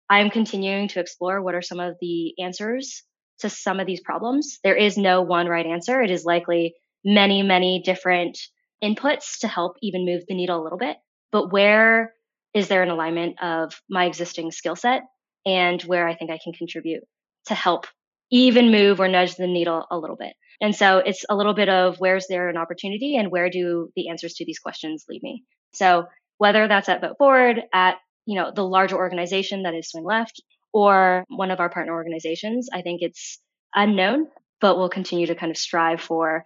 I'm 0.09 0.31
continuing 0.31 0.89
to 0.89 1.01
explore 1.01 1.43
what 1.43 1.55
are 1.55 1.63
some 1.63 1.81
of 1.81 1.97
the 2.01 2.35
answers 2.41 3.03
to 3.41 3.51
some 3.51 3.81
of 3.81 3.87
these 3.87 4.01
problems. 4.01 4.59
There 4.63 4.77
is 4.77 4.97
no 4.97 5.23
one 5.23 5.49
right 5.49 5.67
answer. 5.67 6.01
It 6.01 6.11
is 6.11 6.25
likely 6.25 6.75
many, 7.05 7.43
many 7.43 7.83
different 7.85 8.39
inputs 8.83 9.41
to 9.41 9.49
help 9.49 9.77
even 9.83 10.05
move 10.05 10.23
the 10.29 10.35
needle 10.35 10.61
a 10.61 10.63
little 10.63 10.79
bit. 10.79 10.97
But 11.33 11.53
where 11.53 12.13
is 12.55 12.69
there 12.69 12.83
an 12.83 12.91
alignment 12.91 13.43
of 13.43 13.81
my 13.89 14.05
existing 14.07 14.51
skill 14.51 14.77
set 14.77 15.03
and 15.47 15.81
where 15.83 16.07
I 16.07 16.15
think 16.15 16.31
I 16.31 16.39
can 16.43 16.53
contribute 16.53 17.03
to 17.47 17.55
help 17.55 17.87
even 18.31 18.71
move 18.71 19.01
or 19.01 19.09
nudge 19.09 19.37
the 19.37 19.47
needle 19.47 19.87
a 19.91 19.99
little 19.99 20.17
bit. 20.17 20.35
And 20.61 20.75
so 20.75 20.99
it's 20.99 21.25
a 21.29 21.37
little 21.37 21.55
bit 21.55 21.69
of 21.69 21.97
where's 21.99 22.27
there 22.29 22.49
an 22.49 22.57
opportunity 22.57 23.17
and 23.17 23.31
where 23.31 23.51
do 23.51 23.91
the 23.97 24.09
answers 24.09 24.35
to 24.35 24.45
these 24.45 24.59
questions 24.59 25.05
lead 25.09 25.23
me. 25.23 25.45
So 25.73 26.07
whether 26.39 26.69
that's 26.69 26.89
at 26.89 27.01
Vote 27.01 27.19
Forward, 27.19 27.61
at 27.73 27.97
you 28.27 28.37
know 28.37 28.53
the 28.55 28.65
larger 28.65 28.97
organization 28.97 29.65
that 29.65 29.75
is 29.75 29.91
Swing 29.91 30.05
Left, 30.05 30.41
or 30.73 31.25
one 31.29 31.51
of 31.51 31.61
our 31.61 31.69
partner 31.69 31.93
organizations, 31.93 32.69
I 32.73 32.83
think 32.83 33.03
it's 33.03 33.41
unknown, 33.75 34.29
but 34.61 34.77
we'll 34.77 34.89
continue 34.89 35.27
to 35.27 35.35
kind 35.35 35.51
of 35.51 35.59
strive 35.59 36.01
for 36.01 36.45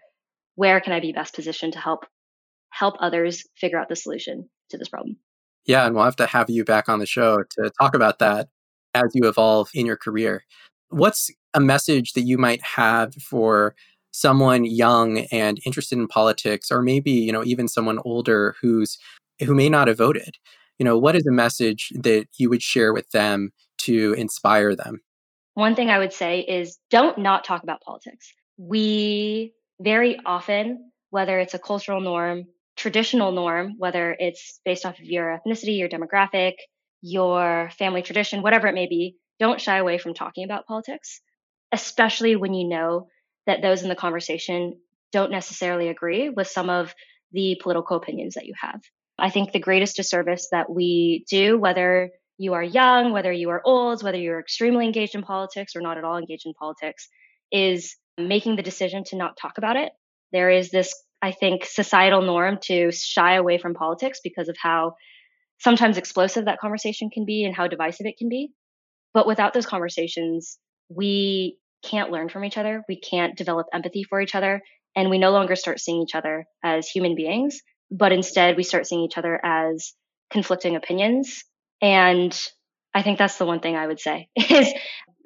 where 0.54 0.80
can 0.80 0.92
I 0.92 1.00
be 1.00 1.12
best 1.12 1.34
positioned 1.34 1.74
to 1.74 1.78
help 1.78 2.06
help 2.70 2.96
others 3.00 3.44
figure 3.56 3.78
out 3.78 3.88
the 3.88 3.96
solution 3.96 4.48
to 4.70 4.78
this 4.78 4.88
problem. 4.88 5.16
Yeah, 5.66 5.86
and 5.86 5.94
we'll 5.94 6.04
have 6.04 6.16
to 6.16 6.26
have 6.26 6.48
you 6.48 6.64
back 6.64 6.88
on 6.88 6.98
the 6.98 7.06
show 7.06 7.42
to 7.58 7.70
talk 7.80 7.94
about 7.94 8.18
that 8.20 8.48
as 8.94 9.10
you 9.14 9.28
evolve 9.28 9.68
in 9.74 9.86
your 9.86 9.96
career. 9.96 10.44
What's 10.88 11.30
a 11.54 11.60
message 11.60 12.12
that 12.12 12.22
you 12.22 12.38
might 12.38 12.62
have 12.62 13.14
for 13.14 13.74
someone 14.12 14.64
young 14.64 15.18
and 15.32 15.60
interested 15.66 15.98
in 15.98 16.08
politics 16.08 16.70
or 16.70 16.82
maybe, 16.82 17.10
you 17.10 17.32
know, 17.32 17.44
even 17.44 17.68
someone 17.68 17.98
older 18.04 18.54
who's 18.60 18.98
who 19.44 19.54
may 19.54 19.68
not 19.68 19.88
have 19.88 19.98
voted? 19.98 20.36
You 20.78 20.84
know, 20.84 20.96
what 20.96 21.16
is 21.16 21.26
a 21.26 21.32
message 21.32 21.92
that 21.94 22.28
you 22.38 22.48
would 22.48 22.62
share 22.62 22.92
with 22.92 23.10
them 23.10 23.52
to 23.78 24.12
inspire 24.14 24.76
them? 24.76 25.00
One 25.54 25.74
thing 25.74 25.90
I 25.90 25.98
would 25.98 26.12
say 26.12 26.40
is 26.40 26.78
don't 26.90 27.18
not 27.18 27.44
talk 27.44 27.62
about 27.62 27.80
politics. 27.80 28.32
We 28.58 29.54
very 29.80 30.18
often, 30.24 30.90
whether 31.10 31.38
it's 31.38 31.54
a 31.54 31.58
cultural 31.58 32.00
norm, 32.00 32.46
traditional 32.76 33.32
norm, 33.32 33.74
whether 33.78 34.14
it's 34.18 34.60
based 34.64 34.84
off 34.84 34.98
of 34.98 35.04
your 35.04 35.40
ethnicity, 35.40 35.78
your 35.78 35.88
demographic, 35.88 36.54
your 37.02 37.70
family 37.78 38.02
tradition, 38.02 38.42
whatever 38.42 38.66
it 38.66 38.74
may 38.74 38.86
be, 38.86 39.16
don't 39.38 39.60
shy 39.60 39.78
away 39.78 39.98
from 39.98 40.14
talking 40.14 40.44
about 40.44 40.66
politics, 40.66 41.20
especially 41.72 42.36
when 42.36 42.54
you 42.54 42.68
know 42.68 43.08
that 43.46 43.62
those 43.62 43.82
in 43.82 43.88
the 43.88 43.94
conversation 43.94 44.78
don't 45.12 45.30
necessarily 45.30 45.88
agree 45.88 46.30
with 46.30 46.48
some 46.48 46.68
of 46.68 46.94
the 47.32 47.58
political 47.62 47.96
opinions 47.96 48.34
that 48.34 48.46
you 48.46 48.54
have. 48.60 48.80
I 49.18 49.30
think 49.30 49.52
the 49.52 49.58
greatest 49.58 49.96
disservice 49.96 50.48
that 50.52 50.70
we 50.70 51.24
do, 51.30 51.58
whether 51.58 52.10
you 52.38 52.54
are 52.54 52.62
young, 52.62 53.12
whether 53.12 53.32
you 53.32 53.50
are 53.50 53.62
old, 53.64 54.02
whether 54.02 54.18
you're 54.18 54.40
extremely 54.40 54.84
engaged 54.84 55.14
in 55.14 55.22
politics 55.22 55.74
or 55.74 55.80
not 55.80 55.96
at 55.96 56.04
all 56.04 56.18
engaged 56.18 56.46
in 56.46 56.52
politics, 56.52 57.08
is 57.50 57.96
making 58.18 58.56
the 58.56 58.62
decision 58.62 59.04
to 59.04 59.16
not 59.16 59.36
talk 59.40 59.58
about 59.58 59.76
it. 59.76 59.92
There 60.32 60.50
is 60.50 60.70
this, 60.70 60.94
I 61.22 61.32
think, 61.32 61.64
societal 61.64 62.22
norm 62.22 62.58
to 62.64 62.92
shy 62.92 63.34
away 63.34 63.58
from 63.58 63.74
politics 63.74 64.20
because 64.22 64.48
of 64.48 64.56
how 64.60 64.94
sometimes 65.58 65.96
explosive 65.96 66.44
that 66.44 66.58
conversation 66.58 67.10
can 67.10 67.24
be 67.24 67.44
and 67.44 67.54
how 67.54 67.66
divisive 67.66 68.06
it 68.06 68.18
can 68.18 68.28
be. 68.28 68.50
But 69.14 69.26
without 69.26 69.54
those 69.54 69.66
conversations, 69.66 70.58
we 70.88 71.58
can't 71.82 72.10
learn 72.10 72.28
from 72.28 72.44
each 72.44 72.58
other. 72.58 72.84
We 72.88 73.00
can't 73.00 73.36
develop 73.36 73.66
empathy 73.72 74.04
for 74.04 74.20
each 74.20 74.34
other. 74.34 74.62
And 74.94 75.10
we 75.10 75.18
no 75.18 75.30
longer 75.30 75.56
start 75.56 75.80
seeing 75.80 76.02
each 76.02 76.14
other 76.14 76.46
as 76.64 76.88
human 76.88 77.14
beings, 77.14 77.60
but 77.90 78.12
instead 78.12 78.56
we 78.56 78.62
start 78.62 78.86
seeing 78.86 79.02
each 79.02 79.18
other 79.18 79.38
as 79.44 79.92
conflicting 80.30 80.76
opinions. 80.76 81.44
And 81.80 82.38
I 82.94 83.02
think 83.02 83.18
that's 83.18 83.38
the 83.38 83.44
one 83.44 83.60
thing 83.60 83.76
I 83.76 83.86
would 83.86 84.00
say 84.00 84.28
is 84.36 84.72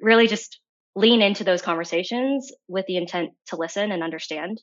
really 0.01 0.27
just 0.27 0.59
lean 0.95 1.21
into 1.21 1.43
those 1.43 1.61
conversations 1.61 2.51
with 2.67 2.85
the 2.85 2.97
intent 2.97 3.31
to 3.47 3.55
listen 3.55 3.91
and 3.91 4.03
understand. 4.03 4.61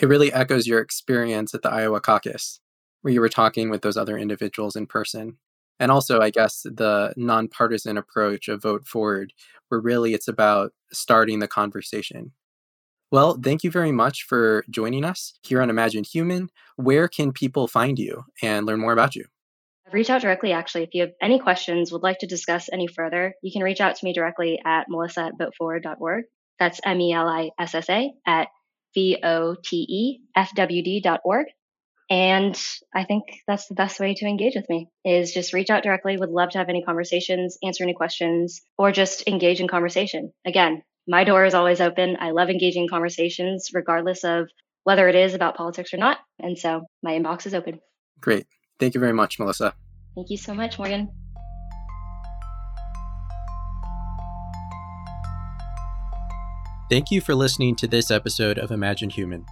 It 0.00 0.06
really 0.06 0.32
echoes 0.32 0.66
your 0.66 0.80
experience 0.80 1.54
at 1.54 1.62
the 1.62 1.70
Iowa 1.70 2.00
caucus 2.00 2.60
where 3.02 3.12
you 3.12 3.20
were 3.20 3.28
talking 3.28 3.70
with 3.70 3.82
those 3.82 3.96
other 3.96 4.18
individuals 4.18 4.76
in 4.76 4.86
person. 4.86 5.38
And 5.80 5.92
also, 5.92 6.20
I 6.20 6.30
guess, 6.30 6.62
the 6.62 7.14
nonpartisan 7.16 7.96
approach 7.96 8.48
of 8.48 8.62
Vote 8.62 8.86
Forward, 8.86 9.32
where 9.68 9.80
really 9.80 10.12
it's 10.12 10.26
about 10.26 10.72
starting 10.92 11.38
the 11.38 11.48
conversation. 11.48 12.32
Well, 13.10 13.38
thank 13.42 13.64
you 13.64 13.70
very 13.70 13.92
much 13.92 14.24
for 14.24 14.64
joining 14.68 15.04
us 15.04 15.34
here 15.42 15.62
on 15.62 15.70
Imagine 15.70 16.04
Human. 16.04 16.50
Where 16.76 17.08
can 17.08 17.32
people 17.32 17.68
find 17.68 17.98
you 17.98 18.24
and 18.42 18.66
learn 18.66 18.80
more 18.80 18.92
about 18.92 19.14
you? 19.16 19.24
Reach 19.92 20.10
out 20.10 20.20
directly, 20.20 20.52
actually. 20.52 20.82
If 20.82 20.90
you 20.92 21.02
have 21.02 21.12
any 21.22 21.38
questions, 21.38 21.90
would 21.90 22.02
like 22.02 22.18
to 22.18 22.26
discuss 22.26 22.68
any 22.70 22.86
further, 22.86 23.34
you 23.42 23.50
can 23.50 23.62
reach 23.62 23.80
out 23.80 23.96
to 23.96 24.04
me 24.04 24.12
directly 24.12 24.60
at 24.62 24.86
melissa 24.90 25.22
at 25.22 25.38
voteforward.org. 25.38 26.24
That's 26.58 26.80
M 26.84 27.00
E 27.00 27.12
L 27.12 27.26
I 27.26 27.50
S 27.58 27.74
S 27.74 27.88
A 27.88 28.12
at 28.26 28.48
V 28.94 29.18
O 29.22 29.54
T 29.62 29.86
E 29.88 30.20
F 30.36 30.54
W 30.54 30.82
D.org. 30.82 31.46
And 32.10 32.58
I 32.94 33.04
think 33.04 33.24
that's 33.46 33.68
the 33.68 33.74
best 33.74 34.00
way 34.00 34.14
to 34.14 34.26
engage 34.26 34.54
with 34.54 34.68
me 34.70 34.88
is 35.04 35.32
just 35.32 35.52
reach 35.52 35.68
out 35.68 35.82
directly. 35.82 36.16
Would 36.16 36.30
love 36.30 36.50
to 36.50 36.58
have 36.58 36.70
any 36.70 36.82
conversations, 36.82 37.58
answer 37.62 37.84
any 37.84 37.92
questions, 37.92 38.62
or 38.78 38.92
just 38.92 39.28
engage 39.28 39.60
in 39.60 39.68
conversation. 39.68 40.32
Again, 40.46 40.82
my 41.06 41.24
door 41.24 41.44
is 41.44 41.54
always 41.54 41.80
open. 41.80 42.16
I 42.18 42.30
love 42.30 42.48
engaging 42.48 42.84
in 42.84 42.88
conversations, 42.88 43.70
regardless 43.74 44.24
of 44.24 44.48
whether 44.84 45.06
it 45.08 45.16
is 45.16 45.34
about 45.34 45.56
politics 45.56 45.92
or 45.92 45.98
not. 45.98 46.18
And 46.38 46.58
so 46.58 46.86
my 47.02 47.12
inbox 47.12 47.46
is 47.46 47.54
open. 47.54 47.80
Great. 48.20 48.46
Thank 48.78 48.94
you 48.94 49.00
very 49.00 49.12
much, 49.12 49.38
Melissa. 49.38 49.74
Thank 50.14 50.30
you 50.30 50.38
so 50.38 50.54
much, 50.54 50.78
Morgan. 50.78 51.10
Thank 56.88 57.10
you 57.10 57.20
for 57.20 57.34
listening 57.34 57.76
to 57.76 57.86
this 57.86 58.10
episode 58.10 58.56
of 58.56 58.70
Imagine 58.70 59.10
Human. 59.10 59.44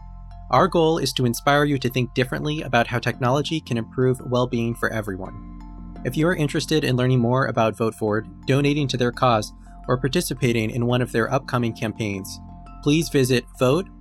Our 0.50 0.66
goal 0.66 0.96
is 0.96 1.12
to 1.12 1.26
inspire 1.26 1.64
you 1.64 1.78
to 1.80 1.90
think 1.90 2.14
differently 2.14 2.62
about 2.62 2.86
how 2.86 2.98
technology 2.98 3.60
can 3.60 3.76
improve 3.76 4.22
well 4.30 4.46
being 4.46 4.74
for 4.74 4.90
everyone. 4.90 5.60
If 6.06 6.16
you 6.16 6.26
are 6.28 6.34
interested 6.34 6.82
in 6.82 6.96
learning 6.96 7.20
more 7.20 7.44
about 7.48 7.76
Vote 7.76 7.94
Forward, 7.94 8.26
donating 8.46 8.88
to 8.88 8.96
their 8.96 9.12
cause, 9.12 9.52
or 9.86 9.98
participating 9.98 10.70
in 10.70 10.86
one 10.86 11.02
of 11.02 11.12
their 11.12 11.30
upcoming 11.30 11.74
campaigns, 11.74 12.40
please 12.82 13.10
visit 13.10 13.44
votefwd.org. 13.60 13.92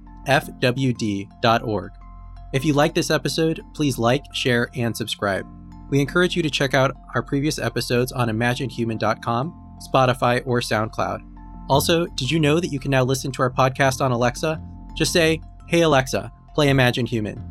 If 2.53 2.63
you 2.63 2.71
like 2.73 2.95
this 2.95 3.11
episode, 3.11 3.59
please 3.73 3.97
like, 3.97 4.23
share, 4.33 4.69
and 4.75 4.95
subscribe. 4.95 5.45
We 5.89 5.99
encourage 5.99 6.37
you 6.37 6.43
to 6.43 6.49
check 6.49 6.73
out 6.73 6.95
our 7.13 7.21
previous 7.21 7.59
episodes 7.59 8.13
on 8.13 8.29
imaginehuman.com, 8.29 9.77
Spotify, 9.91 10.41
or 10.45 10.61
SoundCloud. 10.61 11.34
Also, 11.69 12.05
did 12.05 12.29
you 12.29 12.39
know 12.39 12.59
that 12.59 12.71
you 12.71 12.79
can 12.79 12.91
now 12.91 13.03
listen 13.03 13.31
to 13.31 13.41
our 13.41 13.49
podcast 13.51 14.01
on 14.01 14.11
Alexa? 14.11 14.61
Just 14.93 15.11
say, 15.11 15.41
Hey 15.67 15.81
Alexa, 15.81 16.31
play 16.53 16.69
Imagine 16.69 17.05
Human. 17.05 17.43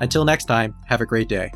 Until 0.00 0.24
next 0.24 0.46
time, 0.46 0.74
have 0.86 1.00
a 1.00 1.06
great 1.06 1.28
day. 1.28 1.52